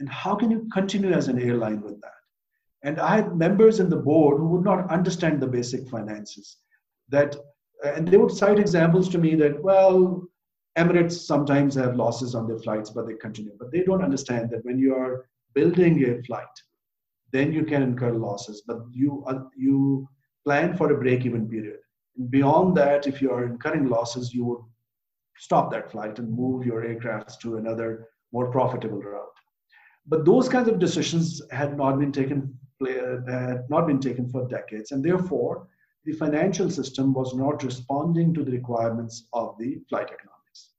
and 0.00 0.08
how 0.08 0.34
can 0.34 0.50
you 0.50 0.68
continue 0.72 1.12
as 1.12 1.28
an 1.28 1.40
airline 1.40 1.80
with 1.82 2.00
that? 2.00 2.20
And 2.82 2.98
I 2.98 3.16
had 3.16 3.36
members 3.36 3.78
in 3.78 3.88
the 3.88 4.02
board 4.10 4.38
who 4.38 4.48
would 4.48 4.64
not 4.64 4.90
understand 4.90 5.40
the 5.40 5.46
basic 5.46 5.88
finances. 5.88 6.56
That 7.10 7.36
and 7.84 8.08
they 8.08 8.16
would 8.16 8.30
cite 8.30 8.58
examples 8.58 9.08
to 9.10 9.18
me 9.18 9.34
that, 9.36 9.62
well, 9.62 10.22
Emirates 10.78 11.12
sometimes 11.12 11.74
have 11.74 11.96
losses 11.96 12.34
on 12.34 12.46
their 12.46 12.58
flights, 12.58 12.90
but 12.90 13.06
they 13.06 13.14
continue. 13.14 13.52
But 13.58 13.70
they 13.72 13.82
don't 13.82 14.02
understand 14.02 14.50
that 14.50 14.64
when 14.64 14.78
you 14.78 14.94
are 14.94 15.26
building 15.54 16.02
a 16.04 16.22
flight, 16.22 16.56
then 17.32 17.52
you 17.52 17.64
can 17.64 17.82
incur 17.82 18.12
losses, 18.12 18.62
but 18.66 18.78
you 18.90 19.24
uh, 19.26 19.44
you 19.56 20.08
plan 20.44 20.76
for 20.76 20.92
a 20.92 20.98
break-even 20.98 21.48
period. 21.48 21.81
Beyond 22.30 22.76
that, 22.76 23.06
if 23.06 23.22
you 23.22 23.30
are 23.32 23.44
incurring 23.44 23.88
losses, 23.88 24.34
you 24.34 24.44
would 24.44 24.62
stop 25.38 25.70
that 25.72 25.90
flight 25.90 26.18
and 26.18 26.36
move 26.36 26.66
your 26.66 26.82
aircrafts 26.82 27.38
to 27.40 27.56
another 27.56 28.08
more 28.32 28.50
profitable 28.50 29.00
route. 29.00 29.28
But 30.06 30.24
those 30.24 30.48
kinds 30.48 30.68
of 30.68 30.78
decisions 30.78 31.40
had 31.50 31.76
not 31.76 31.98
been 31.98 32.12
taken 32.12 32.58
had 33.28 33.70
not 33.70 33.86
been 33.86 34.00
taken 34.00 34.28
for 34.28 34.48
decades, 34.48 34.90
and 34.90 35.04
therefore 35.04 35.68
the 36.04 36.12
financial 36.12 36.68
system 36.68 37.12
was 37.12 37.34
not 37.34 37.62
responding 37.62 38.34
to 38.34 38.42
the 38.42 38.50
requirements 38.50 39.28
of 39.32 39.56
the 39.58 39.78
flight 39.88 40.10
economics. 40.10 40.70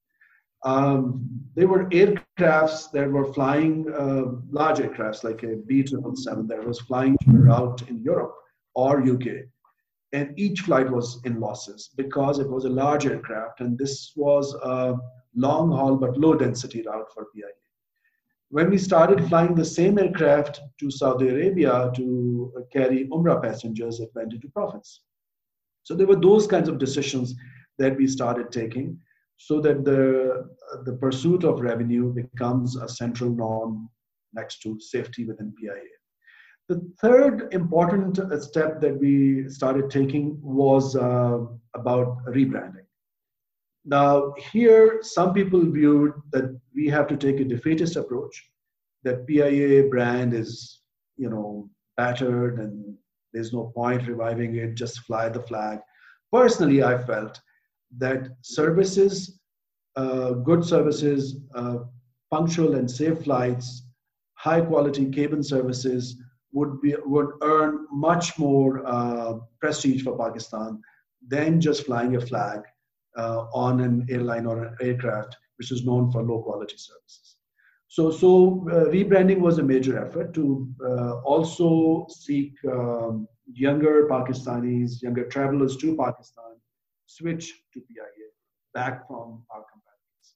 Um, 0.65 1.25
there 1.55 1.67
were 1.67 1.89
aircrafts 1.89 2.91
that 2.91 3.09
were 3.09 3.33
flying, 3.33 3.85
uh, 3.93 4.23
large 4.49 4.79
aircrafts 4.79 5.23
like 5.23 5.43
a 5.43 5.55
B777 5.69 6.47
that 6.49 6.65
was 6.65 6.81
flying 6.81 7.17
to 7.23 7.31
a 7.31 7.39
route 7.39 7.87
in 7.89 8.01
Europe 8.01 8.35
or 8.75 9.01
UK. 9.01 9.45
And 10.13 10.37
each 10.39 10.61
flight 10.61 10.89
was 10.89 11.19
in 11.25 11.39
losses 11.39 11.89
because 11.97 12.37
it 12.39 12.47
was 12.47 12.65
a 12.65 12.69
large 12.69 13.07
aircraft 13.07 13.61
and 13.61 13.77
this 13.77 14.13
was 14.15 14.53
a 14.53 14.95
long 15.35 15.71
haul 15.71 15.97
but 15.97 16.17
low 16.17 16.35
density 16.35 16.83
route 16.83 17.11
for 17.13 17.25
PIA. 17.35 17.47
When 18.49 18.69
we 18.69 18.77
started 18.77 19.27
flying 19.27 19.55
the 19.55 19.65
same 19.65 19.97
aircraft 19.97 20.61
to 20.79 20.91
Saudi 20.91 21.29
Arabia 21.29 21.91
to 21.95 22.53
carry 22.71 23.07
Umrah 23.07 23.41
passengers, 23.41 23.99
it 23.99 24.11
went 24.13 24.33
into 24.33 24.47
profits. 24.49 25.01
So 25.81 25.95
there 25.95 26.05
were 26.05 26.19
those 26.19 26.45
kinds 26.45 26.69
of 26.69 26.77
decisions 26.77 27.33
that 27.79 27.97
we 27.97 28.05
started 28.05 28.51
taking 28.51 28.99
so 29.37 29.59
that 29.61 29.83
the, 29.83 30.47
the 30.85 30.93
pursuit 30.93 31.43
of 31.43 31.61
revenue 31.61 32.13
becomes 32.13 32.75
a 32.75 32.87
central 32.87 33.31
norm 33.31 33.89
next 34.33 34.61
to 34.61 34.79
safety 34.79 35.25
within 35.25 35.53
PIA. 35.59 35.81
The 36.69 36.81
third 37.01 37.53
important 37.53 38.19
step 38.41 38.79
that 38.81 38.97
we 38.97 39.49
started 39.49 39.89
taking 39.89 40.39
was 40.41 40.95
uh, 40.95 41.39
about 41.75 42.23
rebranding. 42.25 42.85
Now, 43.85 44.33
here, 44.51 44.99
some 45.01 45.33
people 45.33 45.59
viewed 45.69 46.13
that 46.31 46.57
we 46.73 46.87
have 46.87 47.07
to 47.07 47.17
take 47.17 47.41
a 47.41 47.43
defeatist 47.43 47.97
approach, 47.97 48.41
that 49.03 49.27
PIA 49.27 49.89
brand 49.89 50.33
is, 50.33 50.79
you 51.17 51.29
know, 51.29 51.69
battered 51.97 52.59
and 52.59 52.95
there's 53.33 53.51
no 53.51 53.71
point 53.75 54.07
reviving 54.07 54.55
it, 54.55 54.75
just 54.75 54.99
fly 54.99 55.27
the 55.27 55.41
flag. 55.41 55.79
Personally, 56.31 56.81
I 56.81 56.97
felt 56.97 57.41
that 57.97 58.29
services, 58.41 59.39
uh, 59.97 60.31
good 60.31 60.63
services, 60.63 61.37
uh, 61.55 61.79
punctual 62.31 62.75
and 62.75 62.89
safe 62.89 63.23
flights, 63.23 63.83
high 64.35 64.61
quality 64.61 65.09
cabin 65.09 65.43
services 65.43 66.22
would 66.53 66.79
be 66.81 66.95
would 67.03 67.31
earn 67.41 67.87
much 67.91 68.37
more 68.37 68.85
uh, 68.85 69.33
prestige 69.59 70.03
for 70.03 70.17
Pakistan 70.17 70.81
than 71.27 71.59
just 71.59 71.85
flying 71.85 72.15
a 72.15 72.21
flag 72.21 72.61
uh, 73.17 73.45
on 73.53 73.81
an 73.81 74.05
airline 74.09 74.45
or 74.45 74.63
an 74.63 74.75
aircraft 74.81 75.37
which 75.57 75.71
is 75.71 75.85
known 75.85 76.11
for 76.11 76.23
low 76.23 76.41
quality 76.41 76.75
services. 76.77 77.37
So, 77.87 78.09
so 78.09 78.65
uh, 78.71 78.85
rebranding 78.85 79.39
was 79.39 79.59
a 79.59 79.63
major 79.63 80.03
effort 80.03 80.33
to 80.33 80.67
uh, 80.83 81.19
also 81.19 82.07
seek 82.09 82.53
um, 82.65 83.27
younger 83.45 84.07
Pakistanis, 84.09 85.01
younger 85.03 85.25
travelers 85.25 85.77
to 85.77 85.95
Pakistan, 85.95 86.55
switch 87.05 87.53
to 87.73 87.79
PIA 87.79 88.27
back 88.73 89.07
from 89.07 89.43
our 89.51 89.63
competitors. 89.71 90.27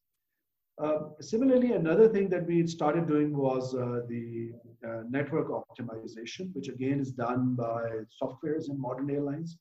Uh, 0.80 1.20
similarly, 1.20 1.72
another 1.72 2.08
thing 2.08 2.30
that 2.30 2.46
we 2.46 2.68
started 2.68 3.08
doing 3.08 3.36
was 3.36 3.74
uh, 3.74 4.02
the 4.08 4.52
uh, 4.86 5.04
network 5.10 5.50
optimization, 5.50 6.54
which 6.54 6.68
again 6.68 7.00
is 7.00 7.12
done 7.12 7.56
by 7.56 7.90
softwares 8.22 8.70
in 8.70 8.80
modern 8.80 9.10
airlines, 9.10 9.58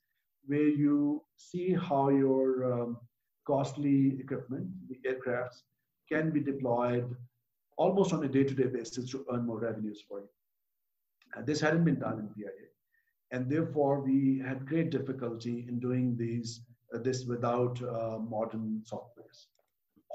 where 0.46 0.68
you 0.68 1.22
see 1.36 1.72
how 1.72 2.08
your 2.08 2.72
um, 2.72 2.96
costly 3.46 4.18
equipment, 4.20 4.68
the 4.88 4.98
aircrafts, 5.08 5.62
can 6.10 6.30
be 6.30 6.40
deployed 6.40 7.14
almost 7.76 8.12
on 8.12 8.24
a 8.24 8.28
day-to-day 8.28 8.66
basis 8.66 9.10
to 9.10 9.24
earn 9.32 9.46
more 9.46 9.58
revenues 9.58 10.02
for 10.08 10.20
you. 10.20 10.28
And 11.34 11.46
this 11.46 11.60
hadn't 11.60 11.84
been 11.84 11.98
done 11.98 12.18
in 12.18 12.28
PIA. 12.28 12.66
And 13.32 13.50
therefore, 13.50 14.00
we 14.00 14.40
had 14.44 14.66
great 14.66 14.90
difficulty 14.90 15.66
in 15.68 15.78
doing 15.78 16.16
these, 16.16 16.62
uh, 16.94 16.98
this 16.98 17.24
without 17.24 17.82
uh, 17.82 18.18
modern 18.18 18.82
softwares. 18.90 19.46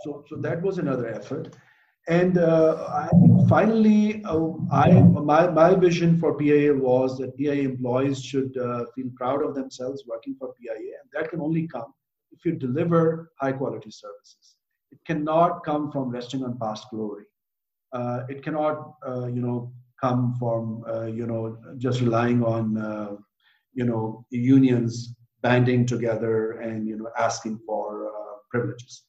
So, 0.03 0.23
so 0.27 0.37
that 0.37 0.61
was 0.61 0.77
another 0.77 1.07
effort. 1.07 1.55
And 2.07 2.37
uh, 2.37 2.87
I 2.89 3.09
finally, 3.47 4.23
uh, 4.25 4.49
I, 4.71 4.91
my, 5.01 5.47
my 5.49 5.75
vision 5.75 6.17
for 6.17 6.35
PIA 6.35 6.73
was 6.73 7.17
that 7.19 7.37
PIA 7.37 7.61
employees 7.69 8.23
should 8.23 8.57
uh, 8.57 8.85
feel 8.95 9.07
proud 9.15 9.43
of 9.43 9.53
themselves 9.55 10.03
working 10.07 10.35
for 10.39 10.53
PIA. 10.59 10.93
And 11.01 11.09
that 11.13 11.29
can 11.29 11.41
only 11.41 11.67
come 11.67 11.93
if 12.31 12.43
you 12.43 12.53
deliver 12.53 13.31
high 13.39 13.51
quality 13.51 13.91
services. 13.91 14.55
It 14.91 14.99
cannot 15.05 15.63
come 15.63 15.91
from 15.91 16.09
resting 16.09 16.43
on 16.43 16.57
past 16.57 16.87
glory 16.89 17.25
uh, 17.93 18.21
it 18.29 18.43
cannot 18.43 18.93
uh, 19.07 19.27
you 19.27 19.41
know 19.41 19.71
come 19.99 20.35
from 20.39 20.83
uh, 20.87 21.05
you 21.05 21.27
know 21.27 21.57
just 21.77 22.01
relying 22.01 22.43
on 22.43 23.19
you 23.73 23.85
know 23.85 24.25
unions 24.29 25.13
banding 25.41 25.85
together 25.85 26.59
and 26.59 26.87
you 26.87 26.97
know 26.97 27.09
asking 27.17 27.59
for 27.65 28.11
privileges 28.49 29.03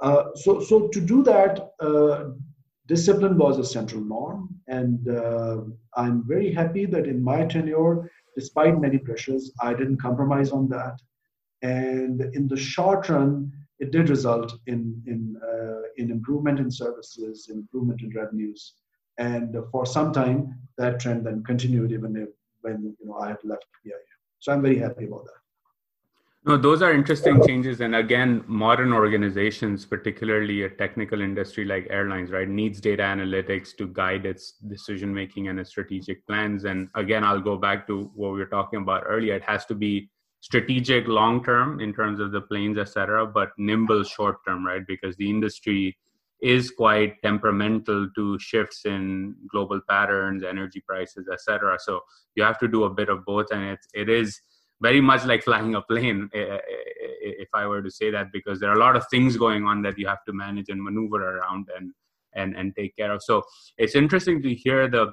uh, 0.00 0.24
so 0.34 0.60
so 0.60 0.88
to 0.88 1.00
do 1.00 1.22
that 1.22 1.68
discipline 2.86 3.38
was 3.38 3.58
a 3.58 3.64
central 3.64 4.02
norm 4.02 4.48
and 4.68 5.08
i'm 5.96 6.24
very 6.26 6.52
happy 6.52 6.84
that 6.86 7.06
in 7.06 7.22
my 7.22 7.44
tenure 7.44 8.10
despite 8.36 8.80
many 8.80 8.98
pressures 8.98 9.52
i 9.60 9.72
didn't 9.72 10.00
compromise 10.00 10.50
on 10.50 10.68
that 10.68 10.98
and 11.62 12.20
in 12.34 12.48
the 12.48 12.56
short 12.56 13.08
run 13.08 13.52
it 13.82 13.90
did 13.90 14.08
result 14.08 14.54
in, 14.68 15.02
in, 15.08 15.36
uh, 15.42 15.82
in 15.96 16.12
improvement 16.12 16.60
in 16.60 16.70
services, 16.70 17.50
improvement 17.52 18.00
in 18.00 18.10
revenues. 18.14 18.74
And 19.18 19.56
for 19.72 19.84
some 19.84 20.12
time, 20.12 20.56
that 20.78 21.00
trend 21.00 21.26
then 21.26 21.42
continued 21.42 21.90
even 21.90 22.14
if, 22.14 22.28
when 22.60 22.94
you 23.00 23.06
know, 23.06 23.18
I 23.18 23.30
had 23.30 23.42
left 23.42 23.66
PIA. 23.82 23.94
So 24.38 24.52
I'm 24.52 24.62
very 24.62 24.78
happy 24.78 25.06
about 25.06 25.24
that. 25.24 25.41
No, 26.44 26.56
those 26.56 26.82
are 26.82 26.92
interesting 26.92 27.40
changes. 27.46 27.80
And 27.80 27.94
again, 27.94 28.42
modern 28.48 28.92
organizations, 28.92 29.86
particularly 29.86 30.64
a 30.64 30.68
technical 30.68 31.20
industry 31.20 31.64
like 31.64 31.86
airlines, 31.88 32.32
right, 32.32 32.48
needs 32.48 32.80
data 32.80 33.04
analytics 33.04 33.76
to 33.76 33.86
guide 33.86 34.26
its 34.26 34.54
decision 34.66 35.14
making 35.14 35.46
and 35.46 35.60
its 35.60 35.70
strategic 35.70 36.26
plans. 36.26 36.64
And 36.64 36.88
again, 36.96 37.22
I'll 37.22 37.40
go 37.40 37.56
back 37.56 37.86
to 37.86 38.10
what 38.16 38.32
we 38.32 38.40
were 38.40 38.46
talking 38.46 38.80
about 38.80 39.04
earlier. 39.06 39.34
It 39.34 39.44
has 39.44 39.64
to 39.66 39.76
be 39.76 40.10
strategic 40.42 41.06
long 41.06 41.42
term 41.42 41.78
in 41.78 41.94
terms 41.94 42.18
of 42.18 42.32
the 42.32 42.40
planes 42.40 42.76
etc 42.76 43.24
but 43.24 43.50
nimble 43.58 44.02
short 44.02 44.38
term 44.46 44.66
right 44.66 44.84
because 44.88 45.16
the 45.16 45.30
industry 45.30 45.96
is 46.40 46.68
quite 46.72 47.14
temperamental 47.22 48.08
to 48.16 48.36
shifts 48.40 48.84
in 48.84 49.36
global 49.48 49.80
patterns 49.88 50.42
energy 50.42 50.82
prices 50.84 51.28
etc 51.32 51.78
so 51.80 52.00
you 52.34 52.42
have 52.42 52.58
to 52.58 52.66
do 52.66 52.82
a 52.84 52.90
bit 52.90 53.08
of 53.08 53.24
both 53.24 53.46
and 53.52 53.62
it's 53.62 53.86
it 53.94 54.08
is 54.08 54.40
very 54.82 55.00
much 55.00 55.24
like 55.24 55.42
flying 55.42 55.74
a 55.76 55.82
plane 55.82 56.28
eh, 56.34 56.38
eh, 56.38 56.54
eh, 56.54 57.34
if 57.44 57.48
i 57.54 57.66
were 57.66 57.82
to 57.82 57.90
say 57.90 58.10
that 58.10 58.32
because 58.32 58.60
there 58.60 58.70
are 58.70 58.78
a 58.80 58.84
lot 58.86 58.96
of 58.96 59.04
things 59.10 59.36
going 59.36 59.64
on 59.64 59.82
that 59.82 59.98
you 59.98 60.06
have 60.06 60.24
to 60.24 60.32
manage 60.32 60.68
and 60.68 60.82
maneuver 60.82 61.38
around 61.38 61.68
and 61.76 61.92
and 62.34 62.56
and 62.56 62.74
take 62.76 62.96
care 62.96 63.12
of. 63.12 63.22
So 63.22 63.42
it's 63.78 63.94
interesting 63.94 64.42
to 64.42 64.54
hear 64.54 64.88
the 64.88 65.12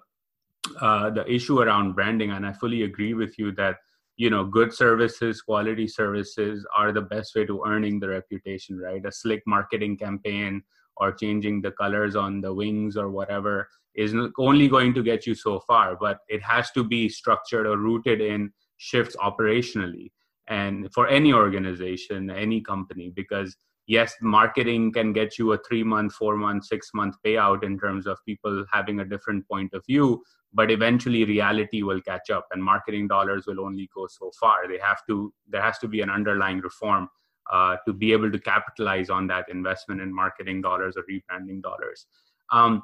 uh, 0.82 1.10
the 1.10 1.30
issue 1.32 1.60
around 1.62 1.94
branding 1.94 2.32
and 2.32 2.46
i 2.46 2.52
fully 2.52 2.84
agree 2.84 3.14
with 3.14 3.40
you 3.40 3.52
that 3.54 3.78
you 4.18 4.30
know 4.30 4.44
good 4.44 4.74
services 4.74 5.42
quality 5.42 5.88
services 5.88 6.68
are 6.76 6.92
the 6.92 7.02
best 7.02 7.34
way 7.34 7.46
to 7.46 7.64
earning 7.66 8.00
the 8.00 8.10
reputation 8.10 8.78
right? 8.78 9.06
A 9.06 9.12
slick 9.12 9.42
marketing 9.48 9.98
campaign 9.98 10.62
or 10.98 11.14
changing 11.14 11.62
the 11.62 11.72
colors 11.72 12.16
on 12.16 12.42
the 12.42 12.54
wings 12.54 12.98
or 12.98 13.10
whatever 13.10 13.70
is 13.96 14.14
only 14.38 14.68
going 14.68 14.94
to 14.94 15.02
get 15.02 15.26
you 15.26 15.34
so 15.34 15.62
far 15.62 15.96
but 15.96 16.20
it 16.28 16.44
has 16.44 16.70
to 16.72 16.84
be 16.84 17.08
structured 17.08 17.66
or 17.66 17.78
rooted 17.78 18.20
in 18.20 18.52
shifts 18.80 19.16
operationally 19.18 20.12
and 20.48 20.92
for 20.94 21.08
any 21.08 21.32
organization 21.34 22.30
any 22.32 22.60
company 22.60 23.12
because 23.16 23.56
yes 23.86 24.16
marketing 24.22 24.92
can 24.92 25.14
get 25.14 25.38
you 25.38 25.54
a 25.54 25.58
3 25.68 25.84
month 25.84 26.14
4 26.14 26.36
month 26.38 26.66
6 26.66 26.90
month 26.94 27.16
payout 27.26 27.64
in 27.64 27.78
terms 27.78 28.08
of 28.08 28.18
people 28.26 28.66
having 28.72 29.00
a 29.00 29.06
different 29.06 29.48
point 29.48 29.74
of 29.74 29.86
view 29.86 30.22
but 30.54 30.72
eventually 30.72 31.24
reality 31.26 31.84
will 31.84 32.02
catch 32.02 32.30
up 32.30 32.48
and 32.52 32.64
marketing 32.64 33.08
dollars 33.08 33.46
will 33.46 33.60
only 33.60 33.90
go 33.94 34.08
so 34.08 34.32
far. 34.40 34.68
They 34.68 34.80
have 34.80 35.06
to 35.08 35.34
there 35.48 35.62
has 35.62 35.78
to 35.80 35.88
be 35.88 36.02
an 36.02 36.10
underlying 36.10 36.60
reform 36.60 37.10
uh, 37.52 37.78
to 37.86 37.94
be 37.94 38.12
able 38.12 38.32
to 38.32 38.40
capitalize 38.40 39.10
on 39.10 39.28
that 39.28 39.50
investment 39.50 40.02
in 40.02 40.14
marketing 40.14 40.62
dollars 40.62 40.96
or 40.98 41.04
rebranding 41.04 41.62
dollars. 41.62 42.08
Um, 42.52 42.84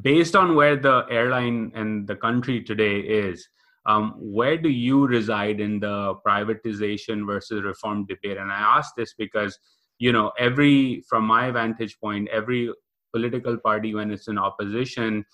based 0.00 0.34
on 0.36 0.54
where 0.54 0.76
the 0.76 1.04
airline 1.10 1.72
and 1.74 2.06
the 2.06 2.16
country 2.16 2.62
today 2.62 3.00
is 3.00 3.48
um, 3.86 4.14
where 4.18 4.56
do 4.56 4.68
you 4.68 5.06
reside 5.06 5.60
in 5.60 5.78
the 5.80 6.14
privatization 6.26 7.26
versus 7.26 7.62
reform 7.62 8.06
debate 8.06 8.36
and 8.36 8.50
i 8.50 8.78
ask 8.78 8.94
this 8.96 9.14
because 9.14 9.58
you 9.98 10.12
know 10.12 10.32
every 10.38 11.02
from 11.08 11.24
my 11.24 11.50
vantage 11.50 11.98
point 12.00 12.28
every 12.28 12.72
political 13.12 13.56
party 13.56 13.94
when 13.94 14.10
it's 14.10 14.28
in 14.28 14.38
opposition 14.38 15.24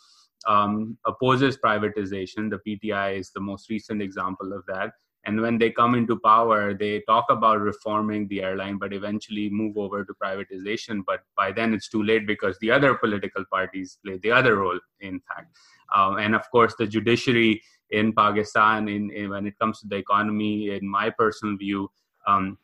um, 0.46 0.96
opposes 1.06 1.56
privatization. 1.56 2.50
The 2.50 2.60
PTI 2.66 3.18
is 3.18 3.30
the 3.30 3.40
most 3.40 3.68
recent 3.70 4.02
example 4.02 4.52
of 4.52 4.64
that. 4.66 4.92
And 5.26 5.42
when 5.42 5.58
they 5.58 5.70
come 5.70 5.94
into 5.94 6.18
power, 6.18 6.72
they 6.72 7.02
talk 7.06 7.26
about 7.28 7.60
reforming 7.60 8.26
the 8.28 8.42
airline, 8.42 8.78
but 8.78 8.94
eventually 8.94 9.50
move 9.50 9.76
over 9.76 10.02
to 10.02 10.14
privatization. 10.14 11.02
But 11.06 11.20
by 11.36 11.52
then, 11.52 11.74
it's 11.74 11.90
too 11.90 12.02
late 12.02 12.26
because 12.26 12.58
the 12.60 12.70
other 12.70 12.94
political 12.94 13.44
parties 13.52 13.98
play 14.04 14.18
the 14.22 14.32
other 14.32 14.56
role, 14.56 14.80
in 15.00 15.20
fact. 15.20 15.54
Um, 15.94 16.16
and 16.16 16.34
of 16.34 16.50
course, 16.50 16.74
the 16.78 16.86
judiciary 16.86 17.60
in 17.90 18.12
Pakistan, 18.12 18.88
in, 18.88 19.10
in, 19.10 19.30
when 19.30 19.46
it 19.46 19.58
comes 19.58 19.80
to 19.80 19.88
the 19.88 19.96
economy, 19.96 20.70
in 20.70 20.88
my 20.88 21.10
personal 21.10 21.56
view, 21.56 21.90
um, 22.26 22.58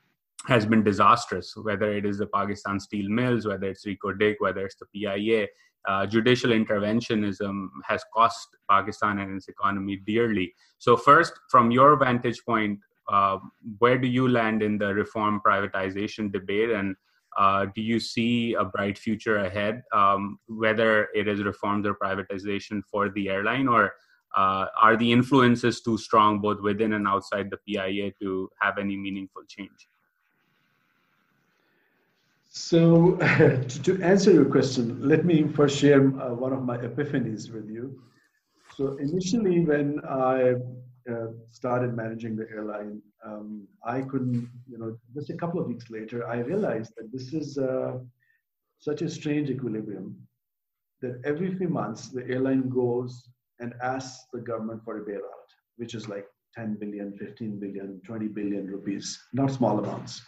has 0.47 0.65
been 0.65 0.85
disastrous, 0.85 1.55
whether 1.57 1.91
it 1.93 2.07
is 2.07 2.19
the 2.19 2.27
Pakistan 2.27 2.79
steel 2.79 3.09
mills, 3.09 3.47
whether 3.47 3.67
it's 3.67 3.85
Reko 3.85 4.17
Diq, 4.19 4.37
whether 4.39 4.65
it's 4.65 4.77
the 4.77 4.87
PIA 4.95 5.49
uh, 5.87 6.07
judicial 6.07 6.51
interventionism 6.51 7.69
has 7.85 8.05
cost 8.13 8.49
Pakistan 8.69 9.19
and 9.19 9.37
its 9.37 9.49
economy 9.49 9.97
dearly. 10.05 10.53
So, 10.79 10.97
first, 10.97 11.33
from 11.51 11.71
your 11.71 11.97
vantage 11.97 12.45
point, 12.45 12.81
uh, 13.09 13.39
where 13.79 13.99
do 13.99 14.09
you 14.09 14.29
land 14.29 14.63
in 14.63 14.79
the 14.79 14.93
reform 14.93 15.41
privatization 15.47 16.33
debate, 16.33 16.71
and 16.71 16.97
uh, 17.39 17.67
do 17.75 17.83
you 17.83 18.01
see 18.01 18.55
a 18.55 18.65
bright 18.65 18.99
future 18.99 19.39
ahead, 19.39 19.83
um, 19.93 20.39
whether 20.49 21.09
it 21.15 21.29
is 21.29 21.43
reforms 21.43 21.87
or 21.87 21.95
privatization 21.95 22.83
for 22.91 23.11
the 23.11 23.29
airline, 23.29 23.69
or 23.69 23.93
uh, 24.37 24.67
are 24.81 24.97
the 24.97 25.11
influences 25.11 25.81
too 25.81 25.97
strong 25.97 26.41
both 26.41 26.61
within 26.61 26.93
and 26.93 27.09
outside 27.09 27.51
the 27.51 27.57
PIA 27.67 28.13
to 28.21 28.51
have 28.61 28.79
any 28.79 28.97
meaningful 28.97 29.43
change? 29.49 29.89
So, 32.49 33.17
to, 33.69 33.83
to, 33.83 34.03
answer 34.03 34.33
your 34.33 34.45
question, 34.45 34.99
let 35.07 35.25
me 35.25 35.47
first 35.49 35.79
share 35.79 36.01
uh, 36.21 36.35
one 36.35 36.53
of 36.53 36.65
my 36.65 36.79
epiphanies 36.79 37.53
with 37.53 37.69
you. 37.69 38.01
So, 38.77 38.97
initially, 38.99 39.61
when 39.61 40.01
I 40.09 40.55
uh, 41.11 41.27
started 41.51 41.95
managing 41.95 42.37
the 42.37 42.47
airline, 42.51 43.03
um, 43.25 43.67
I 43.85 44.03
couldn't, 44.03 44.49
you 44.69 44.79
know, 44.79 44.97
just 45.15 45.31
a 45.31 45.35
couple 45.35 45.61
of 45.61 45.67
weeks 45.67 45.91
later, 45.91 46.27
I 46.27 46.39
realized 46.39 46.93
that 46.97 47.13
this 47.13 47.33
is 47.33 47.59
uh, 47.59 47.99
such 48.79 49.03
a 49.03 49.09
strange 49.09 49.51
equilibrium 49.51 50.17
that 51.03 51.21
every 51.25 51.55
few 51.55 51.69
months 51.69 52.09
the 52.09 52.27
airline 52.27 52.69
goes 52.69 53.29
and 53.61 53.75
asks 53.83 54.27
the 54.33 54.41
government 54.41 54.83
for 54.85 54.99
a 54.99 55.05
bailout, 55.05 55.49
which 55.77 55.95
is 55.95 56.09
like 56.09 56.27
10 56.55 56.77
billion, 56.81 57.17
15 57.19 57.59
billion, 57.59 58.01
20 58.05 58.29
billion 58.29 58.67
rupees, 58.67 59.19
not 59.33 59.51
small 59.51 59.79
amounts. 59.79 60.23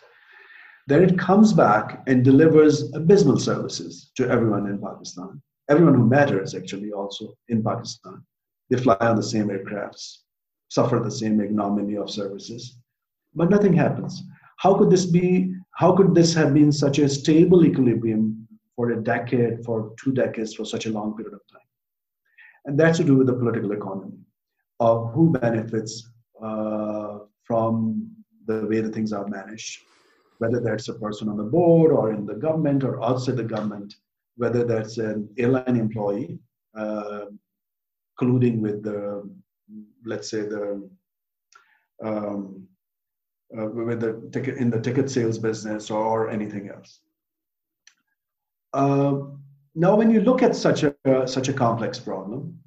Then 0.86 1.02
it 1.04 1.18
comes 1.18 1.52
back 1.52 2.02
and 2.06 2.24
delivers 2.24 2.92
abysmal 2.94 3.38
services 3.38 4.10
to 4.16 4.28
everyone 4.28 4.66
in 4.66 4.80
Pakistan. 4.80 5.42
Everyone 5.68 5.94
who 5.94 6.06
matters, 6.06 6.54
actually, 6.54 6.92
also 6.92 7.34
in 7.48 7.62
Pakistan. 7.62 8.24
They 8.70 8.78
fly 8.78 8.96
on 9.00 9.16
the 9.16 9.22
same 9.22 9.48
aircrafts, 9.48 10.18
suffer 10.68 10.98
the 10.98 11.10
same 11.10 11.40
ignominy 11.40 11.96
of 11.96 12.10
services, 12.10 12.78
but 13.34 13.50
nothing 13.50 13.74
happens. 13.74 14.22
How 14.58 14.74
could 14.74 14.90
this 14.90 15.06
be? 15.06 15.54
How 15.72 15.94
could 15.94 16.14
this 16.14 16.34
have 16.34 16.54
been 16.54 16.72
such 16.72 16.98
a 16.98 17.08
stable 17.08 17.64
equilibrium 17.64 18.48
for 18.74 18.90
a 18.90 19.02
decade, 19.02 19.64
for 19.64 19.92
two 20.02 20.12
decades, 20.12 20.54
for 20.54 20.64
such 20.64 20.86
a 20.86 20.90
long 20.90 21.16
period 21.16 21.34
of 21.34 21.40
time? 21.52 21.68
And 22.68 22.78
that's 22.78 22.98
to 22.98 23.04
do 23.04 23.16
with 23.16 23.26
the 23.26 23.34
political 23.34 23.72
economy 23.72 24.18
of 24.78 25.12
who 25.12 25.32
benefits 25.32 26.08
uh, 26.40 27.18
from 27.42 28.12
the 28.46 28.66
way 28.66 28.80
the 28.80 28.90
things 28.90 29.12
are 29.12 29.26
managed 29.26 29.80
whether 30.38 30.60
that's 30.60 30.88
a 30.88 30.94
person 30.94 31.28
on 31.28 31.36
the 31.36 31.42
board 31.42 31.92
or 31.92 32.12
in 32.12 32.24
the 32.24 32.34
government 32.34 32.84
or 32.84 33.02
outside 33.02 33.36
the 33.36 33.44
government, 33.44 33.96
whether 34.36 34.64
that's 34.64 34.98
an 34.98 35.28
airline 35.36 35.76
employee, 35.76 36.38
uh, 36.76 37.26
colluding 38.20 38.60
with 38.60 38.82
the, 38.82 39.28
let's 40.04 40.30
say 40.30 40.42
the, 40.42 40.88
um, 42.02 42.66
uh, 43.58 43.66
with 43.66 44.00
the 44.00 44.28
ticket 44.32 44.58
in 44.58 44.70
the 44.70 44.80
ticket 44.80 45.10
sales 45.10 45.38
business 45.38 45.90
or 45.90 46.30
anything 46.30 46.68
else. 46.68 47.00
Uh, 48.74 49.20
now, 49.78 49.94
when 49.94 50.10
you 50.10 50.20
look 50.20 50.42
at 50.42 50.56
such 50.56 50.82
a 50.82 50.92
such 51.26 51.48
a 51.48 51.52
complex 51.52 52.00
problem, 52.00 52.58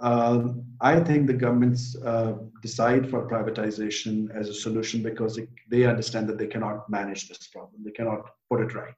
um, 0.00 0.64
I 0.80 1.00
think 1.00 1.26
the 1.26 1.32
governments 1.32 1.96
uh, 2.04 2.34
decide 2.62 3.10
for 3.10 3.28
privatization 3.28 4.30
as 4.32 4.48
a 4.48 4.54
solution 4.54 5.02
because 5.02 5.36
it, 5.38 5.48
they 5.68 5.84
understand 5.84 6.28
that 6.28 6.38
they 6.38 6.46
cannot 6.46 6.88
manage 6.88 7.28
this 7.28 7.48
problem. 7.48 7.82
They 7.84 7.90
cannot 7.90 8.30
put 8.48 8.60
it 8.60 8.72
right. 8.74 8.94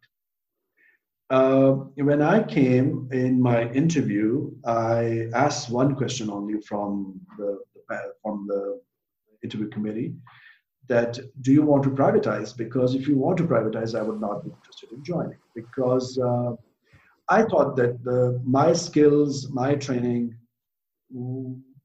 Uh, 1.31 1.71
when 1.95 2.21
I 2.21 2.43
came 2.43 3.09
in 3.11 3.41
my 3.41 3.71
interview, 3.71 4.51
I 4.67 5.29
asked 5.33 5.71
one 5.71 5.95
question 5.95 6.29
only 6.29 6.61
from 6.61 7.21
the, 7.39 7.59
the 7.89 8.13
from 8.23 8.47
the 8.49 8.81
interview 9.43 9.69
committee 9.71 10.13
that 10.89 11.19
do 11.41 11.53
you 11.53 11.63
want 11.63 11.85
to 11.85 11.91
privatize? 11.91 12.55
Because 12.55 12.95
if 12.95 13.09
you 13.09 13.17
want 13.17 13.39
to 13.39 13.45
privatize, 13.45 13.99
I 13.99 14.03
would 14.03 14.21
not 14.21 14.45
be 14.45 14.51
interested 14.51 14.93
in 14.93 15.03
joining 15.03 15.39
because 15.55 16.19
uh, 16.19 16.53
I 17.31 17.45
thought 17.45 17.77
that 17.77 18.03
the, 18.03 18.41
my 18.45 18.73
skills, 18.73 19.49
my 19.51 19.77
training 19.77 20.35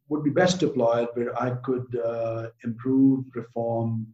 would 0.10 0.24
be 0.24 0.32
best 0.32 0.60
deployed 0.60 1.10
where 1.14 1.40
I 1.42 1.52
could 1.64 1.88
uh, 2.04 2.50
improve, 2.64 3.26
reform, 3.34 4.08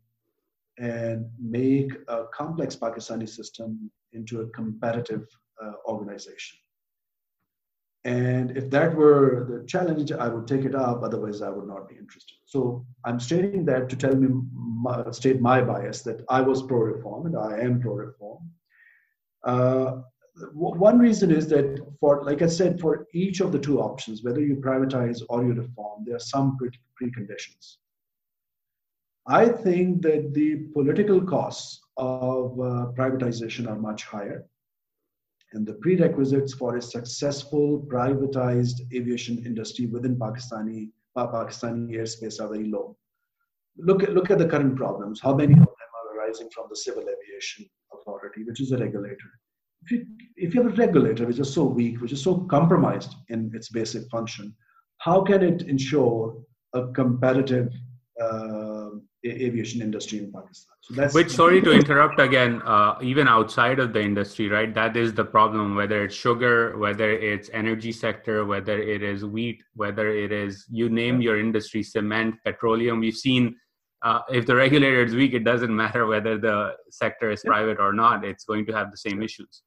and 0.78 1.30
make 1.40 1.92
a 2.08 2.26
complex 2.34 2.76
Pakistani 2.76 3.28
system 3.28 3.90
into 4.14 4.42
a 4.42 4.48
competitive 4.50 5.26
uh, 5.64 5.74
organization. 5.86 6.58
And 8.04 8.58
if 8.58 8.70
that 8.72 8.96
were 8.96 9.46
the 9.50 9.66
challenge, 9.68 10.12
I 10.12 10.28
would 10.28 10.48
take 10.48 10.66
it 10.66 10.76
up. 10.76 11.04
Otherwise, 11.04 11.42
I 11.42 11.50
would 11.50 11.68
not 11.68 11.88
be 11.88 11.96
interested. 11.96 12.36
So 12.46 12.86
I'm 13.06 13.20
stating 13.20 13.64
that 13.66 13.90
to 13.90 13.96
tell 13.96 14.16
me, 14.16 14.28
my, 14.54 15.10
state 15.12 15.40
my 15.40 15.62
bias 15.62 16.02
that 16.02 16.26
I 16.28 16.42
was 16.42 16.64
pro-reform 16.64 17.28
and 17.28 17.38
I 17.38 17.60
am 17.60 17.80
pro-reform. 17.80 18.50
Uh, 19.44 20.02
one 20.54 21.00
reason 21.00 21.32
is 21.32 21.48
that 21.48 21.80
for 22.00 22.24
like 22.24 22.42
i 22.42 22.48
said 22.48 22.80
for 22.80 23.08
each 23.14 23.40
of 23.40 23.52
the 23.52 23.60
two 23.60 23.80
options 23.80 24.24
whether 24.24 24.42
you 24.42 24.56
privatize 24.56 25.22
or 25.30 25.44
you 25.44 25.54
reform 25.54 26.04
there 26.06 26.16
are 26.16 26.20
some 26.20 26.58
preconditions. 27.02 27.78
I 29.28 29.50
think 29.50 30.02
that 30.02 30.34
the 30.34 30.68
political 30.74 31.22
costs 31.22 31.80
of 31.98 32.60
uh, 32.60 32.88
privatization 32.98 33.70
are 33.70 33.76
much 33.76 34.04
higher 34.04 34.46
and 35.54 35.66
the 35.66 35.74
prerequisites 35.76 36.54
for 36.54 36.78
a 36.78 36.82
successful 36.82 37.86
privatized 37.92 38.82
aviation 38.94 39.44
industry 39.46 39.86
within 39.86 40.16
pakistani 40.16 40.90
uh, 41.16 41.28
pakistani 41.28 41.92
airspace 42.00 42.40
are 42.42 42.48
very 42.48 42.68
low. 42.70 42.98
Look 43.78 44.04
at 44.04 44.14
look 44.14 44.32
at 44.32 44.40
the 44.40 44.48
current 44.48 44.76
problems. 44.76 45.20
How 45.22 45.36
many 45.36 45.54
of 45.54 45.60
them 45.60 45.92
are 46.00 46.18
arising 46.18 46.50
from 46.56 46.66
the 46.70 46.76
civil 46.76 47.04
aviation 47.04 47.70
authority 47.94 48.44
which 48.44 48.62
is 48.62 48.72
a 48.72 48.78
regulator 48.78 49.32
if 49.84 49.92
you, 49.92 50.06
if 50.36 50.54
you 50.54 50.64
have 50.64 50.74
a 50.74 50.76
regulator 50.76 51.26
which 51.26 51.40
is 51.40 51.54
so 51.54 51.64
weak, 51.64 52.02
which 52.02 52.12
is 52.12 52.24
so 52.24 52.40
compromised 52.50 53.16
in 53.30 53.52
its 53.54 53.70
basic 53.70 54.10
function, 54.10 54.56
how 55.00 55.22
can 55.22 55.42
it 55.44 55.64
ensure 55.64 56.38
a 56.74 56.88
competitive 56.90 57.74
uh, 58.22 58.90
aviation 59.26 59.82
industry 59.82 60.20
in 60.20 60.32
Pakistan. 60.32 60.76
So 60.82 60.94
that's 60.96 61.14
which 61.14 61.30
sorry 61.30 61.62
to 61.62 61.72
interrupt 61.72 62.20
again. 62.20 62.62
Uh, 62.64 62.96
even 63.02 63.28
outside 63.28 63.80
of 63.80 63.94
the 63.94 64.02
industry, 64.02 64.50
right? 64.50 64.74
That 64.74 64.98
is 64.98 65.14
the 65.14 65.24
problem. 65.24 65.76
Whether 65.76 66.06
it's 66.06 66.16
sugar, 66.16 66.78
whether 66.78 67.12
it's 67.12 67.50
energy 67.54 67.92
sector, 67.92 68.46
whether 68.46 68.82
it 68.82 69.04
is 69.04 69.24
wheat, 69.24 69.64
whether 69.76 70.10
it 70.10 70.32
is 70.32 70.66
you 70.70 70.90
name 70.90 71.22
your 71.22 71.40
industry, 71.40 71.84
cement, 71.84 72.36
petroleum. 72.44 73.00
We've 73.00 73.16
seen 73.16 73.56
uh, 74.04 74.22
if 74.30 74.48
the 74.48 74.56
regulator 74.56 75.04
is 75.04 75.14
weak, 75.14 75.34
it 75.34 75.44
doesn't 75.44 75.76
matter 75.84 76.08
whether 76.08 76.38
the 76.38 76.74
sector 76.90 77.30
is 77.30 77.42
yeah. 77.46 77.52
private 77.52 77.80
or 77.80 77.94
not. 77.94 78.26
It's 78.26 78.46
going 78.46 78.66
to 78.68 78.74
have 78.74 78.90
the 78.90 78.98
same 78.98 79.22
issues. 79.22 79.62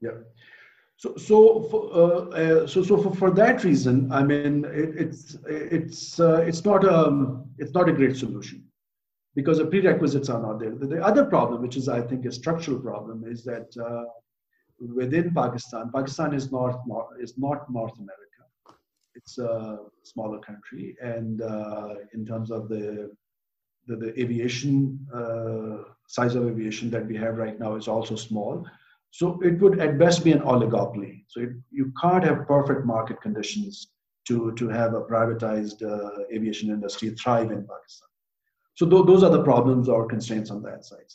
Yeah. 0.00 0.18
So, 0.96 1.16
so, 1.16 1.62
for, 1.70 1.92
uh, 1.94 2.28
uh, 2.30 2.66
so, 2.66 2.82
so 2.82 3.00
for, 3.00 3.14
for 3.14 3.30
that 3.30 3.62
reason, 3.62 4.10
I 4.10 4.24
mean, 4.24 4.64
it, 4.64 4.96
it's 4.96 5.36
it's 5.46 6.18
uh, 6.18 6.38
it's 6.38 6.64
not 6.64 6.84
a 6.84 7.40
it's 7.58 7.72
not 7.72 7.88
a 7.88 7.92
great 7.92 8.16
solution 8.16 8.64
because 9.36 9.58
the 9.58 9.66
prerequisites 9.66 10.28
are 10.28 10.42
not 10.42 10.58
there. 10.58 10.74
The, 10.74 10.86
the 10.86 11.04
other 11.04 11.24
problem, 11.24 11.62
which 11.62 11.76
is 11.76 11.88
I 11.88 12.00
think 12.00 12.26
a 12.26 12.32
structural 12.32 12.80
problem, 12.80 13.24
is 13.24 13.44
that 13.44 13.68
uh, 13.76 14.06
within 14.92 15.32
Pakistan, 15.32 15.92
Pakistan 15.94 16.34
is 16.34 16.50
not, 16.50 16.80
not 16.86 17.06
is 17.20 17.38
not 17.38 17.70
North 17.70 17.96
America. 17.98 18.42
It's 19.14 19.38
a 19.38 19.78
smaller 20.02 20.40
country, 20.40 20.96
and 21.00 21.42
uh, 21.42 21.94
in 22.12 22.26
terms 22.26 22.50
of 22.50 22.68
the 22.68 23.10
the, 23.86 23.96
the 23.96 24.20
aviation 24.20 24.98
uh, 25.14 25.84
size 26.08 26.34
of 26.34 26.46
aviation 26.48 26.90
that 26.90 27.06
we 27.06 27.16
have 27.16 27.36
right 27.36 27.58
now 27.58 27.76
is 27.76 27.86
also 27.86 28.16
small. 28.16 28.66
So 29.10 29.40
it 29.42 29.60
would 29.60 29.80
at 29.80 29.98
best 29.98 30.24
be 30.24 30.32
an 30.32 30.40
oligopoly. 30.40 31.24
So 31.28 31.40
it, 31.40 31.50
you 31.70 31.92
can't 32.00 32.24
have 32.24 32.46
perfect 32.46 32.84
market 32.84 33.20
conditions 33.20 33.88
to, 34.26 34.52
to 34.52 34.68
have 34.68 34.94
a 34.94 35.02
privatized 35.02 35.82
uh, 35.82 36.24
aviation 36.32 36.70
industry 36.70 37.10
thrive 37.10 37.50
in 37.50 37.66
Pakistan. 37.66 38.08
So 38.74 38.88
th- 38.88 39.06
those 39.06 39.22
are 39.24 39.30
the 39.30 39.42
problems 39.42 39.88
or 39.88 40.06
constraints 40.06 40.50
on 40.50 40.62
that 40.62 40.84
side. 40.84 41.10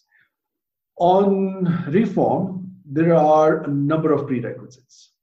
On 0.98 1.86
reform, 1.88 2.72
there 2.86 3.16
are 3.16 3.64
a 3.64 3.68
number 3.68 4.12
of 4.12 4.28
prerequisites, 4.28 5.14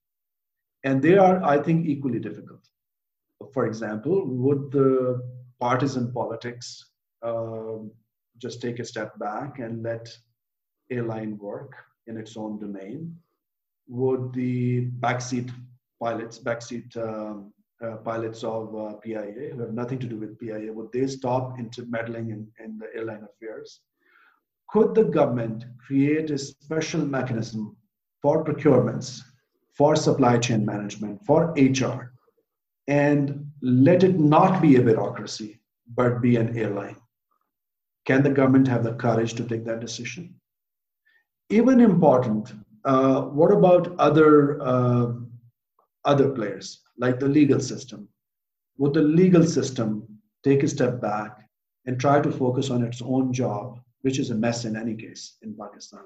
and 0.85 1.03
they 1.03 1.17
are, 1.19 1.43
I 1.45 1.59
think, 1.59 1.87
equally 1.87 2.19
difficult. 2.19 2.67
For 3.53 3.67
example, 3.67 4.27
would 4.27 4.71
the 4.73 5.21
partisan 5.61 6.13
politics 6.13 6.93
um, 7.23 7.91
just 8.39 8.63
take 8.63 8.79
a 8.79 8.85
step 8.85 9.19
back 9.19 9.59
and 9.59 9.83
let 9.83 10.09
airline 10.91 11.39
work 11.39 11.75
in 12.11 12.17
its 12.19 12.37
own 12.37 12.59
domain? 12.59 13.17
Would 13.89 14.33
the 14.35 14.91
backseat 15.01 15.51
pilots, 16.01 16.39
backseat 16.39 16.97
um, 16.97 17.53
uh, 17.83 17.97
pilots 17.97 18.45
of 18.45 18.75
uh, 18.77 18.95
PIA 18.97 19.51
who 19.53 19.61
have 19.61 19.73
nothing 19.73 19.99
to 19.99 20.07
do 20.07 20.17
with 20.17 20.39
PIA, 20.39 20.73
would 20.73 20.93
they 20.93 21.07
stop 21.07 21.59
intermeddling 21.59 22.31
in, 22.31 22.47
in 22.63 22.79
the 22.79 22.87
airline 22.95 23.25
affairs? 23.25 23.81
Could 24.69 24.95
the 24.95 25.05
government 25.05 25.65
create 25.79 26.31
a 26.31 26.39
special 26.39 27.05
mechanism 27.05 27.77
for 28.23 28.45
procurements, 28.45 29.21
for 29.73 29.97
supply 29.97 30.39
chain 30.39 30.65
management, 30.65 31.25
for 31.25 31.55
HR, 31.57 32.13
and 32.87 33.51
let 33.63 34.05
it 34.05 34.19
not 34.19 34.61
be 34.61 34.77
a 34.77 34.83
bureaucracy, 34.83 35.61
but 35.95 36.21
be 36.21 36.37
an 36.37 36.57
airline? 36.57 36.97
Can 38.05 38.23
the 38.23 38.31
government 38.31 38.69
have 38.69 38.85
the 38.85 38.95
courage 38.95 39.35
to 39.35 39.45
take 39.45 39.65
that 39.65 39.81
decision? 39.81 40.40
Even 41.51 41.81
important, 41.81 42.55
uh, 42.85 43.23
what 43.23 43.53
about 43.53 43.95
other 43.99 44.63
uh, 44.63 45.13
other 46.05 46.31
players 46.31 46.81
like 46.97 47.21
the 47.21 47.29
legal 47.29 47.61
system? 47.61 48.09
Would 48.79 48.95
the 48.95 49.03
legal 49.03 49.45
system 49.45 50.07
take 50.43 50.63
a 50.63 50.69
step 50.69 51.01
back 51.01 51.49
and 51.87 52.01
try 52.01 52.21
to 52.21 52.31
focus 52.31 52.71
on 52.71 52.83
its 52.83 53.03
own 53.03 53.33
job, 53.33 53.81
which 54.03 54.19
is 54.19 54.31
a 54.31 54.35
mess 54.35 54.65
in 54.65 54.77
any 54.77 54.95
case 54.95 55.37
in 55.43 55.57
Pakistan, 55.57 56.05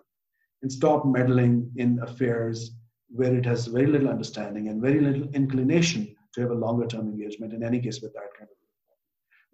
and 0.63 0.73
stop 0.73 1.07
meddling 1.07 1.71
in 1.77 2.01
affairs 2.01 2.73
where 3.09 3.35
it 3.35 3.45
has 3.45 3.67
very 3.67 3.87
little 3.87 4.09
understanding 4.09 4.69
and 4.69 4.83
very 4.83 5.01
little 5.01 5.29
inclination 5.35 6.17
to 6.33 6.41
have 6.41 6.51
a 6.51 6.63
longer 6.67 6.87
term 6.87 7.07
engagement 7.07 7.53
in 7.53 7.63
any 7.63 7.79
case 7.79 8.01
with 8.01 8.13
that 8.15 8.35
kind 8.37 8.51
of 8.51 8.57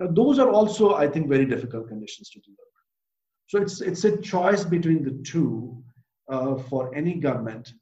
now, 0.00 0.06
those 0.10 0.38
are 0.38 0.48
also, 0.48 0.94
I 0.94 1.06
think, 1.06 1.28
very 1.28 1.44
difficult 1.44 1.88
conditions 1.88 2.30
to 2.30 2.40
deliver. 2.40 2.79
So 3.50 3.60
it's, 3.60 3.80
it's 3.80 4.04
a 4.04 4.16
choice 4.16 4.62
between 4.62 5.02
the 5.02 5.20
two 5.24 5.82
uh, 6.30 6.54
for 6.54 6.94
any 6.94 7.14
government 7.14 7.74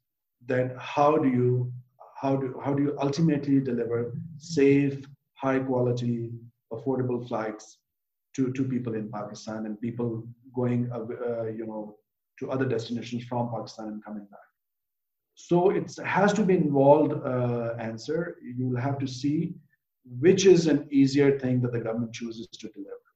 that 0.47 0.75
how 0.79 1.19
do 1.19 1.29
you 1.29 1.71
how 2.23 2.37
do 2.37 2.59
how 2.64 2.73
do 2.73 2.83
you 2.85 2.97
ultimately 2.99 3.61
deliver 3.61 4.14
safe, 4.39 5.07
high 5.35 5.59
quality, 5.59 6.31
affordable 6.73 7.29
flights 7.29 7.81
to, 8.35 8.51
to 8.51 8.64
people 8.64 8.95
in 8.95 9.11
Pakistan 9.11 9.66
and 9.66 9.79
people 9.79 10.27
going 10.57 10.91
uh, 10.91 11.01
uh, 11.01 11.45
you 11.59 11.66
know 11.66 11.99
to 12.39 12.51
other 12.51 12.64
destinations 12.64 13.25
from 13.25 13.51
Pakistan 13.55 13.89
and 13.89 14.03
coming 14.03 14.27
back. 14.31 14.49
So 15.35 15.69
it 15.69 15.95
has 16.03 16.33
to 16.33 16.45
be 16.45 16.57
involved 16.57 17.12
uh, 17.12 17.75
answer. 17.79 18.37
You'll 18.57 18.81
have 18.81 18.99
to 19.01 19.07
see 19.07 19.53
which 20.19 20.47
is 20.47 20.66
an 20.66 20.89
easier 20.91 21.39
thing 21.39 21.61
that 21.61 21.73
the 21.73 21.81
government 21.81 22.14
chooses 22.14 22.47
to 22.47 22.69
deliver. 22.69 23.09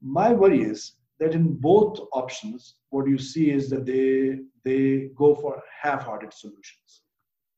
My 0.00 0.32
worry 0.32 0.62
is 0.62 0.92
that 1.22 1.34
in 1.34 1.54
both 1.54 2.00
options, 2.12 2.74
what 2.90 3.06
you 3.06 3.18
see 3.18 3.50
is 3.50 3.70
that 3.70 3.86
they, 3.86 4.40
they 4.64 5.10
go 5.14 5.34
for 5.34 5.62
half-hearted 5.80 6.32
solutions. 6.32 7.02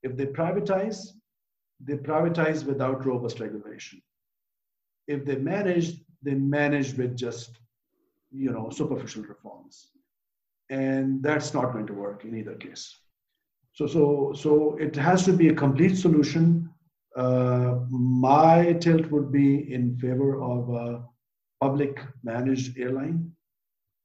If 0.03 0.17
they 0.17 0.27
privatize, 0.27 0.99
they 1.81 1.95
privatize 1.95 2.65
without 2.65 3.07
robust 3.07 3.41
regulation. 3.41 4.03
If 5.09 5.25
they 5.25 5.37
manage, 5.37 5.95
they 6.23 6.35
manage 6.35 6.95
with 6.95 7.17
just, 7.17 7.59
you 8.31 8.51
know, 8.51 8.69
superficial 8.71 9.23
reforms. 9.23 9.89
And 10.71 11.23
that's 11.23 11.55
not 11.55 11.73
going 11.73 11.87
to 11.87 11.95
work 11.95 12.25
in 12.25 12.37
either 12.37 12.55
case. 12.55 12.95
So, 13.73 13.87
so, 13.87 14.33
so 14.37 14.77
it 14.77 14.95
has 14.97 15.25
to 15.25 15.33
be 15.33 15.49
a 15.49 15.55
complete 15.55 15.97
solution 15.97 16.71
uh, 17.17 17.79
my 17.91 18.73
tilt 18.75 19.09
would 19.11 19.31
be 19.31 19.73
in 19.73 19.97
favor 19.99 20.43
of 20.43 20.69
a 20.71 21.05
public 21.61 22.01
managed 22.25 22.79
airline. 22.79 23.31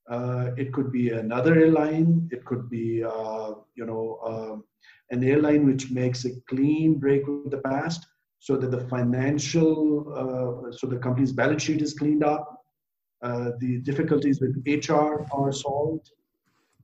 Uh, 0.09 0.51
it 0.57 0.73
could 0.73 0.91
be 0.91 1.09
another 1.09 1.55
airline. 1.55 2.27
It 2.31 2.43
could 2.45 2.69
be, 2.69 3.03
uh, 3.03 3.53
you 3.75 3.85
know, 3.85 4.19
um, 4.25 4.63
an 5.11 5.23
airline 5.23 5.65
which 5.65 5.91
makes 5.91 6.25
a 6.25 6.31
clean 6.49 6.95
break 6.95 7.27
with 7.27 7.51
the 7.51 7.59
past, 7.59 8.07
so 8.39 8.55
that 8.57 8.71
the 8.71 8.87
financial, 8.87 10.13
uh, 10.15 10.71
so 10.71 10.87
the 10.87 10.97
company's 10.97 11.31
balance 11.31 11.63
sheet 11.63 11.81
is 11.81 11.93
cleaned 11.93 12.23
up, 12.23 12.63
uh, 13.21 13.51
the 13.59 13.79
difficulties 13.79 14.39
with 14.41 14.63
HR 14.65 15.25
are 15.31 15.51
solved, 15.51 16.11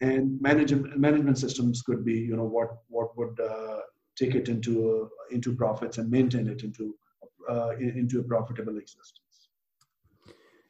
and 0.01 0.39
management 0.41 0.97
management 0.97 1.37
systems 1.37 1.81
could 1.81 2.03
be, 2.03 2.13
you 2.13 2.35
know, 2.35 2.43
what 2.43 2.77
what 2.89 3.17
would 3.17 3.39
take 4.15 4.35
it 4.35 4.49
into 4.49 5.09
into 5.31 5.55
profits 5.55 5.97
and 5.97 6.09
maintain 6.09 6.47
it 6.47 6.63
into 6.63 6.95
uh, 7.49 7.71
into 7.77 8.19
a 8.19 8.23
profitable 8.23 8.77
existence. 8.77 9.21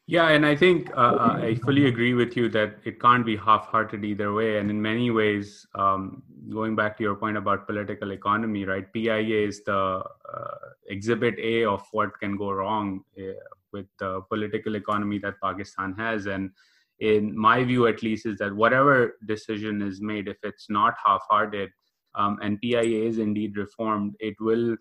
Yeah, 0.08 0.28
and 0.28 0.46
I 0.46 0.54
think 0.54 0.90
uh, 0.96 1.16
uh, 1.18 1.38
I 1.42 1.56
fully 1.56 1.86
agree 1.86 2.14
with 2.14 2.36
you 2.36 2.48
that 2.50 2.76
it 2.84 3.00
can't 3.00 3.26
be 3.26 3.36
half-hearted 3.36 4.04
either 4.04 4.32
way. 4.32 4.58
And 4.58 4.70
in 4.70 4.80
many 4.80 5.10
ways, 5.10 5.66
um, 5.74 6.22
going 6.48 6.76
back 6.76 6.96
to 6.98 7.02
your 7.02 7.16
point 7.16 7.36
about 7.36 7.66
political 7.66 8.12
economy, 8.12 8.64
right? 8.64 8.90
PIA 8.92 9.48
is 9.48 9.64
the 9.64 10.04
uh, 10.04 10.54
exhibit 10.88 11.34
A 11.40 11.64
of 11.64 11.82
what 11.90 12.16
can 12.20 12.36
go 12.36 12.52
wrong 12.52 13.00
uh, 13.18 13.32
with 13.72 13.86
the 13.98 14.20
political 14.28 14.76
economy 14.76 15.18
that 15.18 15.40
Pakistan 15.42 15.92
has. 15.98 16.26
And 16.26 16.52
in 17.00 17.36
my 17.36 17.64
view, 17.64 17.88
at 17.88 18.04
least, 18.04 18.26
is 18.26 18.38
that 18.38 18.54
whatever 18.54 19.16
decision 19.26 19.82
is 19.82 20.00
made, 20.00 20.28
if 20.28 20.36
it's 20.44 20.70
not 20.70 20.94
half-hearted, 21.04 21.70
um, 22.14 22.38
and 22.40 22.60
PIA 22.60 23.08
is 23.08 23.18
indeed 23.18 23.56
reformed, 23.56 24.14
it 24.20 24.36
will 24.38 24.76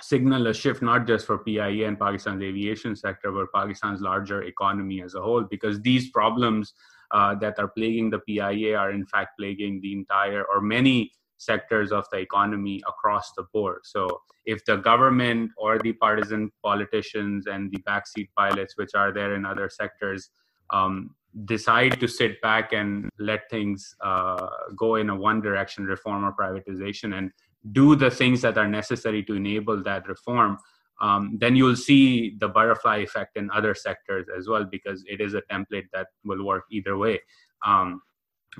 signal 0.00 0.46
a 0.46 0.54
shift 0.54 0.82
not 0.82 1.06
just 1.06 1.26
for 1.26 1.38
PIA 1.38 1.86
and 1.86 1.98
Pakistan's 1.98 2.42
aviation 2.42 2.96
sector, 2.96 3.32
but 3.32 3.52
Pakistan's 3.52 4.00
larger 4.00 4.42
economy 4.42 5.02
as 5.02 5.14
a 5.14 5.22
whole, 5.22 5.42
because 5.42 5.80
these 5.80 6.10
problems 6.10 6.74
uh, 7.12 7.34
that 7.36 7.58
are 7.58 7.68
plaguing 7.68 8.10
the 8.10 8.18
PIA 8.20 8.76
are 8.76 8.90
in 8.90 9.06
fact 9.06 9.38
plaguing 9.38 9.80
the 9.80 9.92
entire 9.92 10.44
or 10.44 10.60
many 10.60 11.12
sectors 11.38 11.92
of 11.92 12.06
the 12.10 12.18
economy 12.18 12.82
across 12.88 13.32
the 13.36 13.44
board. 13.52 13.80
So 13.84 14.20
if 14.44 14.64
the 14.64 14.76
government 14.76 15.50
or 15.56 15.78
the 15.78 15.92
partisan 15.92 16.50
politicians 16.64 17.46
and 17.46 17.70
the 17.70 17.78
backseat 17.78 18.28
pilots, 18.36 18.76
which 18.76 18.94
are 18.94 19.12
there 19.12 19.34
in 19.34 19.44
other 19.44 19.68
sectors, 19.68 20.30
um, 20.70 21.14
decide 21.44 22.00
to 22.00 22.08
sit 22.08 22.40
back 22.40 22.72
and 22.72 23.10
let 23.18 23.50
things 23.50 23.94
uh, 24.02 24.48
go 24.76 24.96
in 24.96 25.10
a 25.10 25.16
one 25.16 25.40
direction 25.40 25.84
reform 25.84 26.24
or 26.24 26.32
privatization 26.32 27.18
and 27.18 27.30
do 27.72 27.96
the 27.96 28.10
things 28.10 28.42
that 28.42 28.58
are 28.58 28.68
necessary 28.68 29.22
to 29.22 29.34
enable 29.34 29.82
that 29.82 30.08
reform 30.08 30.58
um, 31.00 31.36
then 31.38 31.56
you'll 31.56 31.76
see 31.76 32.36
the 32.38 32.48
butterfly 32.48 32.98
effect 32.98 33.36
in 33.36 33.50
other 33.50 33.74
sectors 33.74 34.26
as 34.34 34.48
well 34.48 34.64
because 34.64 35.04
it 35.06 35.20
is 35.20 35.34
a 35.34 35.42
template 35.42 35.88
that 35.92 36.06
will 36.24 36.42
work 36.42 36.64
either 36.70 36.96
way. 36.96 37.20
Um, 37.66 38.00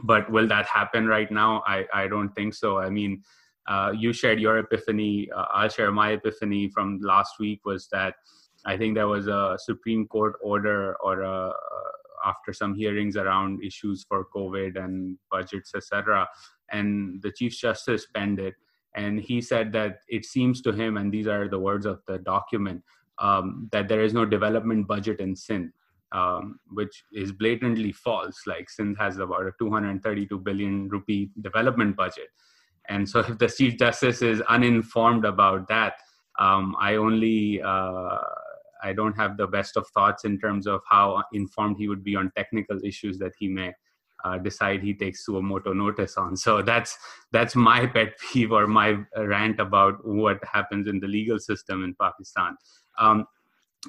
but 0.04 0.30
will 0.30 0.46
that 0.48 0.66
happen 0.66 1.06
right 1.06 1.30
now? 1.30 1.62
I, 1.66 1.86
I 1.94 2.08
don't 2.08 2.28
think 2.34 2.52
so. 2.52 2.78
I 2.78 2.90
mean 2.90 3.22
uh, 3.66 3.92
you 3.96 4.12
shared 4.12 4.38
your 4.38 4.58
epiphany 4.58 5.28
uh, 5.34 5.46
i'll 5.52 5.68
share 5.68 5.90
my 5.90 6.12
epiphany 6.12 6.68
from 6.68 7.00
last 7.02 7.32
week 7.40 7.58
was 7.64 7.88
that 7.90 8.14
I 8.66 8.76
think 8.76 8.94
there 8.94 9.06
was 9.06 9.28
a 9.28 9.56
Supreme 9.58 10.06
Court 10.08 10.34
order 10.42 10.96
or 11.00 11.22
a, 11.22 11.52
after 12.24 12.52
some 12.52 12.74
hearings 12.74 13.16
around 13.16 13.62
issues 13.62 14.04
for 14.08 14.26
COVID 14.34 14.76
and 14.82 15.16
budgets, 15.30 15.72
etc. 15.74 16.28
And 16.72 17.22
the 17.22 17.30
Chief 17.30 17.52
Justice 17.52 18.06
penned 18.12 18.40
it, 18.40 18.54
and 18.96 19.20
he 19.20 19.40
said 19.40 19.72
that 19.72 20.00
it 20.08 20.24
seems 20.24 20.62
to 20.62 20.72
him, 20.72 20.96
and 20.96 21.12
these 21.12 21.26
are 21.26 21.48
the 21.48 21.58
words 21.58 21.86
of 21.86 22.00
the 22.08 22.18
document, 22.18 22.82
um, 23.18 23.68
that 23.70 23.88
there 23.88 24.02
is 24.02 24.14
no 24.14 24.24
development 24.24 24.88
budget 24.88 25.20
in 25.20 25.36
Sindh, 25.36 25.70
um, 26.12 26.58
which 26.72 27.04
is 27.12 27.30
blatantly 27.30 27.92
false. 27.92 28.42
Like 28.46 28.70
Sindh 28.70 28.96
has 28.98 29.18
about 29.18 29.46
a 29.46 29.52
232 29.58 30.38
billion 30.38 30.88
rupee 30.88 31.30
development 31.42 31.94
budget, 31.94 32.28
and 32.88 33.08
so 33.08 33.20
if 33.28 33.38
the 33.38 33.48
Chief 33.48 33.78
Justice 33.78 34.22
is 34.22 34.40
uninformed 34.42 35.26
about 35.26 35.68
that, 35.68 35.94
um, 36.38 36.74
I 36.80 36.96
only 36.96 37.60
uh, 37.62 38.18
I 38.82 38.92
don't 38.94 39.14
have 39.14 39.36
the 39.36 39.46
best 39.46 39.76
of 39.76 39.86
thoughts 39.88 40.24
in 40.24 40.38
terms 40.38 40.66
of 40.66 40.80
how 40.88 41.22
informed 41.32 41.76
he 41.78 41.88
would 41.88 42.02
be 42.02 42.16
on 42.16 42.32
technical 42.34 42.78
issues 42.82 43.18
that 43.18 43.32
he 43.38 43.48
may 43.48 43.72
uh, 44.24 44.38
decide 44.38 44.82
he 44.82 44.94
takes 44.94 45.24
suo 45.24 45.40
motu 45.40 45.74
notice 45.74 46.16
on. 46.16 46.36
So 46.36 46.62
that's 46.62 46.96
that's 47.32 47.54
my 47.54 47.86
pet 47.86 48.14
peeve 48.18 48.52
or 48.52 48.66
my 48.66 48.98
rant 49.16 49.60
about 49.60 50.06
what 50.06 50.38
happens 50.44 50.88
in 50.88 51.00
the 51.00 51.06
legal 51.06 51.38
system 51.38 51.84
in 51.84 51.94
Pakistan. 52.00 52.56
Um, 52.98 53.26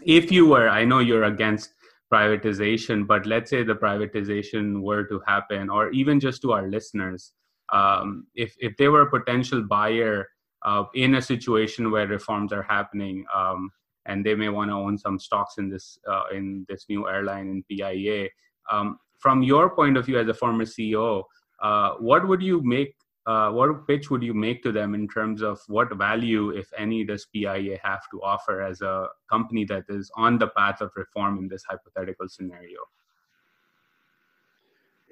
if 0.04 0.32
you 0.32 0.48
were, 0.48 0.70
I 0.70 0.86
know 0.86 1.00
you're 1.00 1.24
against 1.24 1.74
privatization, 2.12 3.06
but 3.08 3.26
let's 3.26 3.50
say 3.50 3.64
the 3.64 3.76
privatization 3.76 4.82
were 4.82 5.04
to 5.06 5.22
happen, 5.26 5.70
or 5.70 5.90
even 5.92 6.20
just 6.20 6.42
to 6.44 6.52
our 6.52 6.68
listeners, 6.68 7.34
um, 7.74 8.28
if 8.36 8.56
if 8.60 8.78
they 8.78 8.88
were 8.88 9.02
a 9.02 9.10
potential 9.10 9.64
buyer 9.64 10.28
uh, 10.64 10.84
in 10.94 11.16
a 11.16 11.22
situation 11.22 11.92
where 11.92 12.08
reforms 12.08 12.54
are 12.54 12.64
happening, 12.64 13.26
um, 13.34 13.70
and 14.06 14.26
they 14.26 14.36
may 14.36 14.50
want 14.50 14.70
to 14.70 14.76
own 14.76 14.98
some 14.98 15.20
stocks 15.20 15.56
in 15.58 15.70
this 15.70 15.98
uh, 16.10 16.24
in 16.34 16.66
this 16.70 16.86
new 16.90 17.08
airline 17.08 17.48
in 17.48 17.64
PIA. 17.70 18.30
Um, 18.72 19.00
from 19.20 19.44
your 19.44 19.70
point 19.70 19.98
of 19.98 20.06
view 20.06 20.20
as 20.20 20.28
a 20.28 20.34
former 20.34 20.66
CEO, 20.66 21.24
uh, 21.62 21.92
what 22.00 22.28
would 22.28 22.42
you 22.42 22.62
make? 22.64 22.94
Uh, 23.26 23.52
what 23.52 23.86
pitch 23.88 24.10
would 24.10 24.24
you 24.24 24.34
make 24.34 24.64
to 24.64 24.72
them 24.72 24.96
in 24.96 25.06
terms 25.06 25.42
of 25.42 25.60
what 25.68 25.94
value, 25.98 26.52
if 26.52 26.72
any, 26.78 27.04
does 27.04 27.26
PIA 27.26 27.78
have 27.84 28.02
to 28.10 28.22
offer 28.24 28.62
as 28.62 28.82
a 28.82 29.08
company 29.30 29.66
that 29.66 29.84
is 29.90 30.10
on 30.16 30.38
the 30.38 30.48
path 30.48 30.80
of 30.80 30.92
reform 30.96 31.38
in 31.38 31.48
this 31.50 31.64
hypothetical 31.70 32.30
scenario? 32.30 32.80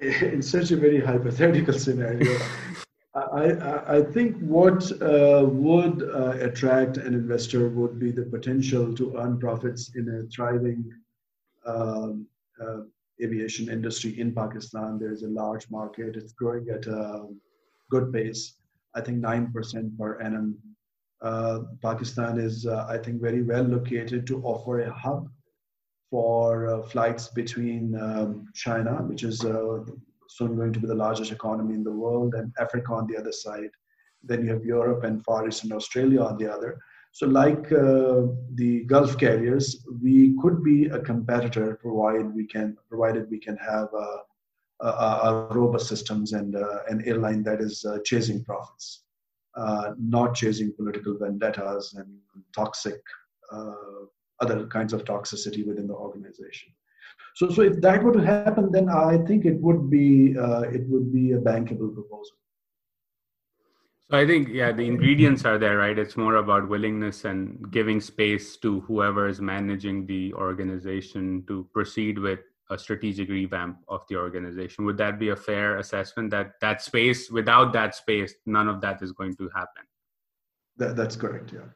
In 0.00 0.42
such 0.42 0.72
a 0.72 0.76
very 0.76 1.00
hypothetical 1.00 1.72
scenario, 1.72 2.38
I, 3.14 3.96
I, 3.96 4.02
think 4.02 4.36
what 4.40 4.92
uh, 5.00 5.42
would 5.46 6.02
uh, 6.02 6.36
attract 6.38 6.98
an 6.98 7.14
investor 7.14 7.70
would 7.70 7.98
be 7.98 8.10
the 8.10 8.24
potential 8.24 8.94
to 8.94 9.16
earn 9.16 9.38
profits 9.38 9.92
in 9.96 10.06
a 10.08 10.28
thriving 10.30 10.92
um, 11.64 12.26
uh, 12.62 12.80
aviation 13.22 13.68
industry 13.68 14.18
in 14.20 14.34
Pakistan. 14.34 14.98
There's 14.98 15.22
a 15.22 15.28
large 15.28 15.70
market, 15.70 16.16
it's 16.16 16.32
growing 16.32 16.68
at 16.68 16.86
a 16.86 17.26
good 17.90 18.12
pace, 18.12 18.56
I 18.94 19.00
think 19.00 19.18
9% 19.22 19.98
per 19.98 20.20
annum. 20.20 20.58
Uh, 21.22 21.60
Pakistan 21.82 22.38
is, 22.38 22.66
uh, 22.66 22.86
I 22.88 22.98
think, 22.98 23.22
very 23.22 23.42
well 23.42 23.64
located 23.64 24.26
to 24.26 24.42
offer 24.42 24.80
a 24.80 24.92
hub 24.92 25.28
for 26.10 26.68
uh, 26.68 26.82
flights 26.82 27.28
between 27.28 27.98
um, 28.00 28.46
China, 28.54 29.02
which 29.02 29.22
is 29.22 29.44
soon 30.28 30.56
going 30.56 30.72
to 30.72 30.80
be 30.80 30.86
the 30.86 30.94
largest 30.94 31.32
economy 31.32 31.74
in 31.74 31.84
the 31.84 31.90
world, 31.90 32.34
and 32.34 32.52
Africa 32.58 32.92
on 32.92 33.06
the 33.06 33.16
other 33.16 33.32
side. 33.32 33.70
Then 34.22 34.44
you 34.44 34.52
have 34.52 34.64
Europe 34.64 35.04
and 35.04 35.24
Far 35.24 35.48
East 35.48 35.64
and 35.64 35.72
Australia 35.72 36.22
on 36.22 36.36
the 36.36 36.52
other. 36.52 36.78
So, 37.16 37.26
like 37.26 37.72
uh, 37.72 38.26
the 38.56 38.84
Gulf 38.84 39.16
carriers, 39.16 39.82
we 40.02 40.36
could 40.42 40.62
be 40.62 40.88
a 40.88 40.98
competitor 40.98 41.76
provided 41.76 42.34
we 42.34 42.46
can 42.46 42.76
provided 42.90 43.30
we 43.30 43.38
can 43.38 43.56
have 43.56 43.88
a, 43.94 44.86
a, 44.86 44.88
a 45.28 45.48
robust 45.54 45.88
systems 45.88 46.34
and 46.34 46.54
uh, 46.54 46.80
an 46.90 47.02
airline 47.06 47.42
that 47.44 47.62
is 47.62 47.82
uh, 47.86 48.00
chasing 48.04 48.44
profits, 48.44 49.04
uh, 49.56 49.94
not 49.98 50.34
chasing 50.34 50.74
political 50.76 51.16
vendettas 51.16 51.94
and 51.94 52.06
toxic 52.54 53.00
uh, 53.50 54.04
other 54.40 54.66
kinds 54.66 54.92
of 54.92 55.04
toxicity 55.04 55.66
within 55.66 55.86
the 55.86 55.94
organization. 55.94 56.70
So, 57.36 57.48
so 57.48 57.62
if 57.62 57.80
that 57.80 58.02
were 58.02 58.12
to 58.12 58.26
happen, 58.26 58.70
then 58.70 58.90
I 58.90 59.16
think 59.26 59.46
it 59.46 59.58
would 59.62 59.88
be 59.88 60.36
uh, 60.36 60.64
it 60.68 60.86
would 60.90 61.14
be 61.14 61.32
a 61.32 61.38
bankable 61.38 61.94
proposal. 61.94 62.36
So 64.10 64.16
I 64.16 64.24
think 64.26 64.48
yeah, 64.48 64.70
the 64.70 64.86
ingredients 64.86 65.44
are 65.44 65.58
there, 65.58 65.78
right? 65.78 65.98
It's 65.98 66.16
more 66.16 66.36
about 66.36 66.68
willingness 66.68 67.24
and 67.24 67.70
giving 67.72 68.00
space 68.00 68.56
to 68.58 68.80
whoever 68.82 69.26
is 69.26 69.40
managing 69.40 70.06
the 70.06 70.32
organization 70.34 71.44
to 71.48 71.68
proceed 71.72 72.18
with 72.18 72.38
a 72.70 72.78
strategic 72.78 73.28
revamp 73.28 73.78
of 73.88 74.02
the 74.08 74.16
organization. 74.16 74.84
Would 74.84 74.98
that 74.98 75.18
be 75.18 75.30
a 75.30 75.36
fair 75.36 75.78
assessment? 75.78 76.30
That 76.30 76.52
that 76.60 76.82
space, 76.82 77.30
without 77.30 77.72
that 77.72 77.96
space, 77.96 78.34
none 78.46 78.68
of 78.68 78.80
that 78.82 79.02
is 79.02 79.10
going 79.10 79.34
to 79.36 79.48
happen. 79.54 79.82
That, 80.76 80.94
that's 80.94 81.16
correct. 81.16 81.52
Yeah. 81.52 81.66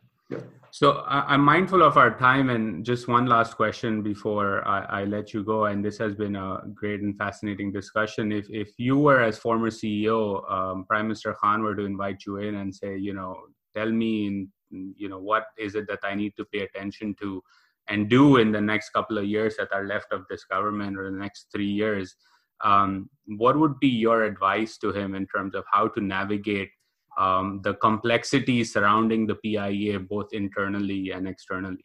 So 0.73 1.03
I'm 1.07 1.41
mindful 1.41 1.83
of 1.83 1.97
our 1.97 2.17
time, 2.17 2.49
and 2.49 2.85
just 2.85 3.09
one 3.09 3.27
last 3.27 3.57
question 3.57 4.03
before 4.03 4.67
I, 4.67 5.01
I, 5.01 5.05
let 5.05 5.35
you 5.35 5.43
go. 5.43 5.65
And 5.65 5.85
this 5.85 5.99
has 5.99 6.15
been 6.15 6.37
a 6.37 6.61
great 6.73 7.01
and 7.01 7.19
fascinating 7.19 7.73
discussion. 7.73 8.31
If 8.31 8.47
if 8.51 8.71
you 8.79 8.97
were 8.97 9.21
as 9.21 9.37
former 9.37 9.71
CEO, 9.71 10.49
um, 10.49 10.85
Prime 10.89 11.07
Minister 11.07 11.35
Khan 11.35 11.65
were 11.65 11.75
to 11.75 11.85
invite 11.85 12.23
you 12.25 12.37
in 12.37 12.55
and 12.55 12.73
say, 12.73 12.97
you 12.97 13.15
know, 13.15 13.37
tell 13.77 13.91
me, 13.91 14.29
in, 14.29 14.49
you 14.97 15.09
know, 15.09 15.19
what 15.19 15.47
is 15.59 15.75
it 15.75 15.89
that 15.89 15.99
I 16.05 16.15
need 16.15 16.35
to 16.37 16.45
pay 16.45 16.61
attention 16.61 17.17
to 17.21 17.43
and 17.89 18.09
do 18.09 18.37
in 18.37 18.53
the 18.53 18.61
next 18.61 18.91
couple 18.91 19.19
of 19.19 19.25
years 19.25 19.57
that 19.57 19.73
are 19.73 19.87
left 19.87 20.13
of 20.13 20.25
this 20.31 20.45
government 20.45 20.97
or 20.97 21.11
the 21.11 21.19
next 21.19 21.49
three 21.53 21.71
years, 21.71 22.15
um, 22.63 23.11
what 23.27 23.59
would 23.59 23.79
be 23.81 23.89
your 23.89 24.23
advice 24.23 24.79
to 24.79 24.93
him 24.93 25.17
in 25.17 25.27
terms 25.27 25.57
of 25.57 25.65
how 25.73 25.89
to 25.89 26.01
navigate 26.01 26.71
um, 27.21 27.61
the 27.63 27.75
complexity 27.75 28.65
surrounding 28.65 29.27
the 29.27 29.35
PIA, 29.37 30.01
both 30.01 30.33
internally 30.33 31.11
and 31.11 31.29
externally? 31.29 31.85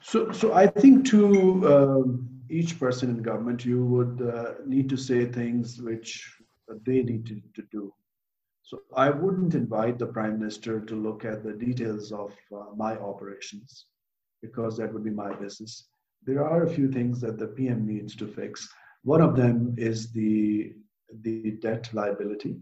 So, 0.00 0.30
so 0.30 0.52
I 0.54 0.68
think 0.68 1.04
to 1.06 1.20
um, 1.74 2.28
each 2.48 2.78
person 2.78 3.10
in 3.10 3.22
government, 3.22 3.64
you 3.64 3.84
would 3.84 4.22
uh, 4.22 4.54
need 4.64 4.88
to 4.90 4.96
say 4.96 5.26
things 5.26 5.82
which 5.82 6.32
they 6.86 7.02
need 7.02 7.26
to, 7.26 7.40
to, 7.56 7.62
do. 7.72 7.92
So 8.62 8.82
I 8.94 9.10
wouldn't 9.10 9.54
invite 9.54 9.98
the 9.98 10.06
prime 10.06 10.38
minister 10.38 10.80
to 10.80 10.94
look 10.94 11.24
at 11.24 11.42
the 11.42 11.52
details 11.52 12.12
of 12.12 12.32
uh, 12.54 12.74
my 12.76 12.96
operations 12.98 13.86
because 14.42 14.76
that 14.76 14.92
would 14.92 15.02
be 15.02 15.10
my 15.10 15.34
business. 15.34 15.88
There 16.24 16.44
are 16.44 16.64
a 16.64 16.70
few 16.70 16.90
things 16.90 17.20
that 17.22 17.38
the 17.38 17.48
PM 17.48 17.84
needs 17.84 18.14
to 18.16 18.28
fix. 18.28 18.68
One 19.06 19.20
of 19.20 19.36
them 19.36 19.76
is 19.78 20.10
the 20.10 20.74
the 21.22 21.52
debt 21.62 21.88
liability, 21.92 22.56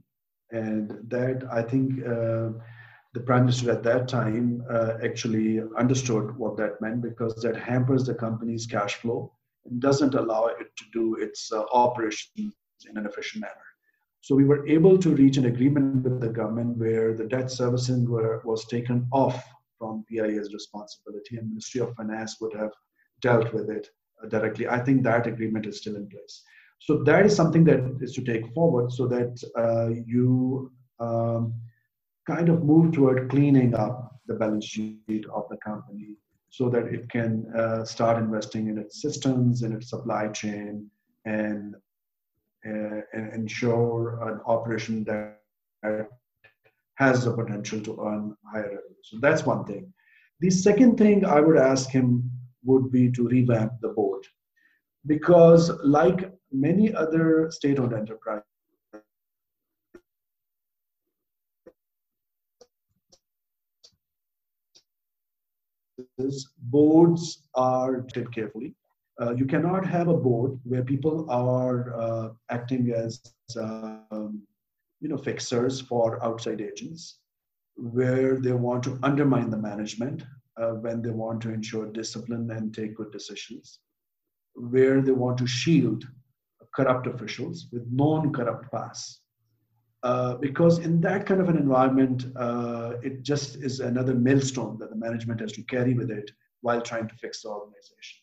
and 0.50 0.90
that 1.08 1.42
I 1.50 1.62
think 1.62 2.04
uh, 2.04 2.50
the 3.14 3.24
prime 3.24 3.46
minister 3.46 3.70
at 3.70 3.82
that 3.84 4.08
time 4.08 4.62
uh, 4.68 4.98
actually 5.02 5.62
understood 5.78 6.36
what 6.36 6.58
that 6.58 6.82
meant 6.82 7.00
because 7.00 7.34
that 7.36 7.56
hampers 7.56 8.04
the 8.04 8.14
company's 8.14 8.66
cash 8.66 8.96
flow 8.96 9.32
and 9.64 9.80
doesn't 9.80 10.14
allow 10.14 10.44
it 10.48 10.68
to 10.76 10.84
do 10.92 11.14
its 11.14 11.50
uh, 11.50 11.62
operations 11.72 12.54
in 12.90 12.98
an 12.98 13.06
efficient 13.06 13.40
manner. 13.40 13.68
So 14.20 14.34
we 14.34 14.44
were 14.44 14.66
able 14.66 14.98
to 14.98 15.16
reach 15.16 15.38
an 15.38 15.46
agreement 15.46 16.04
with 16.04 16.20
the 16.20 16.28
government 16.28 16.76
where 16.76 17.14
the 17.14 17.24
debt 17.24 17.50
servicing 17.50 18.06
were, 18.06 18.42
was 18.44 18.66
taken 18.66 19.08
off 19.12 19.42
from 19.78 20.04
PIA's 20.10 20.52
responsibility, 20.52 21.38
and 21.38 21.48
Ministry 21.48 21.80
of 21.80 21.94
Finance 21.94 22.36
would 22.42 22.54
have 22.54 22.72
dealt 23.22 23.54
with 23.54 23.70
it 23.70 23.88
directly. 24.28 24.68
I 24.68 24.78
think 24.78 25.02
that 25.02 25.26
agreement 25.26 25.66
is 25.66 25.78
still 25.78 25.96
in 25.96 26.08
place. 26.08 26.42
So 26.78 27.02
that 27.04 27.24
is 27.24 27.34
something 27.34 27.64
that 27.64 27.98
is 28.00 28.12
to 28.14 28.22
take 28.22 28.52
forward 28.52 28.92
so 28.92 29.06
that 29.08 29.42
uh, 29.56 29.88
you 30.06 30.70
um, 31.00 31.54
kind 32.26 32.48
of 32.48 32.64
move 32.64 32.92
toward 32.92 33.30
cleaning 33.30 33.74
up 33.74 34.20
the 34.26 34.34
balance 34.34 34.66
sheet 34.66 35.24
of 35.32 35.44
the 35.50 35.56
company 35.58 36.16
so 36.50 36.68
that 36.68 36.86
it 36.86 37.08
can 37.10 37.46
uh, 37.56 37.84
start 37.84 38.16
investing 38.18 38.68
in 38.68 38.78
its 38.78 39.02
systems, 39.02 39.62
in 39.62 39.72
its 39.72 39.90
supply 39.90 40.28
chain, 40.28 40.88
and, 41.24 41.74
uh, 42.66 43.00
and 43.12 43.32
ensure 43.34 44.20
an 44.28 44.40
operation 44.46 45.04
that 45.04 45.40
has 46.96 47.24
the 47.24 47.32
potential 47.32 47.80
to 47.80 47.98
earn 48.00 48.36
higher 48.50 48.62
revenue. 48.62 49.02
So 49.02 49.18
that's 49.20 49.44
one 49.44 49.64
thing. 49.64 49.92
The 50.40 50.50
second 50.50 50.96
thing 50.96 51.24
I 51.24 51.40
would 51.40 51.56
ask 51.56 51.90
him 51.90 52.30
would 52.64 52.90
be 52.90 53.10
to 53.12 53.28
revamp 53.28 53.72
the 53.80 53.88
board 53.88 54.24
because 55.06 55.70
like 55.82 56.32
many 56.52 56.94
other 56.94 57.50
state-owned 57.50 57.92
enterprises, 57.92 58.44
boards 66.58 67.48
are 67.54 68.02
treated 68.12 68.34
carefully. 68.34 68.74
Uh, 69.20 69.32
you 69.32 69.44
cannot 69.46 69.86
have 69.86 70.08
a 70.08 70.16
board 70.16 70.58
where 70.64 70.82
people 70.82 71.30
are 71.30 71.94
uh, 71.94 72.28
acting 72.50 72.90
as 72.90 73.20
um, 73.56 74.42
you 75.00 75.08
know 75.08 75.16
fixers 75.16 75.80
for 75.80 76.22
outside 76.24 76.60
agents 76.60 77.18
where 77.76 78.40
they 78.40 78.52
want 78.52 78.82
to 78.82 78.98
undermine 79.02 79.50
the 79.50 79.56
management 79.56 80.24
uh, 80.56 80.70
when 80.70 81.02
they 81.02 81.10
want 81.10 81.40
to 81.42 81.52
ensure 81.52 81.86
discipline 81.86 82.50
and 82.50 82.74
take 82.74 82.94
good 82.94 83.10
decisions, 83.10 83.80
where 84.54 85.00
they 85.00 85.12
want 85.12 85.38
to 85.38 85.46
shield 85.46 86.04
corrupt 86.74 87.06
officials 87.06 87.66
with 87.72 87.86
known 87.90 88.32
corrupt 88.32 88.70
past. 88.72 89.20
Uh, 90.02 90.34
because 90.34 90.78
in 90.80 91.00
that 91.00 91.24
kind 91.24 91.40
of 91.40 91.48
an 91.48 91.56
environment, 91.56 92.26
uh, 92.36 92.92
it 93.02 93.22
just 93.22 93.56
is 93.56 93.80
another 93.80 94.14
millstone 94.14 94.76
that 94.78 94.90
the 94.90 94.96
management 94.96 95.40
has 95.40 95.52
to 95.52 95.62
carry 95.62 95.94
with 95.94 96.10
it 96.10 96.30
while 96.60 96.80
trying 96.80 97.08
to 97.08 97.14
fix 97.14 97.42
the 97.42 97.48
organization. 97.48 98.20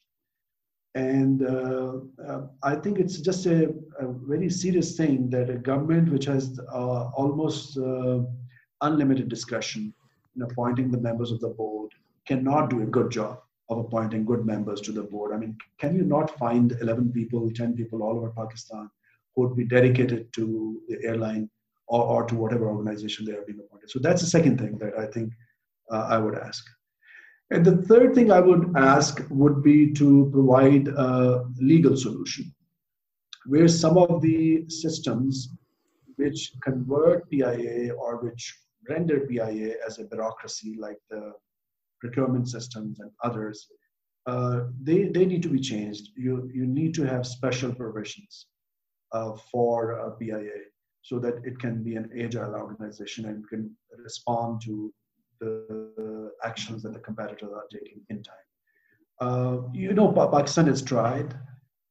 And 0.94 1.44
uh, 1.44 1.94
uh 2.28 2.42
I 2.64 2.76
think 2.76 3.00
it's 3.00 3.18
just 3.20 3.46
a, 3.46 3.70
a, 4.00 4.08
very 4.28 4.50
serious 4.50 4.98
thing 4.98 5.30
that 5.30 5.50
a 5.50 5.56
government 5.56 6.12
which 6.12 6.26
has 6.26 6.60
uh, 6.74 7.04
almost 7.22 7.78
unlimited 8.82 9.30
discretion 9.30 9.94
in 10.36 10.42
appointing 10.42 10.92
the 10.92 11.00
members 11.00 11.32
of 11.32 11.40
the 11.40 11.50
board 11.50 11.92
cannot 12.28 12.70
do 12.70 12.82
a 12.82 12.86
good 12.86 13.12
job 13.12 13.40
of 13.70 13.78
appointing 13.78 14.26
good 14.26 14.46
members 14.46 14.82
to 14.82 14.92
the 14.92 15.04
board. 15.04 15.34
I 15.34 15.38
mean, 15.38 15.58
can 15.80 15.96
you 15.96 16.04
not 16.04 16.38
find 16.38 16.74
11 16.82 17.12
people, 17.14 17.50
10 17.50 17.76
people 17.76 18.04
all 18.04 18.18
over 18.18 18.32
Pakistan 18.32 18.90
who 19.36 19.44
would 19.44 19.56
be 19.56 19.66
dedicated 19.66 20.32
to 20.34 20.82
the 20.90 20.98
airline 21.04 21.50
or, 21.88 22.04
or 22.04 22.26
to 22.26 22.36
whatever 22.36 22.68
organization 22.68 23.26
they 23.26 23.34
have 23.34 23.48
been 23.48 23.60
appointed? 23.60 23.90
So 23.90 24.00
that's 24.00 24.22
the 24.22 24.28
second 24.28 24.60
thing 24.60 24.78
that 24.80 24.98
I 25.00 25.06
think 25.06 25.32
uh, 25.90 26.08
I 26.10 26.18
would 26.18 26.36
ask. 26.36 26.66
And 27.50 27.66
the 27.66 27.82
third 27.84 28.14
thing 28.16 28.32
I 28.32 28.40
would 28.40 28.74
ask 28.78 29.26
would 29.30 29.62
be 29.62 29.92
to 29.94 30.30
provide 30.32 30.88
a 30.88 31.46
legal 31.60 31.98
solution 31.98 32.54
where 33.46 33.68
some 33.68 33.98
of 33.98 34.22
the 34.22 34.70
systems 34.70 35.50
which 36.16 36.54
convert 36.62 37.30
PIA 37.30 37.94
or 37.94 38.18
which 38.18 38.58
render 38.88 39.22
PIA 39.22 39.76
as 39.86 40.00
a 40.00 40.06
bureaucracy 40.06 40.78
like 40.80 40.98
the 41.10 41.34
procurement 42.02 42.50
systems 42.50 43.00
and 43.00 43.12
others, 43.24 43.68
uh, 44.28 44.62
they, 44.82 45.06
they 45.06 45.26
need 45.26 45.44
to 45.44 45.50
be 45.50 45.60
changed. 45.60 46.10
You, 46.16 46.50
you 46.54 46.66
need 46.66 46.94
to 46.96 47.04
have 47.04 47.26
special 47.26 47.74
provisions 47.74 48.48
uh, 49.14 49.34
for 49.52 50.16
PIA 50.20 50.60
so 51.02 51.20
that 51.20 51.36
it 51.44 51.60
can 51.60 51.84
be 51.84 51.96
an 51.96 52.10
agile 52.20 52.56
organization 52.56 53.26
and 53.26 53.48
can 53.50 53.76
respond 53.98 54.62
to 54.66 54.94
the 55.40 56.32
actions 56.44 56.84
that 56.84 56.94
the 56.94 57.00
competitors 57.00 57.52
are 57.54 57.66
taking 57.72 58.02
in 58.10 58.22
time. 58.24 58.36
Uh, 59.20 59.58
you 59.74 59.94
know, 59.94 60.12
Pakistan 60.12 60.68
has 60.68 60.82
tried, 60.82 61.36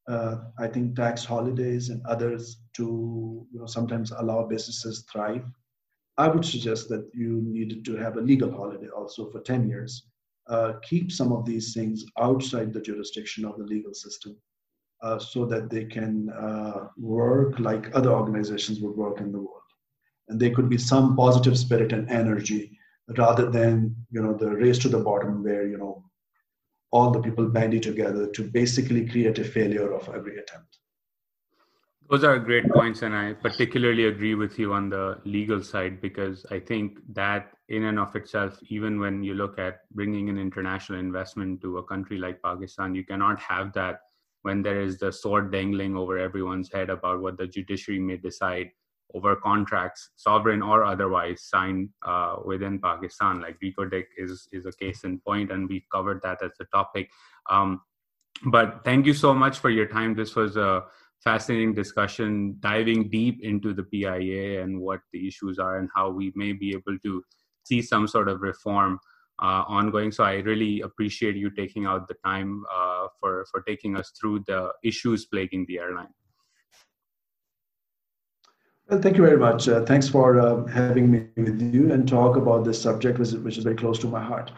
uh, 0.07 0.37
I 0.57 0.67
think, 0.67 0.95
tax 0.95 1.23
holidays 1.23 1.89
and 1.89 2.01
others 2.05 2.61
to 2.77 3.47
you 3.51 3.59
know, 3.59 3.65
sometimes 3.65 4.11
allow 4.11 4.45
businesses 4.45 5.05
thrive 5.11 5.45
I 6.17 6.27
would 6.27 6.45
suggest 6.45 6.89
that 6.89 7.09
you 7.13 7.41
needed 7.41 7.85
to 7.85 7.95
have 7.95 8.17
a 8.17 8.21
legal 8.21 8.51
holiday 8.51 8.89
also 8.89 9.29
for 9.29 9.41
10 9.41 9.67
years. 9.67 10.03
Uh, 10.47 10.73
keep 10.81 11.11
some 11.11 11.31
of 11.31 11.45
these 11.45 11.73
things 11.73 12.05
outside 12.19 12.73
the 12.73 12.81
jurisdiction 12.81 13.45
of 13.45 13.57
the 13.57 13.63
legal 13.63 13.93
system 13.93 14.35
uh, 15.01 15.17
so 15.17 15.45
that 15.45 15.69
they 15.69 15.85
can 15.85 16.29
uh, 16.29 16.87
work 16.97 17.59
like 17.59 17.95
other 17.95 18.11
organizations 18.11 18.81
would 18.81 18.95
work 18.95 19.19
in 19.19 19.31
the 19.31 19.39
world. 19.39 19.61
And 20.27 20.39
there 20.39 20.53
could 20.53 20.69
be 20.69 20.77
some 20.77 21.15
positive 21.15 21.57
spirit 21.57 21.93
and 21.93 22.09
energy 22.09 22.77
rather 23.17 23.49
than 23.49 23.95
you 24.11 24.21
know 24.21 24.33
the 24.33 24.49
race 24.49 24.77
to 24.79 24.89
the 24.89 24.99
bottom 24.99 25.43
where 25.43 25.67
you 25.67 25.77
know 25.77 26.03
all 26.91 27.11
the 27.11 27.21
people 27.21 27.47
bandy 27.47 27.79
together 27.79 28.27
to 28.27 28.43
basically 28.43 29.07
create 29.07 29.39
a 29.39 29.43
failure 29.43 29.93
of 29.93 30.07
every 30.13 30.37
attempt. 30.37 30.77
Those 32.11 32.25
are 32.25 32.37
great 32.37 32.69
points, 32.69 33.03
and 33.03 33.15
I 33.15 33.31
particularly 33.31 34.07
agree 34.07 34.35
with 34.35 34.59
you 34.59 34.73
on 34.73 34.89
the 34.89 35.21
legal 35.23 35.63
side 35.63 36.01
because 36.01 36.45
I 36.51 36.59
think 36.59 36.99
that, 37.13 37.53
in 37.69 37.85
and 37.85 37.97
of 37.97 38.13
itself, 38.17 38.59
even 38.67 38.99
when 38.99 39.23
you 39.23 39.33
look 39.33 39.57
at 39.57 39.89
bringing 39.91 40.27
in 40.27 40.37
international 40.37 40.99
investment 40.99 41.61
to 41.61 41.77
a 41.77 41.83
country 41.83 42.17
like 42.17 42.41
Pakistan, 42.41 42.95
you 42.95 43.05
cannot 43.05 43.39
have 43.39 43.71
that 43.75 44.01
when 44.41 44.61
there 44.61 44.81
is 44.81 44.97
the 44.97 45.09
sword 45.09 45.53
dangling 45.53 45.95
over 45.95 46.17
everyone's 46.17 46.69
head 46.69 46.89
about 46.89 47.21
what 47.21 47.37
the 47.37 47.47
judiciary 47.47 48.01
may 48.01 48.17
decide 48.17 48.71
over 49.13 49.37
contracts, 49.37 50.09
sovereign 50.17 50.61
or 50.61 50.83
otherwise, 50.83 51.43
signed 51.43 51.87
uh, 52.05 52.35
within 52.43 52.77
Pakistan. 52.77 53.39
Like 53.39 53.57
Reko 53.63 53.89
Diq 53.89 54.03
is 54.17 54.49
is 54.51 54.65
a 54.65 54.73
case 54.73 55.05
in 55.05 55.19
point, 55.19 55.49
and 55.49 55.69
we've 55.69 55.87
covered 55.89 56.21
that 56.23 56.43
as 56.43 56.51
a 56.59 56.65
topic. 56.65 57.09
Um, 57.49 57.81
but 58.47 58.81
thank 58.83 59.05
you 59.05 59.13
so 59.13 59.33
much 59.33 59.59
for 59.59 59.69
your 59.69 59.85
time. 59.85 60.13
This 60.13 60.35
was 60.35 60.57
a 60.57 60.83
fascinating 61.23 61.73
discussion 61.73 62.55
diving 62.59 63.09
deep 63.09 63.43
into 63.43 63.73
the 63.73 63.83
PIA 63.83 64.61
and 64.61 64.79
what 64.79 65.01
the 65.13 65.27
issues 65.27 65.59
are 65.59 65.77
and 65.77 65.89
how 65.95 66.09
we 66.09 66.31
may 66.35 66.51
be 66.51 66.71
able 66.71 66.97
to 66.99 67.23
see 67.63 67.81
some 67.81 68.07
sort 68.07 68.27
of 68.27 68.41
reform 68.41 68.99
uh, 69.41 69.63
ongoing. 69.67 70.11
So 70.11 70.23
I 70.23 70.35
really 70.35 70.81
appreciate 70.81 71.35
you 71.35 71.49
taking 71.49 71.85
out 71.85 72.07
the 72.07 72.15
time 72.25 72.63
uh, 72.73 73.07
for 73.19 73.45
for 73.51 73.61
taking 73.61 73.95
us 73.97 74.11
through 74.19 74.43
the 74.47 74.71
issues 74.83 75.25
plaguing 75.25 75.65
the 75.67 75.79
airline. 75.79 76.13
Well, 78.89 78.99
thank 79.01 79.15
you 79.15 79.23
very 79.23 79.37
much. 79.37 79.69
Uh, 79.69 79.85
thanks 79.85 80.09
for 80.09 80.39
uh, 80.39 80.65
having 80.67 81.09
me 81.09 81.27
with 81.37 81.61
you 81.61 81.93
and 81.93 82.05
talk 82.05 82.35
about 82.35 82.65
this 82.65 82.81
subject, 82.81 83.19
which, 83.19 83.31
which 83.31 83.57
is 83.57 83.63
very 83.63 83.75
close 83.75 83.97
to 83.99 84.07
my 84.07 84.21
heart. 84.21 84.51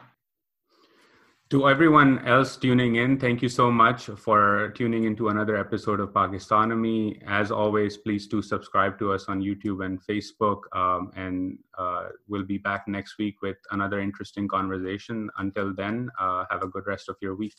To 1.49 1.69
everyone 1.69 2.25
else 2.25 2.57
tuning 2.57 2.95
in, 2.95 3.19
thank 3.19 3.43
you 3.43 3.49
so 3.49 3.69
much 3.69 4.05
for 4.05 4.73
tuning 4.75 5.03
into 5.03 5.29
another 5.29 5.55
episode 5.55 5.99
of 5.99 6.09
Pakistonomy. 6.09 7.21
As 7.27 7.51
always, 7.51 7.95
please 7.95 8.25
do 8.25 8.41
subscribe 8.41 8.97
to 8.97 9.13
us 9.13 9.25
on 9.25 9.39
YouTube 9.39 9.85
and 9.85 10.01
Facebook. 10.01 10.61
Um, 10.73 11.11
and 11.15 11.59
uh, 11.77 12.09
we'll 12.27 12.45
be 12.45 12.57
back 12.57 12.87
next 12.87 13.19
week 13.19 13.41
with 13.43 13.57
another 13.69 13.99
interesting 13.99 14.47
conversation. 14.47 15.29
Until 15.37 15.75
then, 15.75 16.09
uh, 16.19 16.45
have 16.49 16.63
a 16.63 16.67
good 16.67 16.87
rest 16.87 17.07
of 17.07 17.17
your 17.21 17.35
week. 17.35 17.53